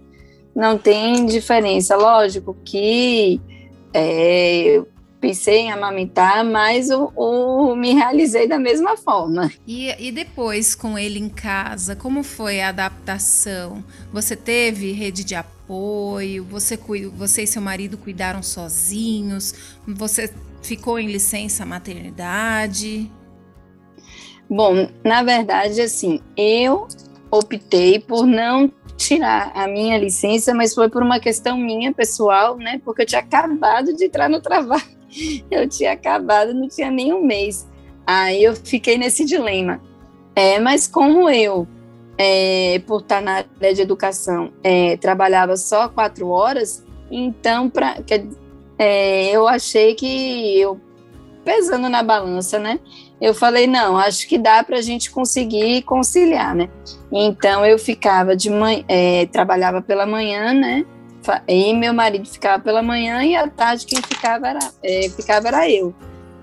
não 0.58 0.78
tem 0.78 1.26
diferença. 1.28 1.96
Lógico 1.96 2.58
que 2.66 3.40
é, 3.94 4.64
eu 4.64 4.88
pensei 5.22 5.60
em 5.60 5.72
amamentar, 5.72 6.44
mas 6.44 6.90
o, 6.90 7.12
o- 7.16 7.76
me 7.76 7.94
realizei 7.94 8.48
da 8.48 8.58
mesma 8.58 8.98
forma. 8.98 9.52
E, 9.68 10.08
e 10.08 10.12
depois, 10.12 10.74
com 10.74 10.98
ele 10.98 11.20
em 11.20 11.30
casa, 11.30 11.96
como 11.96 12.24
foi 12.24 12.60
a 12.62 12.70
adaptação? 12.70 13.84
Você 14.12 14.36
teve 14.36 14.92
rede 14.94 15.24
de 15.24 15.36
apoio? 15.36 16.44
Você, 16.46 16.78
você 17.16 17.44
e 17.44 17.48
seu 17.48 17.62
marido 17.62 17.98
cuidaram 17.98 18.42
sozinhos? 18.42 19.54
Você 19.88 20.34
ficou 20.64 20.98
em 20.98 21.08
licença 21.08 21.66
maternidade? 21.68 23.12
Bom, 24.50 24.88
na 25.04 25.22
verdade, 25.24 25.82
assim, 25.82 26.20
eu 26.36 26.88
optei 27.30 28.00
por 28.00 28.26
não 28.26 28.72
tirar 28.98 29.52
a 29.56 29.68
minha 29.68 29.98
licença, 29.98 30.54
mas 30.54 30.74
foi 30.74 30.90
por 30.90 31.02
uma 31.04 31.20
questão 31.20 31.58
minha 31.58 31.94
pessoal, 31.94 32.58
né? 32.58 32.82
Porque 32.84 33.04
eu 33.04 33.06
tinha 33.06 33.22
acabado 33.22 33.94
de 33.96 34.06
entrar 34.06 34.28
no 34.30 34.42
trabalho. 34.42 34.98
Eu 35.50 35.68
tinha 35.70 35.94
acabado, 35.94 36.54
não 36.54 36.68
tinha 36.68 36.92
nem 36.92 37.14
um 37.14 37.24
mês. 37.24 37.66
Aí 38.06 38.44
eu 38.44 38.54
fiquei 38.56 38.98
nesse 38.98 39.24
dilema. 39.24 39.82
É, 40.36 40.60
mas 40.60 40.86
como 40.86 41.30
eu, 41.30 41.66
é, 42.18 42.80
por 42.86 43.02
estar 43.02 43.22
na 43.22 43.38
área 43.38 43.74
de 43.74 43.82
educação, 43.82 44.52
é, 44.62 44.98
trabalhava 44.98 45.56
só 45.56 45.88
quatro 45.88 46.28
horas, 46.28 46.86
então 47.10 47.70
pra, 47.70 48.02
quer- 48.04 48.28
é, 48.78 49.30
eu 49.32 49.48
achei 49.48 49.96
que 49.96 50.60
eu 50.60 50.80
pesando 51.46 51.88
na 51.90 52.04
balança, 52.04 52.60
né? 52.60 52.80
Eu 53.20 53.34
falei, 53.34 53.66
não, 53.66 53.98
acho 53.98 54.28
que 54.28 54.38
dá 54.38 54.64
para 54.64 54.78
a 54.78 54.82
gente 54.82 55.10
conseguir 55.10 55.82
conciliar, 55.82 56.56
né? 56.56 56.70
Então 57.12 57.66
eu 57.66 57.80
ficava 57.80 58.36
de 58.36 58.50
manhã, 58.50 58.84
é, 58.88 59.26
trabalhava 59.28 59.82
pela 59.82 60.06
manhã, 60.06 60.54
né? 60.54 60.86
E 61.48 61.74
meu 61.74 61.94
marido 61.94 62.28
ficava 62.28 62.62
pela 62.64 62.82
manhã 62.82 63.24
e 63.24 63.36
à 63.36 63.48
tarde 63.48 63.86
quem 63.86 64.02
ficava 64.02 64.48
era, 64.48 64.60
é, 64.84 65.10
ficava 65.10 65.48
era 65.48 65.70
eu. 65.70 65.94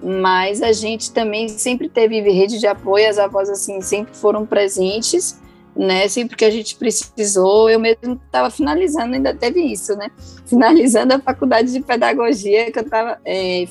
Mas 0.02 0.60
a 0.60 0.72
gente 0.72 1.12
também 1.12 1.48
sempre 1.48 1.88
teve 1.88 2.20
rede 2.20 2.58
de 2.58 2.66
apoio, 2.66 3.08
as 3.08 3.18
avós 3.18 3.48
assim 3.48 3.80
sempre 3.80 4.14
foram 4.14 4.44
presentes, 4.44 5.40
né? 5.74 6.08
Sempre 6.08 6.36
que 6.36 6.44
a 6.44 6.50
gente 6.50 6.76
precisou, 6.76 7.70
eu 7.70 7.78
mesmo 7.78 8.20
estava 8.26 8.50
finalizando, 8.50 9.14
ainda 9.14 9.32
teve 9.32 9.60
isso, 9.60 9.96
né? 9.96 10.10
Finalizando 10.44 11.14
a 11.14 11.18
faculdade 11.18 11.72
de 11.72 11.80
pedagogia 11.80 12.70
que 12.70 12.78
eu 12.78 12.82
estava 12.82 13.18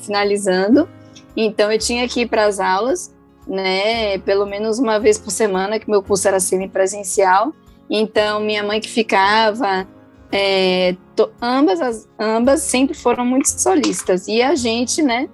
finalizando. 0.02 0.88
Então 1.36 1.70
eu 1.72 1.78
tinha 1.78 2.06
que 2.08 2.22
ir 2.22 2.26
para 2.28 2.46
as 2.46 2.60
aulas, 2.60 3.14
né, 3.46 4.18
pelo 4.18 4.46
menos 4.46 4.78
uma 4.78 4.98
vez 4.98 5.18
por 5.18 5.30
semana, 5.30 5.78
que 5.78 5.90
meu 5.90 6.02
curso 6.02 6.26
era 6.28 6.40
semipresencial. 6.40 7.52
Então 7.90 8.40
minha 8.40 8.62
mãe 8.62 8.80
que 8.80 8.88
ficava, 8.88 9.86
é, 10.32 10.96
to- 11.14 11.30
ambas 11.40 11.80
as, 11.80 12.08
ambas 12.18 12.62
sempre 12.62 12.96
foram 12.96 13.24
muito 13.26 13.48
solistas 13.48 14.26
e 14.28 14.40
a 14.42 14.54
gente, 14.54 15.02
né, 15.02 15.28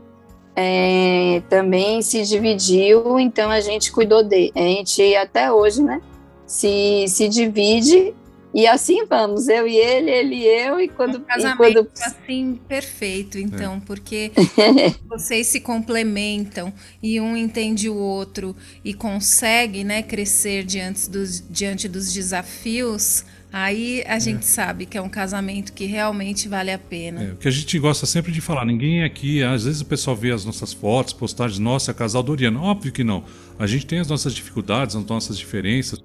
é, 0.56 1.42
também 1.48 2.02
se 2.02 2.22
dividiu. 2.22 3.18
Então 3.18 3.50
a 3.50 3.60
gente 3.60 3.92
cuidou 3.92 4.22
de, 4.22 4.52
a 4.54 4.60
gente 4.60 5.14
até 5.16 5.52
hoje, 5.52 5.82
né, 5.82 6.00
se 6.46 7.04
se 7.06 7.28
divide 7.28 8.12
e 8.54 8.66
assim 8.66 9.04
vamos, 9.06 9.48
eu 9.48 9.66
e 9.66 9.76
ele, 9.76 10.10
ele 10.10 10.34
e 10.36 10.46
eu 10.46 10.80
e 10.80 10.88
quando, 10.88 11.18
Um 11.18 11.20
e 11.20 11.24
casamento 11.24 11.56
quando 11.56 11.88
assim 12.00 12.58
perfeito, 12.68 13.38
então, 13.38 13.80
porque 13.80 14.32
vocês 15.08 15.46
se 15.46 15.60
complementam 15.60 16.72
e 17.02 17.20
um 17.20 17.36
entende 17.36 17.88
o 17.88 17.96
outro 17.96 18.56
e 18.84 18.92
consegue, 18.92 19.84
né, 19.84 20.02
crescer 20.02 20.64
diante 20.64 21.08
dos, 21.08 21.44
diante 21.48 21.88
dos 21.88 22.12
desafios, 22.12 23.24
Aí 23.52 24.04
a 24.06 24.18
gente 24.20 24.46
sabe 24.46 24.86
que 24.86 24.96
é 24.96 25.02
um 25.02 25.08
casamento 25.08 25.72
que 25.72 25.84
realmente 25.84 26.48
vale 26.48 26.70
a 26.70 26.78
pena. 26.78 27.24
É, 27.24 27.32
o 27.32 27.36
que 27.36 27.48
a 27.48 27.50
gente 27.50 27.76
gosta 27.80 28.06
sempre 28.06 28.30
de 28.30 28.40
falar, 28.40 28.64
ninguém 28.64 29.02
aqui, 29.02 29.42
às 29.42 29.64
vezes 29.64 29.80
o 29.80 29.84
pessoal 29.84 30.14
vê 30.14 30.30
as 30.30 30.44
nossas 30.44 30.72
fotos, 30.72 31.12
postagens, 31.12 31.58
nossa, 31.58 31.90
é 31.90 31.94
casal 31.94 32.22
Doriano. 32.22 32.62
Óbvio 32.62 32.92
que 32.92 33.02
não. 33.02 33.24
A 33.58 33.66
gente 33.66 33.86
tem 33.86 33.98
as 33.98 34.06
nossas 34.06 34.34
dificuldades, 34.34 34.94
as 34.94 35.04
nossas 35.04 35.36
diferenças. 35.36 36.00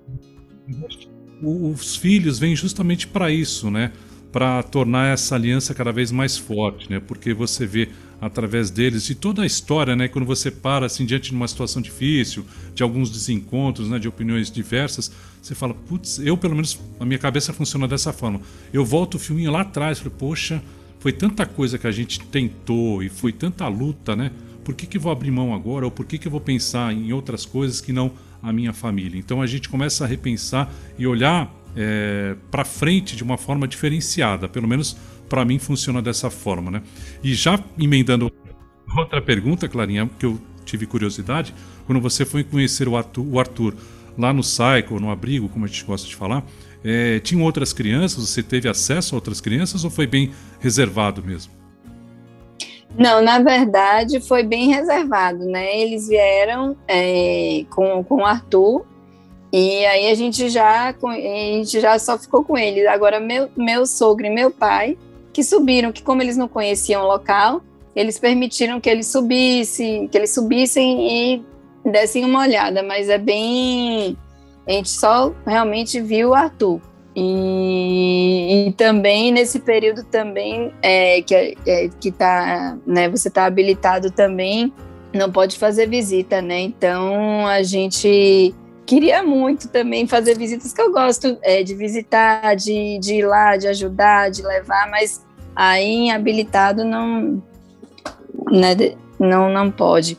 Os 1.41 1.95
filhos 1.95 2.39
vêm 2.39 2.55
justamente 2.55 3.07
para 3.07 3.29
isso, 3.29 3.69
né? 3.69 3.91
Para 4.31 4.63
tornar 4.63 5.13
essa 5.13 5.35
aliança 5.35 5.73
cada 5.73 5.91
vez 5.91 6.11
mais 6.11 6.37
forte, 6.37 6.89
né? 6.89 6.99
Porque 6.99 7.33
você 7.33 7.65
vê 7.65 7.89
através 8.19 8.69
deles 8.69 9.09
e 9.09 9.15
toda 9.15 9.43
a 9.43 9.45
história, 9.45 9.95
né? 9.95 10.07
Quando 10.07 10.25
você 10.25 10.49
para 10.49 10.85
assim 10.85 11.05
diante 11.05 11.29
de 11.29 11.35
uma 11.35 11.47
situação 11.47 11.81
difícil, 11.81 12.45
de 12.73 12.83
alguns 12.83 13.09
desencontros, 13.09 13.89
né? 13.89 13.99
De 13.99 14.07
opiniões 14.07 14.49
diversas, 14.49 15.11
você 15.41 15.53
fala, 15.53 15.73
putz, 15.73 16.19
eu 16.19 16.37
pelo 16.37 16.55
menos 16.55 16.79
a 16.99 17.05
minha 17.05 17.19
cabeça 17.19 17.53
funciona 17.53 17.87
dessa 17.87 18.11
forma. 18.11 18.41
Eu 18.73 18.85
volto 18.85 19.15
o 19.15 19.19
filminho 19.19 19.51
lá 19.51 19.61
atrás, 19.61 19.99
falei, 19.99 20.13
poxa, 20.17 20.61
foi 20.99 21.11
tanta 21.11 21.45
coisa 21.45 21.77
que 21.77 21.85
a 21.85 21.91
gente 21.91 22.19
tentou 22.19 23.03
e 23.03 23.09
foi 23.09 23.31
tanta 23.31 23.67
luta, 23.67 24.15
né? 24.15 24.31
Por 24.63 24.73
que, 24.73 24.87
que 24.87 24.97
eu 24.97 25.01
vou 25.01 25.11
abrir 25.11 25.29
mão 25.29 25.53
agora? 25.53 25.85
Ou 25.85 25.91
por 25.91 26.05
que, 26.05 26.17
que 26.17 26.27
eu 26.27 26.31
vou 26.31 26.41
pensar 26.41 26.91
em 26.91 27.13
outras 27.13 27.45
coisas 27.45 27.79
que 27.79 27.93
não 27.93 28.11
a 28.41 28.51
minha 28.53 28.73
família? 28.73 29.17
Então 29.17 29.41
a 29.41 29.47
gente 29.47 29.69
começa 29.69 30.03
a 30.03 30.07
repensar 30.07 30.71
e 30.97 31.05
olhar 31.07 31.53
é, 31.75 32.35
para 32.49 32.63
frente 32.63 33.15
de 33.15 33.23
uma 33.23 33.37
forma 33.37 33.67
diferenciada. 33.67 34.47
Pelo 34.47 34.67
menos 34.67 34.97
para 35.27 35.43
mim 35.43 35.59
funciona 35.59 36.01
dessa 36.01 36.29
forma, 36.29 36.71
né? 36.71 36.81
E 37.23 37.33
já 37.33 37.59
emendando 37.77 38.31
outra 38.95 39.21
pergunta, 39.21 39.67
Clarinha, 39.67 40.09
que 40.19 40.25
eu 40.25 40.39
tive 40.63 40.85
curiosidade, 40.85 41.53
quando 41.85 42.01
você 42.01 42.25
foi 42.25 42.43
conhecer 42.43 42.87
o 42.87 42.97
Arthur, 42.97 43.25
o 43.25 43.39
Arthur 43.39 43.75
lá 44.17 44.33
no 44.33 44.43
Cycle, 44.43 44.99
no 44.99 45.11
abrigo, 45.11 45.49
como 45.49 45.65
a 45.65 45.67
gente 45.67 45.83
gosta 45.83 46.07
de 46.07 46.15
falar, 46.15 46.43
é, 46.83 47.19
tinham 47.19 47.43
outras 47.43 47.73
crianças? 47.73 48.29
Você 48.29 48.41
teve 48.41 48.69
acesso 48.69 49.15
a 49.15 49.17
outras 49.17 49.41
crianças 49.41 49.83
ou 49.83 49.89
foi 49.89 50.07
bem 50.07 50.31
reservado 50.59 51.23
mesmo? 51.23 51.51
Não, 52.97 53.21
na 53.21 53.39
verdade 53.39 54.19
foi 54.21 54.43
bem 54.43 54.69
reservado, 54.69 55.45
né? 55.45 55.77
Eles 55.77 56.07
vieram 56.07 56.75
é, 56.87 57.65
com, 57.69 58.03
com 58.03 58.15
o 58.17 58.25
Arthur 58.25 58.85
e 59.51 59.85
aí 59.85 60.09
a 60.09 60.15
gente 60.15 60.49
já 60.49 60.89
a 60.89 61.13
gente 61.13 61.79
já 61.79 61.99
só 61.99 62.17
ficou 62.17 62.43
com 62.43 62.57
ele. 62.57 62.87
Agora 62.87 63.19
meu 63.19 63.49
meu 63.55 63.85
sogro 63.85 64.25
e 64.25 64.29
meu 64.29 64.49
pai 64.49 64.97
que 65.33 65.43
subiram, 65.43 65.91
que 65.91 66.01
como 66.01 66.21
eles 66.21 66.37
não 66.37 66.47
conheciam 66.47 67.03
o 67.03 67.07
local, 67.07 67.61
eles 67.93 68.17
permitiram 68.17 68.79
que 68.79 68.89
eles 68.89 69.07
subissem, 69.07 70.07
que 70.07 70.17
eles 70.17 70.33
subissem 70.33 71.35
e 71.35 71.45
dessem 71.83 72.23
uma 72.23 72.39
olhada, 72.41 72.81
mas 72.81 73.09
é 73.09 73.17
bem 73.17 74.17
a 74.67 74.71
gente 74.71 74.89
só 74.89 75.31
realmente 75.45 76.01
viu 76.01 76.29
o 76.29 76.33
Arthur. 76.33 76.81
E, 77.15 78.67
e, 78.67 78.71
também 78.73 79.31
nesse 79.31 79.59
período 79.61 80.03
também 80.03 80.73
é, 80.81 81.21
que, 81.21 81.57
é, 81.65 81.89
que 81.99 82.11
tá, 82.11 82.77
né, 82.85 83.07
você 83.07 83.29
está 83.29 83.45
habilitado 83.45 84.11
também, 84.11 84.73
não 85.13 85.31
pode 85.31 85.57
fazer 85.57 85.87
visita, 85.87 86.41
né? 86.41 86.59
Então 86.59 87.47
a 87.47 87.63
gente 87.63 88.53
queria 88.85 89.23
muito 89.23 89.69
também 89.69 90.05
fazer 90.05 90.37
visitas 90.37 90.73
que 90.73 90.81
eu 90.81 90.91
gosto 90.91 91.37
é, 91.41 91.63
de 91.63 91.73
visitar, 91.73 92.53
de, 92.55 92.99
de 92.99 93.15
ir 93.15 93.25
lá, 93.25 93.55
de 93.55 93.67
ajudar, 93.67 94.29
de 94.29 94.43
levar, 94.43 94.89
mas 94.91 95.25
aí 95.55 96.09
habilitado 96.09 96.83
não, 96.83 97.41
né, 98.51 98.75
não, 99.17 99.49
não 99.49 99.71
pode 99.71 100.17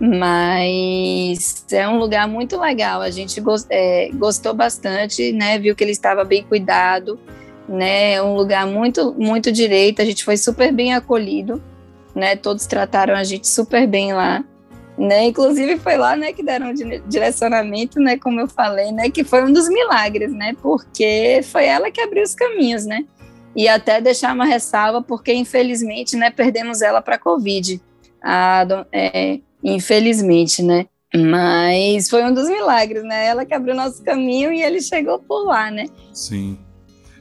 mas 0.00 1.64
é 1.70 1.88
um 1.88 1.98
lugar 1.98 2.26
muito 2.26 2.58
legal. 2.58 3.00
A 3.00 3.10
gente 3.10 3.40
gost, 3.40 3.66
é, 3.70 4.08
gostou 4.14 4.54
bastante, 4.54 5.32
né? 5.32 5.58
Viu 5.58 5.74
que 5.76 5.84
ele 5.84 5.92
estava 5.92 6.24
bem 6.24 6.42
cuidado, 6.42 7.18
né? 7.68 8.14
É 8.14 8.22
um 8.22 8.34
lugar 8.34 8.66
muito 8.66 9.14
muito 9.18 9.52
direito. 9.52 10.00
A 10.00 10.04
gente 10.04 10.24
foi 10.24 10.36
super 10.36 10.72
bem 10.72 10.94
acolhido, 10.94 11.62
né? 12.14 12.36
Todos 12.36 12.66
trataram 12.66 13.14
a 13.14 13.24
gente 13.24 13.46
super 13.46 13.86
bem 13.86 14.12
lá, 14.12 14.44
né? 14.98 15.24
Inclusive 15.24 15.78
foi 15.78 15.96
lá, 15.96 16.16
né, 16.16 16.32
que 16.32 16.42
deram 16.42 16.72
direcionamento, 17.06 17.98
né? 18.00 18.18
Como 18.18 18.40
eu 18.40 18.48
falei, 18.48 18.92
né? 18.92 19.10
Que 19.10 19.24
foi 19.24 19.44
um 19.44 19.52
dos 19.52 19.68
milagres, 19.68 20.32
né? 20.32 20.54
Porque 20.60 21.40
foi 21.44 21.66
ela 21.66 21.90
que 21.90 22.00
abriu 22.00 22.22
os 22.22 22.34
caminhos, 22.34 22.84
né? 22.84 23.04
E 23.54 23.66
até 23.66 24.00
deixar 24.00 24.34
uma 24.34 24.44
ressalva, 24.44 25.02
porque 25.02 25.32
infelizmente, 25.32 26.16
né? 26.16 26.30
Perdemos 26.30 26.82
ela 26.82 27.02
para 27.02 27.16
a 27.16 27.18
Covid. 27.18 27.80
A, 28.22 28.66
é, 28.92 29.40
infelizmente, 29.62 30.62
né? 30.62 30.86
Mas 31.14 32.08
foi 32.08 32.24
um 32.24 32.32
dos 32.32 32.48
milagres, 32.48 33.02
né? 33.02 33.26
Ela 33.26 33.44
que 33.44 33.52
abriu 33.52 33.74
nosso 33.74 34.02
caminho 34.02 34.52
e 34.52 34.62
ele 34.62 34.80
chegou 34.80 35.18
por 35.18 35.44
lá, 35.44 35.70
né? 35.70 35.86
Sim. 36.12 36.58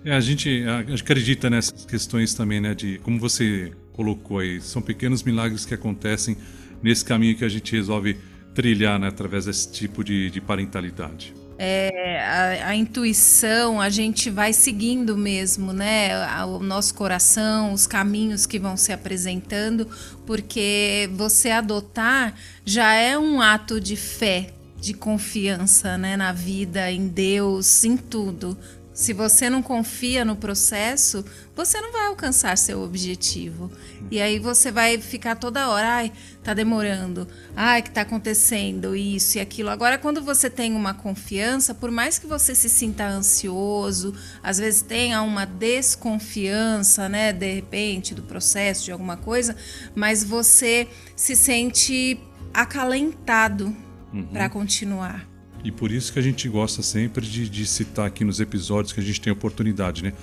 É, 0.05 0.13
a 0.15 0.19
gente 0.19 0.63
acredita 0.99 1.49
nessas 1.49 1.85
questões 1.85 2.33
também, 2.33 2.61
né? 2.61 2.75
De 2.75 2.99
como 2.99 3.19
você 3.19 3.71
colocou 3.93 4.39
aí, 4.39 4.61
são 4.61 4.81
pequenos 4.81 5.23
milagres 5.23 5.65
que 5.65 5.73
acontecem 5.73 6.37
nesse 6.83 7.03
caminho 7.03 7.35
que 7.35 7.43
a 7.43 7.49
gente 7.49 7.75
resolve 7.75 8.17
trilhar, 8.53 8.99
né? 8.99 9.07
Através 9.07 9.45
desse 9.45 9.71
tipo 9.71 10.03
de, 10.03 10.29
de 10.29 10.39
parentalidade 10.39 11.38
é, 11.61 12.21
a, 12.21 12.67
a, 12.69 12.75
intuição, 12.75 13.81
a 13.81 13.89
gente 13.89 14.29
vai 14.29 14.53
seguindo 14.53 15.17
mesmo, 15.17 15.73
né? 15.73 16.11
O 16.45 16.59
nosso 16.59 16.93
coração, 16.93 17.73
os 17.73 17.85
caminhos 17.85 18.45
que 18.45 18.57
vão 18.57 18.77
se 18.77 18.93
apresentando, 18.93 19.85
porque 20.25 21.09
você 21.13 21.49
adotar 21.49 22.33
já 22.63 22.93
é 22.93 23.19
um 23.19 23.41
ato 23.41 23.81
de 23.81 23.97
fé, 23.97 24.53
de 24.79 24.93
confiança, 24.93 25.97
né? 25.97 26.15
Na 26.15 26.31
vida, 26.31 26.89
em 26.89 27.09
Deus, 27.09 27.83
em 27.83 27.97
tudo. 27.97 28.57
Se 28.99 29.13
você 29.13 29.49
não 29.49 29.63
confia 29.63 30.25
no 30.25 30.35
processo, 30.35 31.23
você 31.55 31.79
não 31.79 31.89
vai 31.89 32.07
alcançar 32.07 32.57
seu 32.57 32.81
objetivo. 32.81 33.71
E 34.11 34.19
aí 34.19 34.39
você 34.39 34.73
vai 34.73 34.97
ficar 34.99 35.37
toda 35.37 35.69
hora, 35.69 35.87
ai, 35.87 36.11
tá 36.43 36.53
demorando, 36.53 37.25
ai, 37.55 37.81
que 37.81 37.91
tá 37.91 38.01
acontecendo 38.01 38.93
isso 38.97 39.37
e 39.37 39.39
aquilo. 39.39 39.69
Agora, 39.69 39.97
quando 39.97 40.21
você 40.21 40.49
tem 40.49 40.73
uma 40.73 40.93
confiança, 40.93 41.73
por 41.73 41.89
mais 41.89 42.19
que 42.19 42.27
você 42.27 42.53
se 42.53 42.69
sinta 42.69 43.07
ansioso, 43.07 44.13
às 44.43 44.57
vezes 44.57 44.81
tenha 44.81 45.21
uma 45.21 45.45
desconfiança, 45.45 47.07
né, 47.07 47.31
de 47.31 47.53
repente, 47.53 48.13
do 48.13 48.23
processo, 48.23 48.83
de 48.83 48.91
alguma 48.91 49.15
coisa, 49.15 49.55
mas 49.95 50.25
você 50.25 50.89
se 51.15 51.37
sente 51.37 52.19
acalentado 52.53 53.73
uhum. 54.11 54.27
para 54.27 54.49
continuar. 54.49 55.28
E 55.63 55.71
por 55.71 55.91
isso 55.91 56.13
que 56.13 56.19
a 56.19 56.21
gente 56.21 56.47
gosta 56.47 56.81
sempre 56.81 57.25
de, 57.25 57.49
de, 57.49 57.65
citar 57.65 58.05
aqui 58.05 58.23
nos 58.23 58.39
episódios 58.39 58.93
que 58.93 58.99
a 58.99 59.03
gente 59.03 59.19
tem 59.19 59.31
oportunidade, 59.31 60.03
né? 60.03 60.13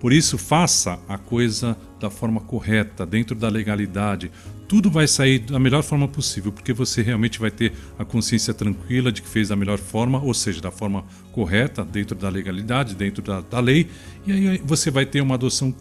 Por 0.00 0.12
isso, 0.12 0.36
faça 0.36 0.98
a 1.08 1.16
coisa 1.16 1.76
da 1.98 2.10
forma 2.10 2.40
correta, 2.40 3.06
dentro 3.06 3.34
da 3.34 3.48
legalidade. 3.48 4.30
Tudo 4.68 4.90
vai 4.90 5.08
sair 5.08 5.38
da 5.38 5.58
melhor 5.58 5.82
forma 5.82 6.06
possível, 6.06 6.52
porque 6.52 6.74
você 6.74 7.00
realmente 7.00 7.38
vai 7.40 7.50
ter 7.50 7.72
a 7.98 8.04
consciência 8.04 8.52
tranquila 8.52 9.10
de 9.10 9.22
que 9.22 9.28
fez 9.28 9.48
da 9.48 9.56
melhor 9.56 9.78
forma, 9.78 10.20
ou 10.20 10.34
seja, 10.34 10.60
da 10.60 10.70
forma 10.70 11.04
correta, 11.32 11.84
dentro 11.84 12.14
da 12.14 12.28
legalidade, 12.28 12.94
dentro 12.94 13.22
da, 13.22 13.40
da 13.40 13.60
lei, 13.60 13.88
e 14.26 14.32
aí 14.32 14.62
você 14.64 14.90
vai 14.90 15.06
ter 15.06 15.22
uma 15.22 15.36
adoção 15.36 15.74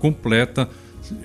completa, 0.00 0.68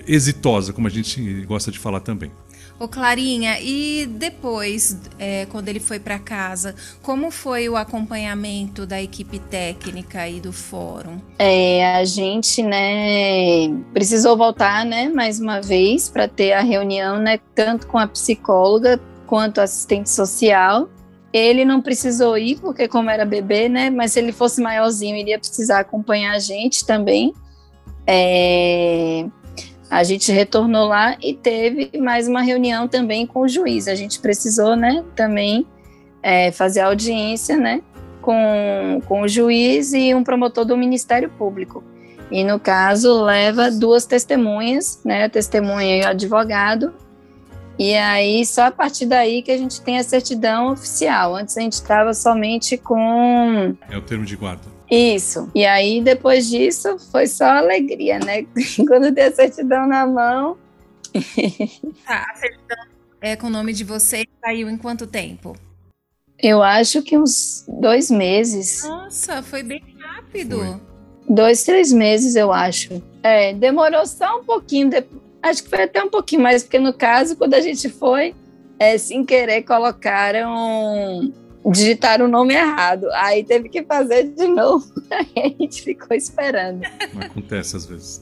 exitosa, 0.06 0.72
como 0.72 0.86
a 0.86 0.90
gente 0.90 1.20
gosta 1.46 1.72
de 1.72 1.78
falar 1.78 2.00
também. 2.00 2.30
Ô 2.78 2.88
Clarinha, 2.88 3.60
e 3.60 4.04
depois, 4.04 5.00
é, 5.16 5.46
quando 5.46 5.68
ele 5.68 5.78
foi 5.78 6.00
para 6.00 6.18
casa, 6.18 6.74
como 7.02 7.30
foi 7.30 7.68
o 7.68 7.76
acompanhamento 7.76 8.84
da 8.84 9.00
equipe 9.00 9.38
técnica 9.38 10.28
e 10.28 10.40
do 10.40 10.52
fórum? 10.52 11.20
É, 11.38 11.94
a 11.94 12.04
gente, 12.04 12.62
né, 12.64 13.68
precisou 13.92 14.36
voltar, 14.36 14.84
né, 14.84 15.08
mais 15.08 15.38
uma 15.38 15.60
vez 15.60 16.08
para 16.08 16.26
ter 16.26 16.52
a 16.52 16.62
reunião, 16.62 17.18
né, 17.18 17.38
tanto 17.54 17.86
com 17.86 17.96
a 17.96 18.08
psicóloga 18.08 19.00
quanto 19.24 19.60
assistente 19.60 20.10
social. 20.10 20.88
Ele 21.32 21.64
não 21.64 21.80
precisou 21.80 22.36
ir 22.36 22.58
porque 22.60 22.88
como 22.88 23.08
era 23.08 23.24
bebê, 23.24 23.68
né, 23.68 23.88
mas 23.88 24.12
se 24.12 24.18
ele 24.18 24.32
fosse 24.32 24.60
maiorzinho, 24.60 25.16
iria 25.16 25.38
precisar 25.38 25.78
acompanhar 25.78 26.34
a 26.34 26.40
gente 26.40 26.84
também. 26.84 27.32
É, 28.04 29.26
a 29.90 30.02
gente 30.02 30.32
retornou 30.32 30.86
lá 30.86 31.16
e 31.22 31.34
teve 31.34 31.90
mais 31.98 32.26
uma 32.26 32.42
reunião 32.42 32.88
também 32.88 33.26
com 33.26 33.40
o 33.40 33.48
juiz. 33.48 33.88
A 33.88 33.94
gente 33.94 34.20
precisou, 34.20 34.76
né, 34.76 35.04
também 35.14 35.66
é, 36.22 36.50
fazer 36.50 36.80
audiência, 36.80 37.56
né, 37.56 37.82
com, 38.20 39.00
com 39.06 39.22
o 39.22 39.28
juiz 39.28 39.92
e 39.92 40.14
um 40.14 40.24
promotor 40.24 40.64
do 40.64 40.76
Ministério 40.76 41.30
Público. 41.30 41.84
E 42.30 42.42
no 42.42 42.58
caso 42.58 43.22
leva 43.22 43.70
duas 43.70 44.06
testemunhas, 44.06 45.00
né, 45.04 45.28
testemunha 45.28 45.98
e 45.98 46.00
o 46.02 46.08
advogado. 46.08 46.94
E 47.78 47.94
aí 47.94 48.46
só 48.46 48.66
a 48.66 48.70
partir 48.70 49.06
daí 49.06 49.42
que 49.42 49.50
a 49.50 49.58
gente 49.58 49.80
tem 49.82 49.98
a 49.98 50.02
certidão 50.02 50.72
oficial. 50.72 51.36
Antes 51.36 51.56
a 51.56 51.60
gente 51.60 51.74
estava 51.74 52.14
somente 52.14 52.78
com 52.78 53.76
é 53.90 53.96
o 53.96 54.00
termo 54.00 54.24
de 54.24 54.36
guarda. 54.36 54.73
Isso. 54.90 55.50
E 55.54 55.64
aí, 55.64 56.00
depois 56.00 56.48
disso, 56.48 56.98
foi 57.10 57.26
só 57.26 57.46
alegria, 57.46 58.18
né? 58.18 58.46
Quando 58.86 59.10
deu 59.10 59.28
a 59.28 59.32
certidão 59.32 59.86
na 59.86 60.06
mão. 60.06 60.56
tá, 62.06 62.26
a 62.30 62.34
certidão 62.36 62.94
é 63.20 63.36
com 63.36 63.46
o 63.46 63.50
nome 63.50 63.72
de 63.72 63.84
você 63.84 64.26
saiu 64.44 64.68
em 64.68 64.76
quanto 64.76 65.06
tempo? 65.06 65.56
Eu 66.38 66.62
acho 66.62 67.00
que 67.00 67.16
uns 67.16 67.64
dois 67.66 68.10
meses. 68.10 68.84
Nossa, 68.84 69.42
foi 69.42 69.62
bem 69.62 69.82
rápido. 69.98 70.58
Foi. 70.58 70.80
Dois, 71.26 71.64
três 71.64 71.90
meses, 71.90 72.36
eu 72.36 72.52
acho. 72.52 73.02
É, 73.22 73.54
demorou 73.54 74.06
só 74.06 74.40
um 74.40 74.44
pouquinho, 74.44 74.90
de... 74.90 75.02
acho 75.42 75.62
que 75.62 75.70
foi 75.70 75.84
até 75.84 76.02
um 76.02 76.10
pouquinho 76.10 76.42
mais, 76.42 76.62
porque 76.62 76.78
no 76.78 76.92
caso, 76.92 77.34
quando 77.34 77.54
a 77.54 77.62
gente 77.62 77.88
foi, 77.88 78.34
é, 78.78 78.98
sem 78.98 79.24
querer, 79.24 79.62
colocaram 79.62 81.32
digitaram 81.70 82.26
o 82.26 82.28
nome 82.28 82.54
errado. 82.54 83.08
Aí 83.12 83.44
teve 83.44 83.68
que 83.68 83.82
fazer 83.82 84.24
de 84.24 84.46
novo. 84.46 84.86
Aí 85.10 85.26
a 85.58 85.62
gente 85.62 85.82
ficou 85.82 86.16
esperando. 86.16 86.82
Acontece 87.20 87.76
às 87.76 87.86
vezes. 87.86 88.20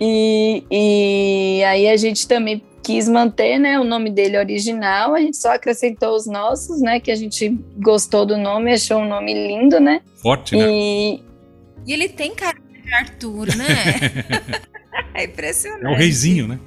E, 0.00 0.64
e 0.70 1.64
aí 1.64 1.88
a 1.88 1.96
gente 1.96 2.26
também 2.26 2.62
quis 2.82 3.08
manter 3.08 3.58
né, 3.58 3.78
o 3.78 3.84
nome 3.84 4.10
dele 4.10 4.38
original, 4.38 5.14
a 5.14 5.20
gente 5.20 5.36
só 5.36 5.52
acrescentou 5.52 6.16
os 6.16 6.26
nossos, 6.26 6.80
né? 6.80 6.98
Que 6.98 7.10
a 7.10 7.14
gente 7.14 7.50
gostou 7.76 8.24
do 8.24 8.36
nome, 8.36 8.72
achou 8.72 8.98
um 8.98 9.08
nome 9.08 9.34
lindo, 9.34 9.78
né? 9.78 10.00
Forte, 10.16 10.56
né? 10.56 10.66
E, 10.70 11.22
e 11.86 11.92
ele 11.92 12.08
tem 12.08 12.34
cara 12.34 12.56
de 12.58 12.94
Arthur, 12.94 13.48
né? 13.54 13.66
é 15.14 15.24
impressionante. 15.24 15.84
É 15.84 15.88
o 15.88 15.94
reizinho, 15.94 16.48
né? 16.48 16.58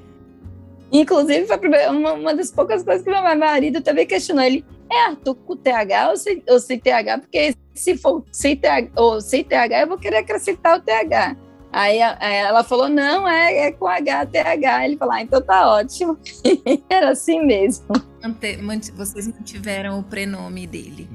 Inclusive, 0.91 1.47
foi 1.47 1.57
uma, 1.89 2.13
uma 2.13 2.35
das 2.35 2.51
poucas 2.51 2.83
coisas 2.83 3.03
que 3.03 3.09
meu 3.09 3.21
marido 3.35 3.81
também 3.81 4.05
questionou. 4.05 4.43
Ele, 4.43 4.63
é 4.93 5.05
Arthur 5.07 5.35
com 5.35 5.55
TH 5.55 6.09
ou 6.09 6.17
sem, 6.17 6.43
ou 6.47 6.59
sem 6.59 6.79
TH? 6.79 7.19
Porque 7.19 7.55
se 7.73 7.97
for 7.97 8.23
sem 8.31 8.55
TH, 8.55 8.91
ou 8.95 9.21
sem 9.21 9.43
TH, 9.43 9.81
eu 9.81 9.87
vou 9.87 9.97
querer 9.97 10.17
acrescentar 10.17 10.77
o 10.77 10.81
TH. 10.81 11.35
Aí 11.71 11.97
ela 11.97 12.63
falou, 12.63 12.87
não, 12.87 13.27
é, 13.27 13.67
é 13.67 13.71
com 13.71 13.87
HTH. 13.87 14.85
Ele 14.85 14.95
falou, 14.95 15.15
ah, 15.15 15.21
então 15.23 15.41
tá 15.41 15.67
ótimo. 15.73 16.17
Era 16.87 17.09
assim 17.09 17.43
mesmo. 17.43 17.87
Vocês 18.95 19.27
mantiveram 19.27 19.99
o 19.99 20.03
prenome 20.03 20.67
dele. 20.67 21.09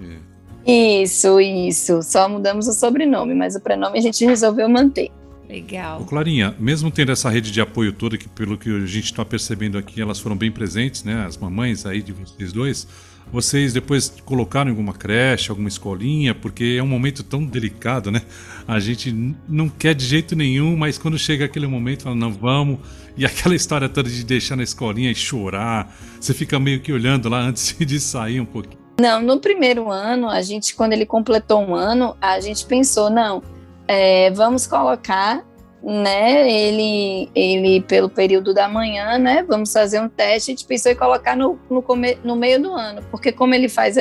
É. 0.67 1.03
Isso, 1.03 1.41
isso. 1.41 2.03
Só 2.03 2.29
mudamos 2.29 2.67
o 2.67 2.73
sobrenome, 2.73 3.35
mas 3.35 3.55
o 3.55 3.61
prenome 3.61 4.01
a 4.01 4.03
gente 4.03 4.25
resolveu 4.27 4.69
manter. 4.69 5.13
Legal. 5.49 6.03
Ô, 6.03 6.05
Clarinha, 6.05 6.55
mesmo 6.59 6.91
tendo 6.91 7.13
essa 7.13 7.31
rede 7.31 7.51
de 7.51 7.61
apoio 7.61 7.93
toda, 7.93 8.19
que 8.19 8.29
pelo 8.29 8.59
que 8.59 8.69
a 8.69 8.85
gente 8.85 9.07
está 9.07 9.25
percebendo 9.25 9.79
aqui, 9.79 10.01
elas 10.01 10.19
foram 10.19 10.37
bem 10.37 10.51
presentes, 10.51 11.05
né? 11.05 11.25
As 11.25 11.39
mamães 11.39 11.87
aí 11.87 12.03
de 12.03 12.13
vocês 12.13 12.53
dois. 12.53 12.87
Vocês 13.33 13.73
depois 13.73 14.13
colocaram 14.25 14.69
em 14.69 14.73
alguma 14.73 14.93
creche, 14.93 15.51
alguma 15.51 15.69
escolinha, 15.69 16.35
porque 16.35 16.77
é 16.79 16.83
um 16.83 16.87
momento 16.87 17.23
tão 17.23 17.45
delicado, 17.45 18.11
né? 18.11 18.23
A 18.67 18.81
gente 18.81 19.13
não 19.49 19.69
quer 19.69 19.95
de 19.95 20.05
jeito 20.05 20.35
nenhum, 20.35 20.77
mas 20.77 20.97
quando 20.99 21.19
chega 21.19 21.45
aquele 21.45 21.67
momento, 21.67 22.05
fala, 22.05 22.17
não, 22.17 22.33
vamos. 22.33 22.79
E 23.17 23.27
aquela 23.27 23.55
história 23.55 23.89
toda 23.89 24.09
de 24.09 24.25
deixar 24.25 24.57
na 24.57 24.63
escolinha 24.63 25.11
e 25.11 25.15
chorar, 25.15 25.95
você 26.21 26.33
fica 26.33 26.59
meio 26.59 26.81
que 26.81 26.93
olhando 26.93 27.29
lá 27.29 27.41
antes 27.49 27.77
de 27.79 28.01
sair 28.01 28.41
um 28.41 28.47
pouquinho. 28.47 28.79
Não, 29.01 29.23
no 29.23 29.39
primeiro 29.39 29.91
ano, 29.91 30.29
a 30.29 30.43
gente, 30.43 30.75
quando 30.75 30.93
ele 30.93 31.07
completou 31.07 31.61
um 31.61 31.75
ano, 31.75 32.17
a 32.21 32.41
gente 32.41 32.67
pensou, 32.67 33.09
não, 33.09 33.43
é, 33.87 34.31
vamos 34.33 34.67
colocar 34.67 35.45
né, 35.83 36.51
ele, 36.51 37.31
ele 37.35 37.81
pelo 37.83 38.09
período 38.09 38.53
da 38.53 38.69
manhã, 38.69 39.19
né, 39.19 39.45
vamos 39.47 39.73
fazer 39.73 40.01
um 40.01 40.09
teste, 40.09 40.51
a 40.51 40.55
gente 40.55 40.67
pensou 40.67 40.91
em 40.91 40.97
colocar 40.97 41.37
no, 41.37 41.59
no, 41.71 41.81
come, 41.81 42.19
no 42.25 42.35
meio 42.35 42.61
do 42.61 42.73
ano, 42.73 43.03
porque 43.11 43.31
como 43.31 43.55
ele 43.55 43.69
faz, 43.69 43.97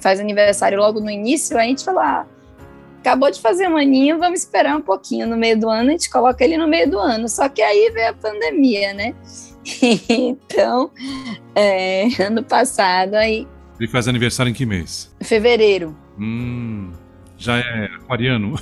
faz 0.00 0.20
aniversário 0.20 0.78
logo 0.78 1.00
no 1.00 1.10
início, 1.10 1.58
a 1.58 1.62
gente 1.62 1.84
falou, 1.84 2.00
ah, 2.00 2.26
acabou 2.98 3.30
de 3.30 3.40
fazer 3.40 3.68
um 3.68 3.76
aninho, 3.76 4.18
vamos 4.18 4.40
esperar 4.40 4.76
um 4.76 4.80
pouquinho 4.80 5.26
no 5.26 5.36
meio 5.36 5.58
do 5.58 5.68
ano, 5.68 5.90
a 5.90 5.92
gente 5.92 6.10
coloca 6.10 6.42
ele 6.42 6.56
no 6.56 6.66
meio 6.66 6.90
do 6.90 6.98
ano, 6.98 7.28
só 7.28 7.48
que 7.48 7.60
aí 7.60 7.90
veio 7.92 8.10
a 8.10 8.14
pandemia, 8.14 8.94
né, 8.94 9.14
então, 10.08 10.90
é, 11.54 12.08
ano 12.22 12.42
passado, 12.42 13.14
aí... 13.14 13.46
Ele 13.78 13.88
faz 13.88 14.08
aniversário 14.08 14.50
em 14.50 14.54
que 14.54 14.64
mês? 14.64 15.14
Fevereiro. 15.20 15.96
Hum, 16.18 16.92
já 17.36 17.58
é 17.58 17.90
aquariano? 17.96 18.54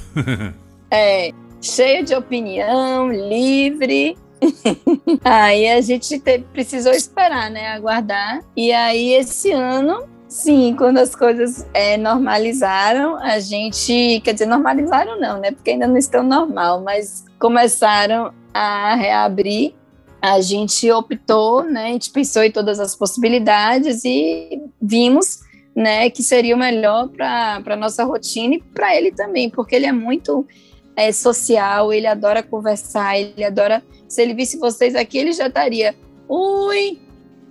é, 0.91 1.31
cheio 1.61 2.05
de 2.05 2.15
opinião, 2.15 3.11
livre. 3.11 4.17
aí 5.25 5.69
a 5.69 5.81
gente 5.81 6.19
teve, 6.19 6.45
precisou 6.53 6.93
esperar, 6.93 7.51
né? 7.51 7.69
Aguardar. 7.69 8.41
E 8.57 8.73
aí 8.73 9.13
esse 9.13 9.53
ano, 9.53 10.09
sim, 10.29 10.75
quando 10.77 10.99
as 10.99 11.15
coisas 11.15 11.67
é, 11.75 11.97
normalizaram, 11.97 13.17
a 13.17 13.39
gente, 13.39 14.21
quer 14.25 14.33
dizer, 14.33 14.47
normalizaram 14.47 15.21
não, 15.21 15.39
né? 15.39 15.51
Porque 15.51 15.71
ainda 15.71 15.87
não 15.87 15.97
estão 15.97 16.23
normal, 16.23 16.81
mas 16.81 17.25
começaram 17.39 18.33
a 18.55 18.95
reabrir. 18.95 19.75
A 20.23 20.41
gente 20.41 20.91
optou, 20.91 21.63
né? 21.63 21.87
A 21.87 21.93
gente 21.93 22.11
pensou 22.11 22.43
em 22.43 22.51
todas 22.51 22.79
as 22.79 22.95
possibilidades 22.95 24.05
e 24.05 24.63
vimos 24.81 25.41
né, 25.75 26.11
que 26.11 26.23
seria 26.23 26.55
o 26.55 26.59
melhor 26.59 27.09
para 27.09 27.63
a 27.65 27.77
nossa 27.77 28.05
rotina 28.05 28.57
e 28.57 28.61
para 28.61 28.95
ele 28.95 29.13
também, 29.13 29.49
porque 29.49 29.75
ele 29.75 29.87
é 29.87 29.93
muito 29.93 30.47
é, 31.01 31.13
social, 31.13 31.93
ele 31.95 32.07
adora 32.07 32.43
conversar, 32.43 33.19
ele 33.19 33.43
adora. 33.43 33.83
Se 34.07 34.21
ele 34.21 34.35
visse 34.35 34.59
vocês 34.59 34.95
aqui, 34.95 35.17
ele 35.17 35.33
já 35.33 35.47
estaria. 35.47 35.95
Ui, 36.29 37.01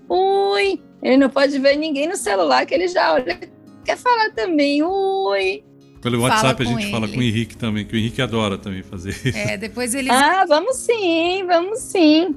ui. 0.07 0.79
Ele 1.01 1.17
não 1.17 1.29
pode 1.29 1.57
ver 1.57 1.75
ninguém 1.75 2.07
no 2.07 2.15
celular, 2.15 2.65
que 2.67 2.75
ele 2.75 2.87
já 2.87 3.13
olha, 3.13 3.39
quer 3.83 3.97
falar 3.97 4.29
também. 4.35 4.83
Ui. 4.83 5.63
Pelo 5.99 6.21
WhatsApp 6.21 6.61
a 6.61 6.65
gente 6.65 6.83
ele. 6.83 6.91
fala 6.91 7.07
com 7.07 7.17
o 7.17 7.23
Henrique 7.23 7.57
também, 7.57 7.85
que 7.85 7.95
o 7.95 7.97
Henrique 7.97 8.21
adora 8.21 8.55
também 8.57 8.83
fazer 8.83 9.09
isso. 9.09 9.35
É, 9.35 9.57
depois 9.57 9.95
ele. 9.95 10.11
Ah, 10.11 10.45
vamos 10.47 10.75
sim, 10.77 11.43
vamos 11.47 11.79
sim. 11.79 12.35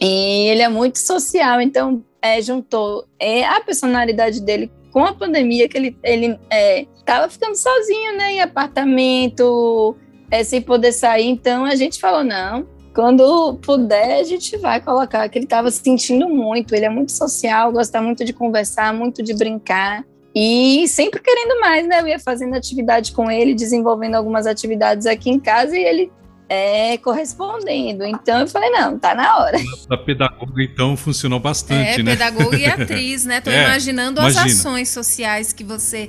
E 0.00 0.48
ele 0.48 0.62
é 0.62 0.68
muito 0.68 0.98
social, 0.98 1.60
então 1.60 2.02
é, 2.22 2.40
juntou 2.40 3.06
é, 3.20 3.44
a 3.44 3.60
personalidade 3.60 4.40
dele 4.40 4.72
com 4.90 5.04
a 5.04 5.12
pandemia, 5.12 5.68
que 5.68 5.76
ele, 5.76 5.96
ele 6.02 6.38
é, 6.50 6.86
tava 7.04 7.28
ficando 7.28 7.54
sozinho, 7.54 8.16
né, 8.16 8.32
em 8.32 8.40
apartamento, 8.40 9.96
é, 10.32 10.42
sem 10.42 10.62
poder 10.62 10.92
sair. 10.92 11.28
Então 11.28 11.64
a 11.66 11.76
gente 11.76 12.00
falou: 12.00 12.24
não, 12.24 12.66
quando 12.94 13.58
puder, 13.62 14.20
a 14.20 14.24
gente 14.24 14.56
vai 14.56 14.80
colocar, 14.80 15.28
que 15.28 15.38
ele 15.38 15.44
estava 15.44 15.70
sentindo 15.70 16.26
muito. 16.26 16.74
Ele 16.74 16.86
é 16.86 16.88
muito 16.88 17.12
social, 17.12 17.70
gosta 17.70 18.00
muito 18.00 18.24
de 18.24 18.32
conversar, 18.32 18.94
muito 18.94 19.22
de 19.22 19.34
brincar. 19.34 20.02
E 20.34 20.88
sempre 20.88 21.20
querendo 21.20 21.60
mais, 21.60 21.86
né? 21.86 22.00
Eu 22.00 22.08
ia 22.08 22.18
fazendo 22.18 22.54
atividade 22.54 23.12
com 23.12 23.30
ele, 23.30 23.54
desenvolvendo 23.54 24.14
algumas 24.14 24.46
atividades 24.46 25.06
aqui 25.06 25.28
em 25.28 25.38
casa 25.38 25.76
e 25.76 25.84
ele 25.84 26.10
é, 26.48 26.96
correspondendo. 26.96 28.02
Então 28.02 28.40
eu 28.40 28.46
falei, 28.46 28.70
não, 28.70 28.98
tá 28.98 29.14
na 29.14 29.36
hora. 29.36 29.58
A 29.90 29.98
pedagoga, 29.98 30.62
então, 30.62 30.96
funcionou 30.96 31.38
bastante, 31.38 32.00
é, 32.00 32.02
né? 32.02 32.12
Pedagoga 32.12 32.56
e 32.56 32.64
atriz, 32.64 33.26
né? 33.26 33.42
Tô 33.42 33.50
é, 33.50 33.64
imaginando 33.64 34.22
imagina. 34.22 34.46
as 34.46 34.52
ações 34.52 34.88
sociais 34.88 35.52
que 35.52 35.62
você 35.62 36.08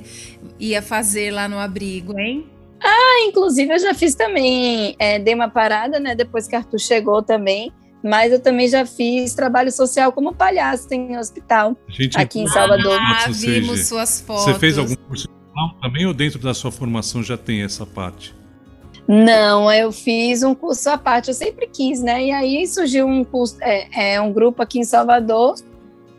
ia 0.58 0.80
fazer 0.80 1.30
lá 1.30 1.46
no 1.46 1.58
abrigo, 1.58 2.18
hein? 2.18 2.53
Ah, 2.84 3.26
inclusive 3.26 3.72
eu 3.72 3.78
já 3.78 3.94
fiz 3.94 4.14
também, 4.14 4.94
é, 4.98 5.18
dei 5.18 5.34
uma 5.34 5.48
parada, 5.48 5.98
né, 5.98 6.14
depois 6.14 6.46
que 6.46 6.54
Arthur 6.54 6.78
chegou 6.78 7.22
também, 7.22 7.72
mas 8.02 8.30
eu 8.30 8.38
também 8.38 8.68
já 8.68 8.84
fiz 8.84 9.34
trabalho 9.34 9.72
social 9.72 10.12
como 10.12 10.34
palhaço 10.34 10.92
em 10.92 11.16
hospital, 11.16 11.74
Gente, 11.88 12.18
aqui 12.18 12.40
em 12.40 12.46
Salvador. 12.46 12.98
Ah, 13.00 13.24
vimos 13.30 13.86
suas 13.86 14.20
fotos. 14.20 14.44
Você 14.44 14.54
fez 14.54 14.76
algum 14.76 14.94
curso 14.94 15.26
também 15.80 16.04
ou 16.04 16.12
dentro 16.12 16.38
da 16.38 16.52
sua 16.52 16.70
formação 16.70 17.22
já 17.22 17.38
tem 17.38 17.62
essa 17.62 17.86
parte? 17.86 18.34
Não, 19.08 19.70
eu 19.72 19.92
fiz 19.92 20.42
um 20.42 20.54
curso 20.54 20.88
à 20.90 20.98
parte, 20.98 21.28
eu 21.28 21.34
sempre 21.34 21.66
quis, 21.66 22.02
né? 22.02 22.24
E 22.24 22.30
aí 22.30 22.66
surgiu 22.66 23.06
um 23.06 23.24
curso, 23.24 23.56
é, 23.60 24.14
é 24.14 24.20
um 24.20 24.32
grupo 24.32 24.62
aqui 24.62 24.78
em 24.78 24.84
Salvador 24.84 25.54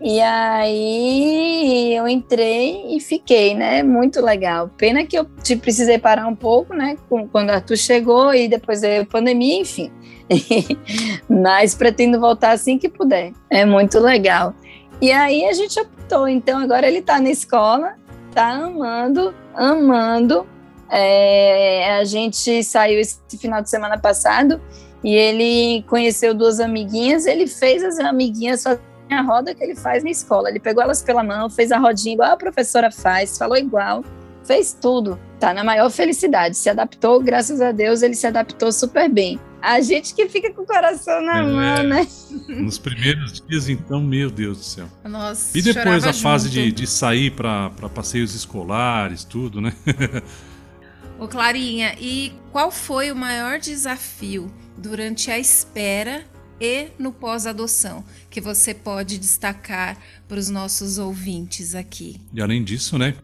e 0.07 0.21
aí 0.21 1.95
eu 1.95 2.07
entrei 2.07 2.95
e 2.95 2.99
fiquei, 2.99 3.55
né? 3.55 3.81
Muito 3.81 4.21
legal. 4.21 4.69
Pena 4.77 5.03
que 5.03 5.17
eu 5.17 5.25
te 5.41 5.55
precisei 5.55 5.97
parar 5.97 6.27
um 6.27 6.35
pouco, 6.35 6.75
né? 6.75 6.95
Quando 7.31 7.49
Arthur 7.49 7.75
chegou 7.75 8.31
e 8.31 8.47
depois 8.47 8.83
a 8.83 9.03
pandemia, 9.09 9.61
enfim. 9.61 9.91
Mas 11.27 11.73
pretendo 11.73 12.19
voltar 12.19 12.51
assim 12.51 12.77
que 12.77 12.87
puder. 12.87 13.31
É 13.49 13.65
muito 13.65 13.97
legal. 13.97 14.53
E 15.01 15.11
aí 15.11 15.43
a 15.45 15.53
gente 15.53 15.79
optou. 15.79 16.27
Então 16.27 16.59
agora 16.59 16.87
ele 16.87 16.99
está 16.99 17.19
na 17.19 17.31
escola, 17.31 17.95
tá 18.31 18.47
amando, 18.47 19.33
amando. 19.55 20.45
É, 20.87 21.97
a 21.97 22.03
gente 22.03 22.63
saiu 22.63 22.99
esse 22.99 23.19
final 23.39 23.59
de 23.59 23.71
semana 23.71 23.97
passado 23.97 24.61
e 25.03 25.15
ele 25.15 25.83
conheceu 25.87 26.35
duas 26.35 26.59
amiguinhas. 26.59 27.25
Ele 27.25 27.47
fez 27.47 27.83
as 27.83 27.97
amiguinhas 27.97 28.67
a 29.13 29.21
roda 29.21 29.53
que 29.53 29.63
ele 29.63 29.75
faz 29.75 30.03
na 30.03 30.09
escola. 30.09 30.49
Ele 30.49 30.59
pegou 30.59 30.83
elas 30.83 31.01
pela 31.01 31.23
mão, 31.23 31.49
fez 31.49 31.71
a 31.71 31.77
rodinha 31.77 32.13
igual 32.13 32.31
a 32.31 32.37
professora 32.37 32.91
faz, 32.91 33.37
falou 33.37 33.57
igual, 33.57 34.03
fez 34.43 34.77
tudo. 34.79 35.19
Tá 35.39 35.53
na 35.53 35.63
maior 35.63 35.89
felicidade. 35.89 36.57
Se 36.57 36.69
adaptou, 36.69 37.21
graças 37.21 37.61
a 37.61 37.71
Deus, 37.71 38.01
ele 38.01 38.15
se 38.15 38.25
adaptou 38.25 38.71
super 38.71 39.09
bem. 39.09 39.39
A 39.61 39.81
gente 39.81 40.13
que 40.13 40.29
fica 40.29 40.53
com 40.53 40.61
o 40.61 40.65
coração 40.65 41.21
na 41.21 41.39
é, 41.39 41.41
mão, 41.41 41.83
né? 41.83 42.07
Nos 42.47 42.77
primeiros 42.77 43.41
dias, 43.41 43.67
então, 43.67 44.01
meu 44.01 44.29
Deus 44.29 44.57
do 44.59 44.63
céu. 44.63 44.87
Nossa, 45.03 45.57
e 45.57 45.61
depois 45.61 46.05
a 46.05 46.13
fase 46.13 46.49
de, 46.49 46.71
de, 46.71 46.85
sair 46.85 47.31
para 47.31 47.71
passeios 47.93 48.35
escolares, 48.35 49.23
tudo, 49.23 49.59
né? 49.59 49.73
Ô 51.17 51.27
Clarinha, 51.27 51.95
e 51.99 52.33
qual 52.51 52.69
foi 52.69 53.11
o 53.11 53.15
maior 53.15 53.57
desafio 53.57 54.51
durante 54.77 55.31
a 55.31 55.39
espera 55.39 56.23
e 56.59 56.87
no 56.97 57.11
pós-adoção, 57.11 58.03
que 58.29 58.39
você 58.39 58.73
pode 58.73 59.17
destacar 59.17 59.97
para 60.27 60.37
os 60.37 60.49
nossos 60.49 60.97
ouvintes 60.97 61.75
aqui. 61.75 62.19
E 62.33 62.41
além 62.41 62.63
disso, 62.63 62.97
né? 62.97 63.15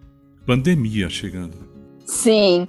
Pandemia 0.45 1.09
chegando. 1.09 1.71
Sim. 2.05 2.67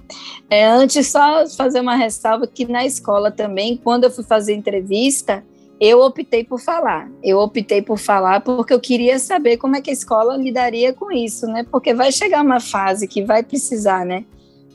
É, 0.48 0.64
antes, 0.64 1.08
só 1.08 1.48
fazer 1.48 1.80
uma 1.80 1.96
ressalva 1.96 2.46
que 2.46 2.64
na 2.64 2.86
escola 2.86 3.30
também, 3.30 3.76
quando 3.76 4.04
eu 4.04 4.10
fui 4.10 4.22
fazer 4.22 4.54
entrevista, 4.54 5.44
eu 5.80 6.00
optei 6.00 6.44
por 6.44 6.60
falar. 6.60 7.10
Eu 7.24 7.38
optei 7.40 7.82
por 7.82 7.98
falar 7.98 8.40
porque 8.40 8.72
eu 8.72 8.78
queria 8.78 9.18
saber 9.18 9.56
como 9.56 9.74
é 9.74 9.80
que 9.80 9.90
a 9.90 9.92
escola 9.92 10.36
lidaria 10.36 10.92
com 10.92 11.10
isso, 11.10 11.46
né? 11.48 11.66
Porque 11.68 11.92
vai 11.92 12.12
chegar 12.12 12.40
uma 12.44 12.60
fase 12.60 13.08
que 13.08 13.24
vai 13.24 13.42
precisar, 13.42 14.06
né? 14.06 14.24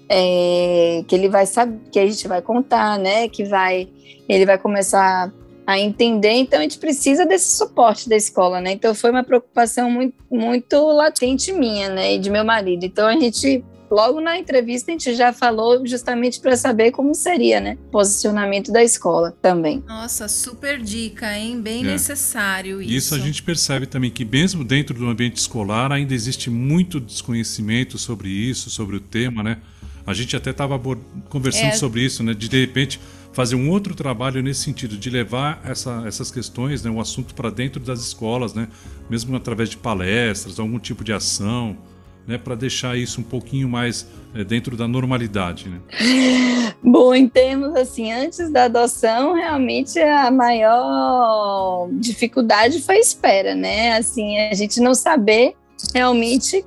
É, 0.09 1.03
que 1.07 1.15
ele 1.15 1.29
vai 1.29 1.45
saber, 1.45 1.79
que 1.89 1.97
a 1.97 2.05
gente 2.05 2.27
vai 2.27 2.41
contar, 2.41 2.99
né? 2.99 3.29
Que 3.29 3.45
vai, 3.45 3.87
ele 4.27 4.45
vai 4.45 4.57
começar 4.57 5.31
a 5.67 5.77
entender. 5.77 6.31
Então 6.31 6.59
a 6.59 6.61
gente 6.61 6.77
precisa 6.77 7.25
desse 7.25 7.57
suporte 7.57 8.07
da 8.07 8.15
escola, 8.15 8.61
né? 8.61 8.71
Então 8.71 8.95
foi 8.95 9.11
uma 9.11 9.23
preocupação 9.23 9.91
muito, 9.91 10.15
muito 10.31 10.77
latente 10.93 11.51
minha, 11.51 11.89
né? 11.89 12.15
E 12.15 12.17
de 12.17 12.29
meu 12.29 12.45
marido. 12.45 12.85
Então 12.85 13.05
a 13.05 13.19
gente 13.19 13.61
logo 13.91 14.21
na 14.21 14.37
entrevista 14.37 14.91
a 14.91 14.93
gente 14.93 15.13
já 15.13 15.33
falou 15.33 15.85
justamente 15.85 16.39
para 16.39 16.55
saber 16.55 16.91
como 16.91 17.13
seria, 17.13 17.59
né? 17.59 17.77
Posicionamento 17.91 18.71
da 18.71 18.81
escola 18.81 19.35
também. 19.41 19.83
Nossa, 19.85 20.29
super 20.29 20.81
dica, 20.81 21.37
hein? 21.37 21.59
Bem 21.61 21.81
é. 21.81 21.87
necessário 21.87 22.81
isso. 22.81 22.93
Isso 22.93 23.15
a 23.15 23.19
gente 23.19 23.43
percebe 23.43 23.85
também 23.85 24.09
que 24.09 24.23
mesmo 24.23 24.63
dentro 24.63 24.97
do 24.97 25.05
ambiente 25.09 25.35
escolar 25.35 25.91
ainda 25.91 26.13
existe 26.13 26.49
muito 26.49 26.97
desconhecimento 26.97 27.97
sobre 27.97 28.29
isso, 28.29 28.69
sobre 28.69 28.95
o 28.95 29.01
tema, 29.01 29.43
né? 29.43 29.57
A 30.05 30.13
gente 30.13 30.33
até 30.33 30.51
estava 30.51 30.79
conversando 31.27 31.71
é. 31.71 31.75
sobre 31.75 32.05
isso, 32.05 32.23
né? 32.23 32.33
De 32.33 32.47
de 32.47 32.61
repente 32.61 33.01
fazer 33.37 33.55
um 33.55 33.69
outro 33.69 33.93
trabalho 33.93 34.41
nesse 34.41 34.61
sentido 34.61 34.97
de 34.97 35.11
levar 35.11 35.61
essa, 35.63 36.03
essas 36.07 36.31
questões, 36.31 36.81
né, 36.81 36.89
o 36.89 36.99
assunto 36.99 37.35
para 37.35 37.51
dentro 37.51 37.79
das 37.79 37.99
escolas, 37.99 38.55
né, 38.55 38.67
mesmo 39.07 39.35
através 39.35 39.69
de 39.69 39.77
palestras, 39.77 40.59
algum 40.59 40.79
tipo 40.79 41.03
de 41.03 41.13
ação 41.13 41.77
né, 42.25 42.35
para 42.35 42.55
deixar 42.55 42.97
isso 42.97 43.21
um 43.21 43.23
pouquinho 43.23 43.69
mais 43.69 44.07
é, 44.33 44.43
dentro 44.43 44.75
da 44.75 44.87
normalidade? 44.87 45.69
Né? 45.69 46.73
Bom, 46.81 47.13
em 47.13 47.29
termos 47.29 47.75
assim, 47.75 48.11
antes 48.11 48.49
da 48.49 48.63
adoção, 48.63 49.35
realmente 49.35 49.99
a 49.99 50.31
maior 50.31 51.89
dificuldade 51.91 52.81
foi 52.81 52.95
a 52.95 52.99
espera, 52.99 53.53
né? 53.53 53.97
Assim, 53.97 54.39
a 54.39 54.55
gente 54.55 54.81
não 54.81 54.95
saber 54.95 55.53
realmente 55.93 56.65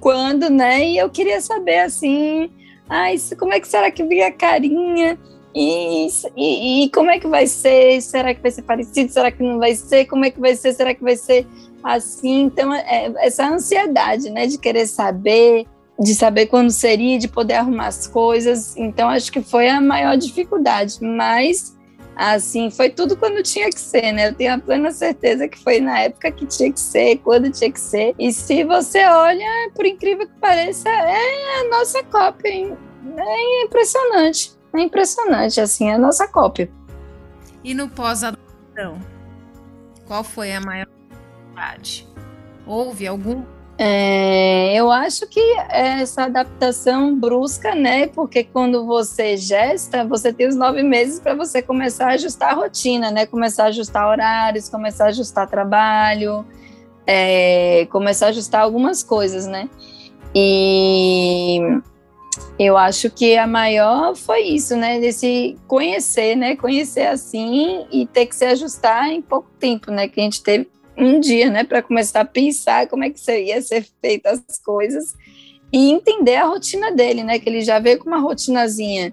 quando, 0.00 0.50
né? 0.50 0.84
E 0.84 0.98
eu 0.98 1.08
queria 1.08 1.40
saber 1.40 1.78
assim, 1.78 2.50
isso, 3.14 3.36
como 3.36 3.52
é 3.52 3.60
que 3.60 3.68
será 3.68 3.88
que 3.88 4.02
vinha 4.02 4.26
a 4.26 4.32
carinha? 4.32 5.16
E, 5.54 6.08
e, 6.36 6.84
e, 6.84 6.90
como 6.90 7.10
é 7.10 7.18
que 7.18 7.26
vai 7.26 7.46
ser? 7.46 8.00
Será 8.00 8.34
que 8.34 8.42
vai 8.42 8.50
ser 8.50 8.62
parecido? 8.62 9.12
Será 9.12 9.30
que 9.30 9.42
não 9.42 9.58
vai 9.58 9.74
ser? 9.74 10.04
Como 10.04 10.24
é 10.24 10.30
que 10.30 10.38
vai 10.38 10.54
ser? 10.54 10.72
Será 10.74 10.94
que 10.94 11.02
vai 11.02 11.16
ser 11.16 11.46
assim. 11.82 12.42
Então, 12.42 12.72
é, 12.74 13.12
essa 13.18 13.46
ansiedade, 13.46 14.30
né, 14.30 14.46
de 14.46 14.58
querer 14.58 14.86
saber, 14.86 15.66
de 15.98 16.14
saber 16.14 16.46
quando 16.46 16.70
seria, 16.70 17.18
de 17.18 17.28
poder 17.28 17.54
arrumar 17.54 17.88
as 17.88 18.06
coisas. 18.06 18.76
Então, 18.76 19.08
acho 19.08 19.32
que 19.32 19.40
foi 19.40 19.68
a 19.68 19.80
maior 19.80 20.16
dificuldade. 20.16 20.98
Mas, 21.00 21.76
assim, 22.14 22.70
foi 22.70 22.90
tudo 22.90 23.16
quando 23.16 23.42
tinha 23.42 23.68
que 23.70 23.80
ser, 23.80 24.12
né? 24.12 24.28
Eu 24.28 24.34
tenho 24.34 24.54
a 24.54 24.58
plena 24.58 24.90
certeza 24.90 25.48
que 25.48 25.58
foi 25.58 25.80
na 25.80 26.00
época 26.00 26.30
que 26.30 26.46
tinha 26.46 26.72
que 26.72 26.80
ser, 26.80 27.16
quando 27.18 27.50
tinha 27.50 27.70
que 27.70 27.80
ser. 27.80 28.14
E 28.18 28.32
se 28.32 28.64
você 28.64 29.04
olha, 29.04 29.70
por 29.74 29.86
incrível 29.86 30.26
que 30.26 30.38
pareça, 30.40 30.88
é 30.88 31.60
a 31.60 31.68
nossa 31.70 32.02
cópia. 32.04 32.48
Hein? 32.48 32.76
É 33.16 33.64
impressionante. 33.64 34.57
É 34.78 34.82
impressionante, 34.82 35.60
assim, 35.60 35.90
é 35.90 35.94
a 35.94 35.98
nossa 35.98 36.28
cópia. 36.28 36.70
E 37.64 37.74
no 37.74 37.88
pós-adoção? 37.88 39.00
Qual 40.06 40.22
foi 40.22 40.52
a 40.52 40.60
maior 40.60 40.86
Houve 42.64 43.06
algum? 43.08 43.42
É, 43.76 44.74
eu 44.74 44.90
acho 44.90 45.26
que 45.26 45.40
essa 45.68 46.24
adaptação 46.24 47.18
brusca, 47.18 47.74
né? 47.74 48.06
Porque 48.06 48.44
quando 48.44 48.86
você 48.86 49.36
gesta, 49.36 50.04
você 50.04 50.32
tem 50.32 50.46
os 50.46 50.54
nove 50.54 50.82
meses 50.82 51.18
para 51.18 51.34
você 51.34 51.60
começar 51.60 52.10
a 52.10 52.14
ajustar 52.14 52.52
a 52.52 52.54
rotina, 52.54 53.10
né? 53.10 53.26
Começar 53.26 53.64
a 53.64 53.68
ajustar 53.68 54.08
horários, 54.08 54.68
começar 54.68 55.06
a 55.06 55.08
ajustar 55.08 55.48
trabalho, 55.48 56.46
é, 57.06 57.86
começar 57.90 58.26
a 58.26 58.28
ajustar 58.28 58.62
algumas 58.62 59.02
coisas, 59.02 59.46
né? 59.46 59.68
E 60.34 61.60
eu 62.58 62.76
acho 62.76 63.10
que 63.10 63.36
a 63.36 63.46
maior 63.46 64.16
foi 64.16 64.42
isso, 64.42 64.76
né? 64.76 64.98
Desse 64.98 65.56
conhecer, 65.66 66.36
né? 66.36 66.56
Conhecer 66.56 67.06
assim 67.06 67.86
e 67.92 68.06
ter 68.06 68.26
que 68.26 68.34
se 68.34 68.44
ajustar 68.44 69.10
em 69.10 69.22
pouco 69.22 69.48
tempo, 69.58 69.90
né? 69.90 70.08
Que 70.08 70.20
a 70.20 70.24
gente 70.24 70.42
teve 70.42 70.68
um 70.98 71.20
dia, 71.20 71.48
né, 71.48 71.62
para 71.62 71.80
começar 71.80 72.22
a 72.22 72.24
pensar 72.24 72.88
como 72.88 73.04
é 73.04 73.10
que 73.10 73.20
seria 73.20 73.62
ser 73.62 73.86
feitas 74.02 74.42
as 74.48 74.58
coisas 74.58 75.14
e 75.72 75.92
entender 75.92 76.34
a 76.36 76.46
rotina 76.46 76.90
dele, 76.90 77.22
né, 77.22 77.38
que 77.38 77.48
ele 77.48 77.60
já 77.60 77.78
veio 77.78 77.98
com 77.98 78.08
uma 78.08 78.18
rotinazinha 78.18 79.12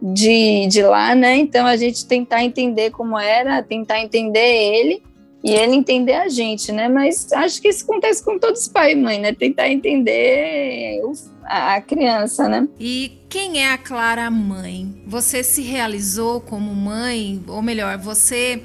de, 0.00 0.66
de 0.66 0.82
lá, 0.82 1.14
né, 1.14 1.36
então 1.36 1.66
a 1.66 1.76
gente 1.76 2.06
tentar 2.06 2.44
entender 2.44 2.90
como 2.90 3.18
era, 3.18 3.62
tentar 3.62 4.00
entender 4.00 4.40
ele 4.40 5.02
e 5.42 5.50
ele 5.50 5.74
entender 5.74 6.14
a 6.14 6.28
gente, 6.28 6.70
né, 6.70 6.88
mas 6.88 7.32
acho 7.32 7.60
que 7.60 7.68
isso 7.68 7.84
acontece 7.84 8.24
com 8.24 8.38
todos 8.38 8.62
os 8.62 8.68
pais 8.68 8.92
e 8.92 9.00
mãe, 9.00 9.18
né, 9.18 9.32
tentar 9.32 9.68
entender 9.68 11.00
a, 11.44 11.74
a 11.74 11.80
criança, 11.80 12.48
né. 12.48 12.68
E 12.78 13.18
quem 13.28 13.62
é 13.62 13.72
a 13.72 13.78
Clara 13.78 14.30
mãe? 14.30 15.02
Você 15.06 15.42
se 15.42 15.62
realizou 15.62 16.40
como 16.40 16.74
mãe, 16.74 17.42
ou 17.48 17.60
melhor, 17.60 17.98
você 17.98 18.62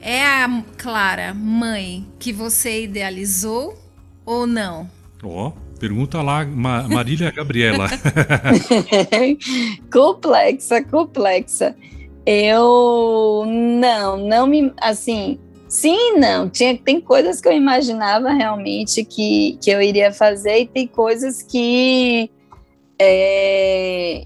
é 0.00 0.24
a 0.24 0.62
Clara, 0.78 1.34
mãe, 1.34 2.06
que 2.18 2.32
você 2.32 2.84
idealizou 2.84 3.76
ou 4.24 4.46
não? 4.46 4.88
Ó, 5.22 5.48
oh, 5.48 5.78
pergunta 5.78 6.22
lá, 6.22 6.44
Ma 6.44 6.84
Marília 6.84 7.30
Gabriela. 7.30 7.88
complexa, 9.92 10.82
complexa. 10.84 11.74
Eu 12.24 13.44
não, 13.46 14.16
não 14.16 14.46
me 14.46 14.72
assim. 14.80 15.38
Sim, 15.70 16.18
não. 16.18 16.50
Tinha, 16.50 16.76
tem 16.76 17.00
coisas 17.00 17.40
que 17.40 17.46
eu 17.46 17.52
imaginava 17.52 18.32
realmente 18.32 19.04
que, 19.04 19.56
que 19.62 19.70
eu 19.70 19.80
iria 19.80 20.12
fazer 20.12 20.62
e 20.62 20.66
tem 20.66 20.86
coisas 20.88 21.42
que 21.42 22.28
é, 22.98 24.24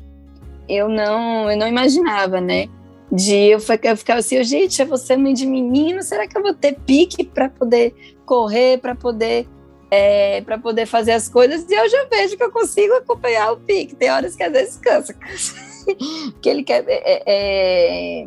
eu 0.66 0.88
não 0.88 1.51
eu 1.51 1.57
não 1.59 1.68
imaginava, 1.68 2.40
né? 2.40 2.66
de 3.12 3.34
eu, 3.34 3.59
eu 3.82 3.97
ficava 3.97 4.18
assim, 4.18 4.42
gente, 4.42 4.82
é 4.82 4.84
você 4.84 5.16
mãe 5.16 5.34
de 5.34 5.47
menino, 5.47 6.03
será 6.03 6.26
que 6.26 6.36
eu 6.36 6.42
vou 6.42 6.55
ter 6.55 6.76
pique 6.80 7.22
para 7.22 7.49
poder 7.49 7.95
correr, 8.26 8.78
para 8.78 8.95
poder 8.95 9.47
é, 9.90 10.40
para 10.40 10.59
poder 10.59 10.86
fazer 10.86 11.12
as 11.12 11.28
coisas? 11.28 11.64
E 11.68 11.74
eu 11.74 11.88
já 11.88 12.07
vejo 12.07 12.36
que 12.36 12.42
eu 12.42 12.51
consigo 12.51 12.95
acompanhar 12.95 13.53
o 13.53 13.59
pique. 13.59 13.95
Tem 13.95 14.11
horas 14.11 14.34
que 14.34 14.42
às 14.42 14.51
vezes 14.51 14.76
cansa, 14.78 15.14
que 16.42 16.49
ele 16.49 16.64
quer 16.64 16.84
é, 16.88 18.26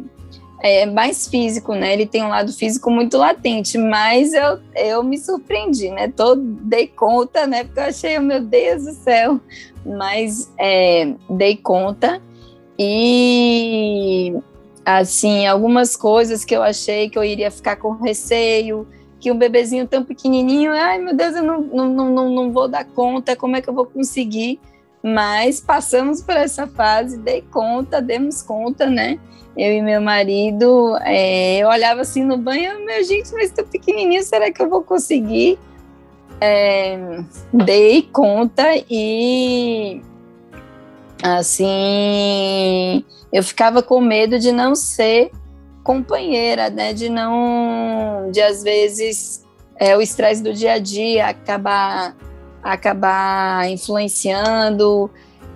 é, 0.62 0.86
mais 0.86 1.28
físico, 1.28 1.74
né? 1.74 1.93
Ele 1.93 2.05
tem 2.05 2.24
um 2.24 2.30
lado 2.30 2.51
físico 2.51 2.89
muito 2.89 3.18
latente, 3.18 3.78
mas 3.78 4.34
eu, 4.34 4.60
eu 4.76 5.03
me 5.03 5.18
surpreendi, 5.18 5.89
né? 5.89 6.08
Tô, 6.08 6.36
dei 6.36 6.88
conta, 6.88 7.45
né? 7.45 7.64
Porque 7.64 7.80
eu 7.80 7.84
achei, 7.84 8.18
oh, 8.18 8.22
meu 8.22 8.41
Deus 8.41 8.84
do 8.84 8.93
céu, 8.93 9.39
mas 9.86 10.51
é, 10.58 11.14
dei 11.30 11.55
conta 11.55 12.22
e 12.78 14.34
assim, 14.86 15.45
algumas 15.45 15.95
coisas 15.97 16.45
que 16.45 16.55
eu 16.55 16.64
achei 16.64 17.10
que 17.10 17.18
eu 17.18 17.24
iria 17.24 17.51
ficar 17.51 17.76
com 17.76 17.91
receio, 17.91 18.88
que 19.20 19.32
um 19.32 19.38
bebezinho 19.38 19.88
tão 19.88 20.03
pequenininho, 20.03 20.72
ai 20.72 20.97
meu 20.97 21.16
Deus, 21.16 21.36
eu 21.36 21.43
não, 21.43 21.62
não, 21.62 22.10
não, 22.10 22.30
não 22.30 22.51
vou 22.51 22.68
dar 22.68 22.86
conta, 22.86 23.36
como 23.36 23.55
é 23.55 23.62
que 23.62 23.70
eu 23.70 23.74
vou 23.74 23.86
conseguir? 23.86 24.60
Mas 25.03 25.61
passamos 25.61 26.21
por 26.21 26.35
essa 26.35 26.67
fase, 26.67 27.17
dei 27.17 27.41
conta, 27.41 28.01
demos 28.01 28.41
conta, 28.41 28.89
né? 28.89 29.19
Eu 29.57 29.73
e 29.73 29.81
meu 29.81 29.99
marido, 29.99 30.97
é, 31.01 31.57
eu 31.57 31.67
olhava 31.67 32.01
assim 32.01 32.23
no 32.23 32.37
banho, 32.37 32.85
meu 32.85 33.03
gente, 33.03 33.31
mas 33.33 33.51
tão 33.51 33.65
pequenininho, 33.65 34.21
será 34.23 34.51
que 34.51 34.61
eu 34.61 34.69
vou 34.69 34.83
conseguir? 34.83 35.57
É, 36.39 37.23
dei 37.51 38.03
conta 38.03 38.63
e 38.87 39.99
assim 41.23 43.03
eu 43.33 43.41
ficava 43.41 43.81
com 43.81 43.99
medo 43.99 44.37
de 44.37 44.51
não 44.51 44.75
ser 44.75 45.31
companheira, 45.83 46.69
né? 46.69 46.93
De 46.93 47.09
não, 47.09 48.29
de 48.31 48.41
às 48.41 48.61
vezes 48.61 49.43
é, 49.79 49.95
o 49.97 50.01
estresse 50.01 50.43
do 50.43 50.53
dia 50.53 50.73
a 50.73 50.79
dia 50.79 51.27
acabar 51.27 52.15
acabar 52.72 53.70
influenciando 53.70 55.09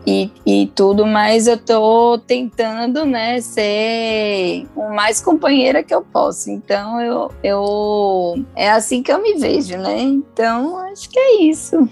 e, 0.05 0.31
e 0.45 0.67
tudo, 0.73 1.05
mas 1.05 1.47
eu 1.47 1.57
tô 1.57 2.17
tentando, 2.17 3.05
né, 3.05 3.39
ser 3.39 4.65
o 4.75 4.89
mais 4.93 5.21
companheira 5.21 5.83
que 5.83 5.93
eu 5.93 6.01
posso. 6.01 6.49
Então 6.49 6.99
eu, 6.99 7.31
eu 7.43 8.45
é 8.55 8.71
assim 8.71 9.03
que 9.03 9.11
eu 9.11 9.21
me 9.21 9.35
vejo, 9.35 9.77
né? 9.77 10.01
Então 10.01 10.77
acho 10.77 11.09
que 11.09 11.19
é 11.19 11.43
isso. 11.43 11.87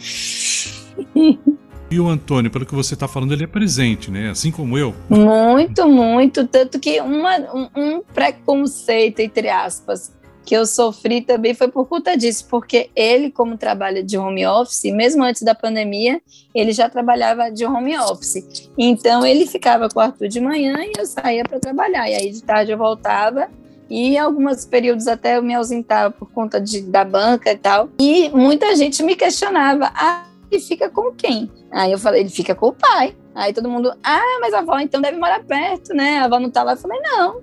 E 1.91 1.99
o 1.99 2.07
Antônio, 2.07 2.51
pelo 2.51 2.67
que 2.67 2.75
você 2.75 2.93
está 2.93 3.07
falando, 3.07 3.31
ele 3.33 3.45
é 3.45 3.47
presente, 3.47 4.11
né? 4.11 4.29
Assim 4.29 4.51
como 4.51 4.77
eu. 4.77 4.93
Muito, 5.09 5.87
muito. 5.87 6.45
Tanto 6.45 6.79
que 6.79 7.01
uma, 7.01 7.39
um, 7.51 7.67
um 7.75 8.01
preconceito, 8.01 9.19
entre 9.21 9.49
aspas, 9.49 10.11
que 10.49 10.55
eu 10.55 10.65
sofri 10.65 11.21
também 11.21 11.53
foi 11.53 11.67
por 11.67 11.87
conta 11.87 12.17
disso, 12.17 12.47
porque 12.49 12.89
ele, 12.95 13.29
como 13.29 13.55
trabalha 13.55 14.01
de 14.01 14.17
home 14.17 14.47
office, 14.47 14.91
mesmo 14.91 15.23
antes 15.23 15.43
da 15.43 15.53
pandemia, 15.53 16.19
ele 16.55 16.71
já 16.71 16.89
trabalhava 16.89 17.51
de 17.51 17.63
home 17.67 17.95
office. 17.95 18.67
Então 18.75 19.23
ele 19.23 19.45
ficava 19.45 19.87
com 19.87 19.99
o 19.99 20.01
Arthur 20.01 20.27
de 20.27 20.41
manhã 20.41 20.79
e 20.79 20.91
eu 20.97 21.05
saía 21.05 21.43
para 21.43 21.59
trabalhar. 21.59 22.09
E 22.09 22.15
aí 22.15 22.31
de 22.31 22.41
tarde 22.41 22.71
eu 22.71 22.79
voltava 22.79 23.47
e 23.87 24.17
alguns 24.17 24.65
períodos 24.65 25.07
até 25.07 25.37
eu 25.37 25.43
me 25.43 25.53
ausentava 25.53 26.09
por 26.09 26.31
conta 26.31 26.59
de, 26.59 26.81
da 26.81 27.05
banca 27.05 27.51
e 27.51 27.55
tal. 27.55 27.87
E 27.99 28.29
muita 28.29 28.75
gente 28.75 29.03
me 29.03 29.15
questionava: 29.15 29.91
ah, 29.93 30.25
ele 30.51 30.59
fica 30.59 30.89
com 30.89 31.11
quem? 31.11 31.51
Aí 31.69 31.91
eu 31.91 31.99
falei: 31.99 32.21
ele 32.21 32.29
fica 32.31 32.55
com 32.55 32.69
o 32.69 32.73
pai. 32.73 33.15
Aí 33.35 33.53
todo 33.53 33.69
mundo: 33.69 33.93
ah, 34.03 34.39
mas 34.41 34.55
a 34.55 34.59
avó 34.61 34.79
então 34.79 34.99
deve 34.99 35.19
morar 35.19 35.43
perto, 35.43 35.93
né? 35.93 36.17
A 36.17 36.25
avó 36.25 36.39
não 36.39 36.49
tá 36.49 36.63
lá. 36.63 36.73
Eu 36.73 36.77
falei: 36.77 36.99
não, 37.01 37.39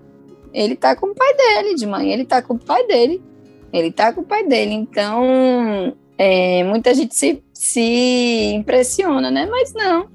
ele 0.57 0.75
tá 0.75 0.97
com 0.97 1.09
o 1.09 1.15
pai 1.15 1.35
dele, 1.35 1.75
de 1.75 1.87
manhã 1.87 2.15
ele 2.15 2.25
tá 2.25 2.41
com 2.41 2.55
o 2.55 2.59
pai 2.59 2.87
dele. 2.87 3.23
Ele 3.71 3.93
tá 3.93 4.11
com 4.11 4.23
o 4.23 4.25
pai 4.25 4.47
dele. 4.47 4.73
Então, 4.73 5.95
é, 6.17 6.65
muita 6.65 6.95
gente 6.95 7.15
se, 7.15 7.43
se 7.53 8.55
impressiona, 8.55 9.31
né? 9.31 9.47
Mas 9.51 9.75
não. 9.75 10.09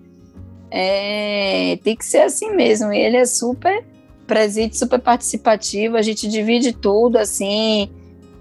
É, 0.71 1.77
tem 1.83 1.95
que 1.95 2.03
ser 2.03 2.21
assim 2.21 2.55
mesmo. 2.55 2.91
Ele 2.91 3.17
é 3.17 3.25
super 3.25 3.85
presente, 4.25 4.79
super 4.79 4.99
participativo. 4.99 5.95
A 5.95 6.01
gente 6.01 6.27
divide 6.27 6.73
tudo, 6.73 7.17
assim. 7.17 7.91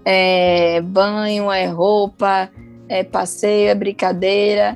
É, 0.03 0.81
banho, 0.81 1.51
é 1.51 1.67
roupa, 1.67 2.49
é 2.89 3.03
passeio, 3.03 3.69
é 3.69 3.75
brincadeira. 3.75 4.75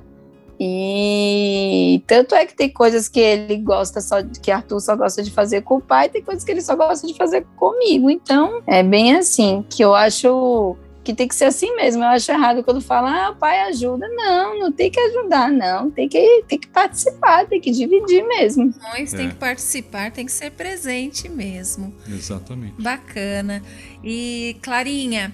E 0.67 2.01
tanto 2.07 2.33
é 2.33 2.45
que 2.45 2.55
tem 2.55 2.69
coisas 2.69 3.07
que 3.07 3.19
ele 3.19 3.57
gosta 3.57 4.01
só, 4.01 4.23
que 4.23 4.49
Arthur 4.49 4.79
só 4.79 4.95
gosta 4.95 5.21
de 5.21 5.29
fazer 5.29 5.61
com 5.61 5.77
o 5.77 5.81
pai, 5.81 6.09
tem 6.09 6.23
coisas 6.23 6.43
que 6.43 6.51
ele 6.51 6.61
só 6.61 6.75
gosta 6.75 7.05
de 7.05 7.13
fazer 7.13 7.45
comigo. 7.55 8.09
Então, 8.09 8.63
é 8.65 8.81
bem 8.81 9.15
assim, 9.15 9.63
que 9.69 9.83
eu 9.83 9.93
acho 9.93 10.75
que 11.03 11.13
tem 11.13 11.27
que 11.27 11.35
ser 11.35 11.45
assim 11.45 11.75
mesmo. 11.75 12.03
Eu 12.03 12.07
acho 12.07 12.31
errado 12.31 12.63
quando 12.63 12.81
fala, 12.81 13.27
ah, 13.27 13.29
o 13.29 13.35
pai 13.35 13.59
ajuda. 13.61 14.07
Não, 14.09 14.59
não 14.59 14.71
tem 14.71 14.89
que 14.89 14.99
ajudar, 14.99 15.51
não. 15.51 15.91
Tem 15.91 16.09
que, 16.09 16.43
tem 16.47 16.57
que 16.57 16.67
participar, 16.67 17.45
tem 17.45 17.61
que 17.61 17.69
dividir 17.69 18.25
mesmo. 18.27 18.73
Nós 18.81 19.13
é. 19.13 19.17
tem 19.17 19.29
que 19.29 19.35
participar, 19.35 20.11
tem 20.11 20.25
que 20.25 20.31
ser 20.31 20.49
presente 20.51 21.29
mesmo. 21.29 21.93
Exatamente. 22.09 22.81
Bacana. 22.81 23.61
E, 24.03 24.57
Clarinha, 24.63 25.31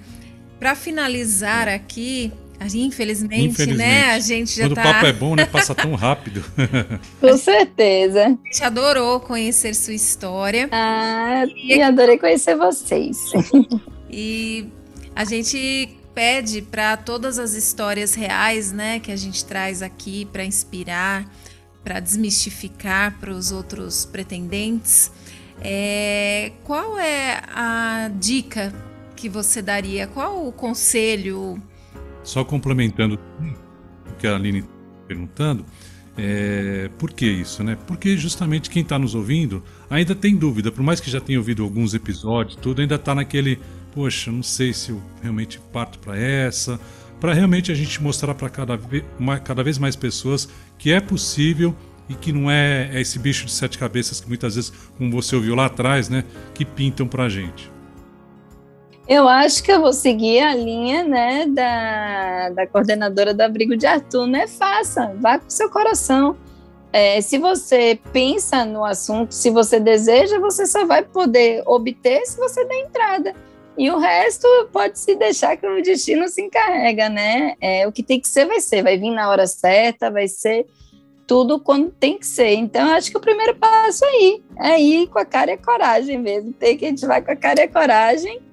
para 0.60 0.76
finalizar 0.76 1.70
aqui, 1.70 2.34
Infelizmente, 2.66 3.46
Infelizmente, 3.46 3.78
né? 3.78 4.12
A 4.12 4.20
gente 4.20 4.56
já 4.56 4.66
Quando 4.66 4.76
tá... 4.76 4.82
o 4.82 4.84
papo 4.84 5.06
é 5.06 5.14
bom, 5.14 5.36
né? 5.36 5.46
Passa 5.46 5.74
tão 5.74 5.96
rápido. 5.96 6.44
Com 7.20 7.38
certeza. 7.38 8.26
A 8.26 8.30
gente 8.30 8.64
adorou 8.64 9.20
conhecer 9.20 9.74
sua 9.74 9.94
história. 9.94 10.70
Ah, 10.72 11.44
e, 11.48 11.76
e 11.76 11.82
adorei 11.82 12.18
conhecer 12.18 12.56
vocês. 12.56 13.18
E 14.14 14.68
a 15.16 15.24
gente 15.24 15.98
pede 16.14 16.62
para 16.62 16.98
todas 16.98 17.40
as 17.40 17.54
histórias 17.54 18.14
reais, 18.14 18.74
né, 18.74 19.00
que 19.00 19.10
a 19.10 19.16
gente 19.16 19.46
traz 19.46 19.82
aqui 19.82 20.26
para 20.26 20.44
inspirar, 20.44 21.26
para 21.82 22.02
desmistificar 22.02 23.18
para 23.22 23.32
os 23.32 23.54
outros 23.54 24.04
pretendentes, 24.04 25.12
é, 25.64 26.52
qual 26.64 26.98
é 26.98 27.42
a 27.54 28.12
dica 28.20 28.74
que 29.16 29.30
você 29.30 29.62
daria? 29.62 30.08
Qual 30.08 30.48
o 30.48 30.52
conselho 30.52 31.62
só 32.24 32.44
complementando 32.44 33.20
o 34.10 34.16
que 34.18 34.28
a 34.28 34.36
Aline 34.36 34.60
está 34.60 34.72
perguntando, 35.08 35.66
é, 36.18 36.90
por 36.98 37.12
que 37.12 37.26
isso, 37.26 37.64
né? 37.64 37.78
Porque 37.88 38.18
justamente 38.18 38.70
quem 38.70 38.82
está 38.82 39.00
nos 39.00 39.16
ouvindo 39.16 39.64
ainda 39.90 40.14
tem 40.14 40.36
dúvida, 40.36 40.72
por 40.72 40.84
mais 40.84 41.00
que 41.00 41.10
já 41.10 41.22
tenha 41.22 41.40
ouvido 41.40 41.64
alguns 41.64 41.94
episódios, 41.94 42.56
tudo 42.56 42.82
ainda 42.82 42.96
está 42.96 43.16
naquele, 43.16 43.60
poxa, 43.94 44.32
não 44.32 44.44
sei 44.44 44.74
se 44.74 44.92
eu 44.92 45.02
realmente 45.22 45.60
parto 45.72 46.00
para 46.00 46.18
essa, 46.18 46.80
para 47.20 47.34
realmente 47.34 47.72
a 47.72 47.76
gente 47.76 48.02
mostrar 48.02 48.36
para 48.36 48.50
cada, 48.50 48.76
vez, 48.76 49.04
cada 49.44 49.64
vez 49.64 49.78
mais 49.78 49.96
pessoas 49.96 50.50
que 50.78 50.92
é 50.92 51.00
possível 51.00 51.74
e 52.10 52.14
que 52.14 52.34
não 52.34 52.52
é, 52.52 52.90
é 52.94 53.00
esse 53.00 53.18
bicho 53.18 53.46
de 53.46 53.52
sete 53.52 53.78
cabeças 53.78 54.20
que 54.20 54.28
muitas 54.28 54.56
vezes, 54.56 54.74
como 54.98 55.12
você 55.12 55.36
ouviu 55.36 55.56
lá 55.56 55.68
atrás, 55.68 56.10
né, 56.10 56.26
que 56.54 56.66
pintam 56.66 57.08
para 57.08 57.30
gente. 57.30 57.71
Eu 59.12 59.28
acho 59.28 59.62
que 59.62 59.70
eu 59.70 59.82
vou 59.82 59.92
seguir 59.92 60.40
a 60.40 60.56
linha 60.56 61.04
né, 61.04 61.46
da, 61.46 62.50
da 62.52 62.66
coordenadora 62.66 63.34
do 63.34 63.42
abrigo 63.42 63.76
de 63.76 63.86
Arthur, 63.86 64.26
né? 64.26 64.48
Faça, 64.48 65.14
vá 65.20 65.38
com 65.38 65.50
seu 65.50 65.70
coração. 65.70 66.38
É, 66.94 67.20
se 67.20 67.38
você 67.38 68.00
pensa 68.14 68.64
no 68.64 68.86
assunto, 68.86 69.34
se 69.34 69.50
você 69.50 69.82
deseja, 69.82 70.40
você 70.40 70.66
só 70.66 70.86
vai 70.86 71.04
poder 71.04 71.62
obter 71.66 72.26
se 72.26 72.38
você 72.38 72.64
der 72.64 72.86
entrada. 72.86 73.36
E 73.78 73.92
o 73.92 73.98
resto 73.98 74.48
pode 74.72 74.98
se 74.98 75.14
deixar 75.14 75.58
que 75.58 75.68
o 75.68 75.84
destino 75.84 76.30
se 76.30 76.42
encarrega, 76.42 77.10
né? 77.10 77.56
É, 77.60 77.86
o 77.86 77.92
que 77.92 78.04
tem 78.04 78.18
que 78.18 78.30
ser, 78.30 78.46
vai 78.46 78.62
ser. 78.62 78.82
Vai 78.82 78.98
vir 78.98 79.12
na 79.12 79.30
hora 79.30 79.46
certa, 79.46 80.10
vai 80.10 80.30
ser 80.30 80.66
tudo 81.28 81.60
quando 81.60 81.92
tem 81.92 82.18
que 82.18 82.26
ser. 82.26 82.54
Então, 82.54 82.90
acho 82.92 83.12
que 83.12 83.18
o 83.18 83.22
primeiro 83.22 83.58
passo 83.58 84.06
é 84.06 84.24
ir. 84.24 84.44
É 84.58 84.80
ir 84.80 85.08
com 85.08 85.20
a 85.20 85.26
cara 85.26 85.52
e 85.52 85.56
a 85.56 85.58
coragem 85.58 86.18
mesmo. 86.18 86.54
Tem 86.54 86.78
que 86.78 86.86
a 86.86 86.88
gente 86.88 87.06
vai 87.06 87.22
com 87.22 87.32
a 87.32 87.36
cara 87.36 87.60
e 87.60 87.64
a 87.66 87.68
coragem 87.68 88.51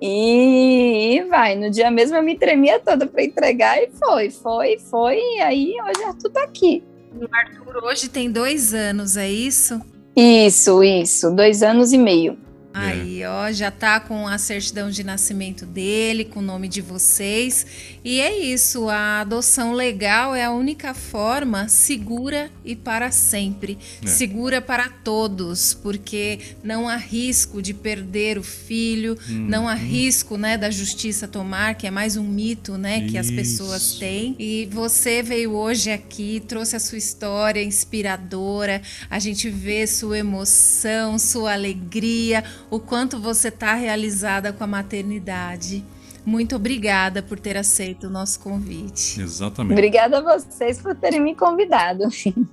e, 0.00 1.24
vai, 1.28 1.54
no 1.54 1.70
dia 1.70 1.90
mesmo 1.90 2.16
eu 2.16 2.22
me 2.22 2.36
tremia 2.36 2.78
toda 2.78 3.06
para 3.06 3.24
entregar 3.24 3.82
e 3.82 3.88
foi, 3.90 4.30
foi, 4.30 4.78
foi. 4.78 5.16
E 5.16 5.40
aí 5.40 5.74
hoje 5.82 6.04
Arthur 6.04 6.30
tá 6.30 6.42
aqui. 6.42 6.82
O 7.14 7.26
Arthur 7.34 7.84
hoje 7.84 8.08
tem 8.08 8.30
dois 8.30 8.74
anos, 8.74 9.16
é 9.16 9.28
isso? 9.28 9.80
Isso, 10.14 10.82
isso, 10.82 11.30
dois 11.30 11.62
anos 11.62 11.92
e 11.92 11.98
meio. 11.98 12.38
Aí, 12.78 13.24
ó, 13.24 13.50
já 13.50 13.70
tá 13.70 13.98
com 13.98 14.28
a 14.28 14.36
certidão 14.38 14.90
de 14.90 15.02
nascimento 15.02 15.64
dele, 15.64 16.24
com 16.24 16.40
o 16.40 16.42
nome 16.42 16.68
de 16.68 16.80
vocês. 16.80 17.66
E 18.04 18.20
é 18.20 18.38
isso, 18.38 18.88
a 18.88 19.20
adoção 19.20 19.72
legal 19.72 20.34
é 20.34 20.44
a 20.44 20.50
única 20.50 20.92
forma 20.92 21.68
segura 21.68 22.50
e 22.64 22.76
para 22.76 23.10
sempre. 23.10 23.78
É. 24.02 24.06
Segura 24.06 24.60
para 24.60 24.88
todos, 24.88 25.74
porque 25.74 26.38
não 26.62 26.88
há 26.88 26.96
risco 26.96 27.62
de 27.62 27.72
perder 27.72 28.38
o 28.38 28.42
filho, 28.42 29.16
uhum. 29.28 29.46
não 29.48 29.66
há 29.66 29.74
risco, 29.74 30.36
né, 30.36 30.58
da 30.58 30.70
justiça 30.70 31.26
tomar, 31.26 31.74
que 31.74 31.86
é 31.86 31.90
mais 31.90 32.16
um 32.16 32.24
mito, 32.24 32.76
né, 32.76 33.00
que 33.00 33.18
isso. 33.18 33.18
as 33.18 33.30
pessoas 33.30 33.92
têm. 33.94 34.36
E 34.38 34.68
você 34.70 35.22
veio 35.22 35.52
hoje 35.52 35.90
aqui, 35.90 36.42
trouxe 36.46 36.76
a 36.76 36.80
sua 36.80 36.98
história 36.98 37.62
inspiradora. 37.62 38.82
A 39.08 39.18
gente 39.18 39.48
vê 39.48 39.86
sua 39.86 40.18
emoção, 40.18 41.18
sua 41.18 41.54
alegria, 41.54 42.44
o 42.70 42.78
quanto 42.78 43.18
você 43.20 43.48
está 43.48 43.74
realizada 43.74 44.52
com 44.52 44.64
a 44.64 44.66
maternidade. 44.66 45.84
Muito 46.24 46.56
obrigada 46.56 47.22
por 47.22 47.38
ter 47.38 47.56
aceito 47.56 48.08
o 48.08 48.10
nosso 48.10 48.40
convite. 48.40 49.20
Exatamente. 49.20 49.78
Obrigada 49.78 50.18
a 50.18 50.38
vocês 50.38 50.82
por 50.82 50.92
terem 50.96 51.20
me 51.20 51.36
convidado. 51.36 52.04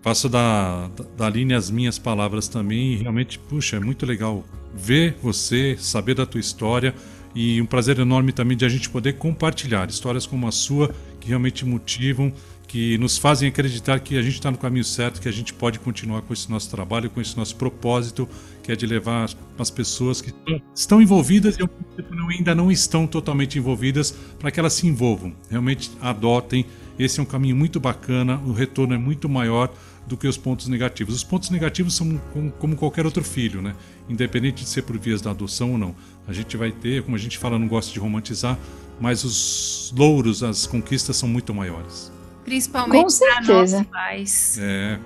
Faço 0.03 0.29
da, 0.29 0.91
da 1.17 1.25
Aline 1.25 1.55
as 1.55 1.71
minhas 1.71 1.97
palavras 1.97 2.47
também. 2.47 2.93
E 2.93 2.95
realmente, 2.97 3.39
puxa, 3.39 3.77
é 3.77 3.79
muito 3.79 4.05
legal 4.05 4.43
ver 4.75 5.17
você, 5.23 5.75
saber 5.79 6.13
da 6.13 6.25
tua 6.25 6.39
história. 6.39 6.93
E 7.33 7.59
um 7.59 7.65
prazer 7.65 7.97
enorme 7.97 8.31
também 8.31 8.55
de 8.55 8.63
a 8.63 8.69
gente 8.69 8.87
poder 8.91 9.13
compartilhar 9.13 9.89
histórias 9.89 10.27
como 10.27 10.47
a 10.47 10.51
sua, 10.51 10.93
que 11.19 11.29
realmente 11.29 11.65
motivam, 11.65 12.31
que 12.73 12.97
nos 12.97 13.19
fazem 13.19 13.47
acreditar 13.47 13.99
que 13.99 14.17
a 14.17 14.21
gente 14.23 14.33
está 14.33 14.49
no 14.49 14.57
caminho 14.57 14.83
certo, 14.83 15.21
que 15.21 15.29
a 15.29 15.31
gente 15.31 15.53
pode 15.53 15.77
continuar 15.77 16.23
com 16.23 16.33
esse 16.33 16.49
nosso 16.49 16.71
trabalho, 16.71 17.07
com 17.07 17.21
esse 17.21 17.37
nosso 17.37 17.55
propósito 17.55 18.27
que 18.63 18.71
é 18.71 18.75
de 18.75 18.87
levar 18.87 19.29
as 19.59 19.69
pessoas 19.69 20.21
que 20.21 20.33
estão 20.73 20.99
envolvidas 20.99 21.55
e 21.55 22.35
ainda 22.35 22.55
não 22.55 22.71
estão 22.71 23.05
totalmente 23.05 23.59
envolvidas 23.59 24.17
para 24.39 24.49
que 24.49 24.59
elas 24.59 24.73
se 24.73 24.87
envolvam, 24.87 25.35
realmente 25.51 25.91
adotem. 26.01 26.65
Esse 26.97 27.19
é 27.19 27.23
um 27.23 27.27
caminho 27.27 27.55
muito 27.55 27.79
bacana, 27.79 28.41
o 28.43 28.51
retorno 28.53 28.95
é 28.95 28.97
muito 28.97 29.29
maior 29.29 29.71
do 30.07 30.17
que 30.17 30.27
os 30.27 30.35
pontos 30.35 30.67
negativos. 30.67 31.13
Os 31.13 31.23
pontos 31.23 31.51
negativos 31.51 31.95
são 31.95 32.19
como 32.57 32.75
qualquer 32.75 33.05
outro 33.05 33.23
filho, 33.23 33.61
né? 33.61 33.75
Independente 34.09 34.63
de 34.63 34.69
ser 34.69 34.81
por 34.81 34.97
vias 34.97 35.21
da 35.21 35.29
adoção 35.29 35.73
ou 35.73 35.77
não. 35.77 35.95
A 36.27 36.33
gente 36.33 36.57
vai 36.57 36.71
ter, 36.71 37.03
como 37.03 37.15
a 37.15 37.19
gente 37.19 37.37
fala, 37.37 37.59
não 37.59 37.67
gosta 37.67 37.93
de 37.93 37.99
romantizar, 37.99 38.57
mas 38.99 39.23
os 39.23 39.93
louros, 39.95 40.41
as 40.41 40.65
conquistas 40.65 41.15
são 41.17 41.29
muito 41.29 41.53
maiores. 41.53 42.11
Principalmente 42.43 43.19
para 43.19 43.41
nós 43.41 43.73
pais. 43.87 44.57
É. 44.59 44.99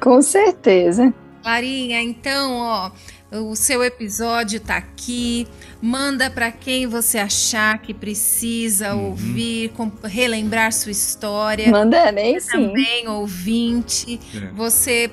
Com 0.00 0.20
certeza. 0.20 1.12
Clarinha, 1.42 2.02
então, 2.02 2.54
ó, 2.54 2.90
o 3.32 3.54
seu 3.54 3.82
episódio 3.84 4.60
tá 4.60 4.76
aqui. 4.76 5.46
Manda 5.80 6.30
para 6.30 6.50
quem 6.50 6.86
você 6.86 7.18
achar 7.18 7.78
que 7.78 7.94
precisa 7.94 8.94
uhum. 8.94 9.10
ouvir, 9.10 9.72
relembrar 10.04 10.72
sua 10.72 10.92
história. 10.92 11.70
Manda, 11.70 12.10
nem 12.12 12.40
sim. 12.40 12.50
Também 12.50 13.08
ouvinte. 13.08 14.20
É. 14.34 14.52
Você 14.52 15.10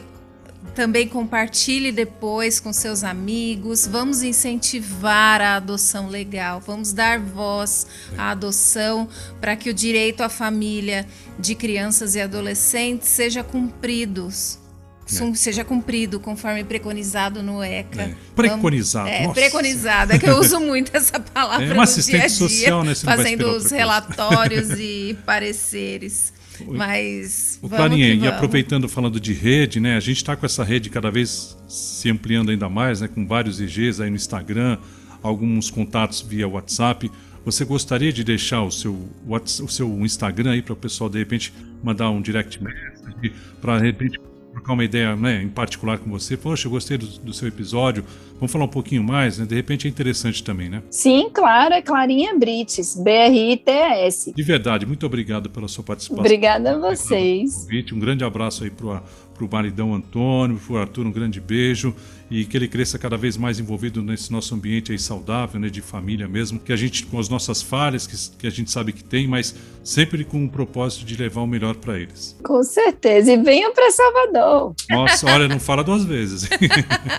também 0.75 1.07
compartilhe 1.07 1.91
depois 1.91 2.59
com 2.59 2.73
seus 2.73 3.03
amigos. 3.03 3.85
Vamos 3.85 4.23
incentivar 4.23 5.41
a 5.41 5.55
adoção 5.55 6.09
legal. 6.09 6.59
Vamos 6.59 6.93
dar 6.93 7.19
voz 7.19 7.87
à 8.17 8.31
adoção 8.31 9.07
para 9.39 9.55
que 9.55 9.69
o 9.69 9.73
direito 9.73 10.21
à 10.21 10.29
família 10.29 11.07
de 11.39 11.55
crianças 11.55 12.15
e 12.15 12.21
adolescentes 12.21 13.09
seja 13.09 13.43
cumpridos 13.43 14.59
é. 15.05 15.35
seja 15.35 15.63
cumprido 15.63 16.19
conforme 16.19 16.63
preconizado 16.63 17.43
no 17.43 17.63
ECA. 17.63 18.03
É. 18.03 18.15
Preconizado. 18.35 19.09
É, 19.09 19.27
preconizado. 19.33 20.13
É 20.13 20.19
que 20.19 20.27
eu 20.27 20.37
uso 20.37 20.59
muito 20.59 20.95
essa 20.95 21.19
palavra 21.33 21.65
é, 21.65 21.73
no 21.73 21.85
dia 21.85 22.23
a 22.23 22.27
dia, 22.27 22.29
social, 22.29 22.83
né? 22.83 22.95
fazendo 22.95 23.47
os 23.49 23.69
relatórios 23.69 24.69
e 24.79 25.17
pareceres. 25.25 26.33
Mas. 26.67 27.59
O 27.61 27.69
Clarinha, 27.69 28.13
e 28.13 28.27
aproveitando 28.27 28.87
falando 28.87 29.19
de 29.19 29.33
rede, 29.33 29.79
né? 29.79 29.95
A 29.95 29.99
gente 29.99 30.17
está 30.17 30.35
com 30.35 30.45
essa 30.45 30.63
rede 30.63 30.89
cada 30.89 31.09
vez 31.09 31.57
se 31.67 32.09
ampliando 32.09 32.51
ainda 32.51 32.69
mais, 32.69 33.01
né? 33.01 33.07
Com 33.07 33.25
vários 33.25 33.59
IGs 33.59 33.99
aí 33.99 34.09
no 34.09 34.15
Instagram, 34.15 34.77
alguns 35.21 35.69
contatos 35.69 36.21
via 36.21 36.47
WhatsApp. 36.47 37.11
Você 37.45 37.65
gostaria 37.65 38.11
de 38.13 38.23
deixar 38.23 38.63
o 38.63 38.71
seu, 38.71 39.09
o 39.27 39.67
seu 39.67 39.89
Instagram 40.05 40.51
aí 40.51 40.61
para 40.61 40.73
o 40.73 40.77
pessoal 40.77 41.09
de 41.09 41.19
repente 41.19 41.53
mandar 41.83 42.09
um 42.09 42.21
direct 42.21 42.63
message 42.63 43.33
para 43.59 43.79
de 43.79 43.85
repente 43.85 44.19
trocar 44.53 44.73
uma 44.73 44.83
ideia 44.83 45.15
né, 45.15 45.41
em 45.41 45.49
particular 45.49 45.97
com 45.97 46.09
você. 46.09 46.37
Poxa, 46.37 46.67
eu 46.67 46.71
gostei 46.71 46.97
do, 46.97 47.07
do, 47.07 47.33
seu 47.33 47.47
episódio. 47.47 48.05
Vamos 48.35 48.51
falar 48.51 48.65
um 48.65 48.69
pouquinho 48.69 49.03
mais, 49.03 49.39
né? 49.39 49.45
De 49.45 49.55
repente 49.55 49.87
é 49.87 49.89
interessante 49.89 50.43
também, 50.43 50.69
né? 50.69 50.83
Sim, 50.89 51.29
claro, 51.33 51.73
é 51.73 51.81
Clarinha 51.81 52.37
Brites, 52.37 52.95
B-R-I-T-S. 52.95 54.33
De 54.33 54.43
verdade, 54.43 54.85
muito 54.85 55.05
obrigado 55.05 55.49
pela 55.49 55.67
sua 55.67 55.83
participação. 55.83 56.23
Obrigada 56.23 56.75
a 56.75 56.77
vocês. 56.77 57.67
Um 57.91 57.99
grande 57.99 58.23
abraço 58.23 58.63
aí 58.63 58.69
para 58.69 59.01
o 59.41 59.49
maridão 59.51 59.93
Antônio, 59.93 60.57
para 60.57 60.73
o 60.73 60.77
Arthur, 60.77 61.05
um 61.05 61.11
grande 61.11 61.39
beijo 61.39 61.95
e 62.29 62.45
que 62.45 62.57
ele 62.57 62.67
cresça 62.67 62.97
cada 62.97 63.15
vez 63.15 63.37
mais 63.37 63.59
envolvido 63.59 64.01
nesse 64.01 64.31
nosso 64.31 64.55
ambiente 64.55 64.91
aí 64.91 64.97
saudável, 64.97 65.59
né, 65.59 65.69
de 65.69 65.81
família 65.81 66.27
mesmo, 66.27 66.59
que 66.59 66.73
a 66.73 66.75
gente 66.75 67.05
com 67.05 67.19
as 67.19 67.29
nossas 67.29 67.61
falhas 67.61 68.07
que, 68.07 68.37
que 68.39 68.47
a 68.47 68.49
gente 68.49 68.71
sabe 68.71 68.91
que 68.91 69.03
tem, 69.03 69.27
mas 69.27 69.55
sempre 69.83 70.23
com 70.23 70.43
o 70.43 70.49
propósito 70.49 71.05
de 71.05 71.15
levar 71.15 71.41
o 71.41 71.47
melhor 71.47 71.75
para 71.75 71.99
eles. 71.99 72.35
Com 72.43 72.63
certeza, 72.63 73.31
e 73.31 73.37
venham 73.37 73.71
para 73.73 73.91
Salvador. 73.91 74.73
Nossa, 74.89 75.31
olha, 75.31 75.47
não 75.47 75.59
fala 75.59 75.83
duas 75.83 76.05
vezes. 76.05 76.49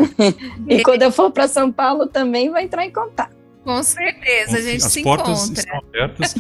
e 0.69 0.83
quando 0.83 1.03
eu 1.03 1.13
for 1.13 1.31
para 1.31 1.47
São 1.47 1.71
Paulo 1.71 2.07
também 2.07 2.51
vai 2.51 2.65
entrar 2.65 2.85
em 2.85 2.91
contato. 2.91 3.34
Com 3.65 3.83
certeza, 3.83 4.59
a 4.59 4.61
gente 4.61 4.85
As 4.85 4.93
se 4.93 5.03
portas 5.03 5.45
encontra. 5.45 5.61
estão 5.61 5.79
abertas, 5.79 6.35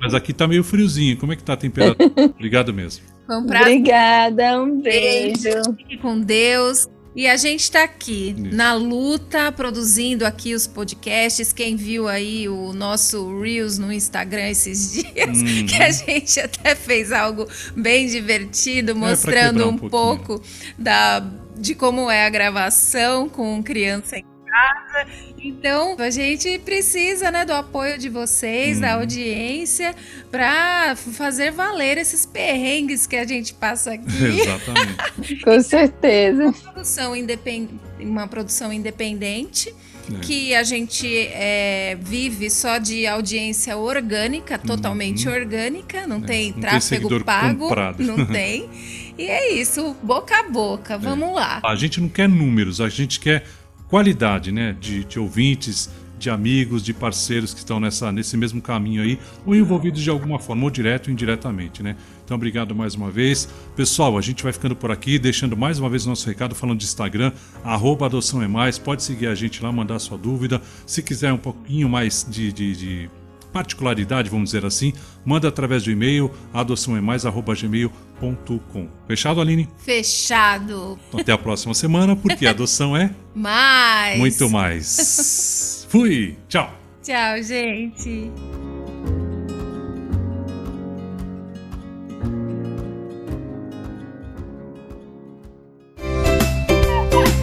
mas 0.00 0.14
aqui 0.14 0.32
tá 0.32 0.46
meio 0.46 0.62
friozinho. 0.62 1.16
Como 1.16 1.32
é 1.32 1.36
que 1.36 1.42
tá 1.42 1.54
a 1.54 1.56
temperatura? 1.56 2.10
Obrigado 2.30 2.72
mesmo. 2.72 3.04
Um 3.28 3.38
Obrigada, 3.38 4.62
um 4.62 4.80
beijo. 4.80 5.50
Fique 5.76 5.98
com 5.98 6.20
Deus. 6.20 6.86
E 7.16 7.26
a 7.26 7.36
gente 7.36 7.62
está 7.62 7.82
aqui 7.82 8.36
Isso. 8.38 8.54
na 8.54 8.74
luta, 8.74 9.50
produzindo 9.50 10.24
aqui 10.24 10.54
os 10.54 10.68
podcasts. 10.68 11.52
Quem 11.52 11.74
viu 11.74 12.06
aí 12.06 12.48
o 12.48 12.72
nosso 12.72 13.40
Reels 13.40 13.76
no 13.76 13.92
Instagram 13.92 14.50
esses 14.50 14.92
dias, 15.02 15.42
uhum. 15.42 15.66
que 15.66 15.82
a 15.82 15.90
gente 15.90 16.38
até 16.38 16.76
fez 16.76 17.10
algo 17.10 17.48
bem 17.74 18.06
divertido, 18.06 18.92
é, 18.92 18.94
mostrando 18.94 19.62
é, 19.62 19.66
um, 19.66 19.70
um 19.70 19.76
pouco 19.76 20.40
da, 20.78 21.18
de 21.56 21.74
como 21.74 22.08
é 22.08 22.24
a 22.24 22.30
gravação 22.30 23.28
com 23.28 23.60
criança 23.64 24.16
em 24.16 24.24
casa. 24.48 25.06
Então, 25.42 25.96
a 25.98 26.10
gente 26.10 26.58
precisa, 26.58 27.30
né, 27.30 27.44
do 27.44 27.52
apoio 27.52 27.98
de 27.98 28.08
vocês, 28.08 28.80
da 28.80 28.94
uhum. 28.94 29.00
audiência, 29.00 29.94
para 30.30 30.96
fazer 30.96 31.50
valer 31.50 31.98
esses 31.98 32.26
perrengues 32.26 33.06
que 33.06 33.16
a 33.16 33.26
gente 33.26 33.54
passa 33.54 33.92
aqui. 33.92 34.24
Exatamente. 34.40 35.36
Com 35.44 35.60
certeza. 35.60 36.42
Uma 36.42 36.52
produção, 36.52 37.16
independ... 37.16 37.68
uma 38.00 38.26
produção 38.26 38.72
independente. 38.72 39.74
É. 40.10 40.20
Que 40.20 40.54
a 40.54 40.62
gente 40.62 41.06
é, 41.06 41.98
vive 42.00 42.48
só 42.48 42.78
de 42.78 43.06
audiência 43.06 43.76
orgânica, 43.76 44.56
totalmente 44.56 45.28
uhum. 45.28 45.34
orgânica, 45.34 46.06
não 46.06 46.16
é. 46.16 46.20
tem 46.20 46.52
não 46.52 46.60
tráfego 46.60 47.08
tem 47.10 47.20
pago, 47.20 47.68
comprado. 47.68 48.02
não 48.02 48.24
tem. 48.26 48.70
E 49.18 49.26
é 49.26 49.52
isso, 49.52 49.94
boca 50.02 50.38
a 50.38 50.42
boca, 50.44 50.94
é. 50.94 50.98
vamos 50.98 51.34
lá. 51.34 51.60
A 51.62 51.74
gente 51.74 52.00
não 52.00 52.08
quer 52.08 52.28
números, 52.28 52.80
a 52.80 52.88
gente 52.88 53.20
quer 53.20 53.44
qualidade 53.88 54.52
né, 54.52 54.76
de, 54.78 55.04
de 55.04 55.18
ouvintes, 55.18 55.90
de 56.18 56.28
amigos, 56.28 56.82
de 56.82 56.92
parceiros 56.92 57.54
que 57.54 57.60
estão 57.60 57.78
nessa, 57.78 58.10
nesse 58.10 58.36
mesmo 58.36 58.60
caminho 58.60 59.02
aí, 59.02 59.18
ou 59.46 59.54
envolvidos 59.54 60.02
de 60.02 60.10
alguma 60.10 60.38
forma, 60.38 60.64
ou 60.64 60.70
direto 60.70 61.06
ou 61.06 61.12
indiretamente, 61.12 61.82
né? 61.82 61.96
Então, 62.24 62.34
obrigado 62.36 62.74
mais 62.74 62.94
uma 62.94 63.10
vez. 63.10 63.48
Pessoal, 63.76 64.18
a 64.18 64.20
gente 64.20 64.42
vai 64.42 64.52
ficando 64.52 64.74
por 64.74 64.90
aqui, 64.90 65.18
deixando 65.18 65.56
mais 65.56 65.78
uma 65.78 65.88
vez 65.88 66.04
o 66.04 66.08
nosso 66.08 66.26
recado, 66.26 66.54
falando 66.54 66.78
de 66.78 66.84
Instagram, 66.84 67.32
arroba 67.64 68.06
adoção 68.06 68.42
é 68.42 68.48
mais, 68.48 68.78
pode 68.78 69.02
seguir 69.02 69.28
a 69.28 69.34
gente 69.34 69.62
lá, 69.62 69.72
mandar 69.72 69.98
sua 69.98 70.18
dúvida. 70.18 70.60
Se 70.84 71.02
quiser 71.02 71.32
um 71.32 71.38
pouquinho 71.38 71.88
mais 71.88 72.26
de, 72.28 72.52
de, 72.52 72.76
de 72.76 73.10
particularidade, 73.58 74.30
vamos 74.30 74.50
dizer 74.50 74.64
assim, 74.64 74.92
manda 75.24 75.48
através 75.48 75.82
do 75.82 75.90
e-mail 75.90 76.30
adoçãoemais@gmail.com. 76.54 78.88
Fechado, 79.08 79.40
Aline? 79.40 79.68
Fechado. 79.78 80.96
Até 81.12 81.32
a 81.32 81.38
próxima 81.38 81.74
semana, 81.74 82.14
porque 82.14 82.46
a 82.46 82.50
adoção 82.50 82.96
é 82.96 83.10
mais. 83.34 84.16
Muito 84.18 84.48
mais. 84.48 85.84
Fui. 85.88 86.36
Tchau. 86.48 86.72
Tchau, 87.02 87.42
gente. 87.42 88.30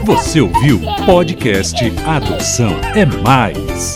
Você 0.05 0.39
ouviu 0.39 0.79
podcast 1.05 1.75
Adoção 2.05 2.79
é 2.95 3.05
Mais. 3.05 3.95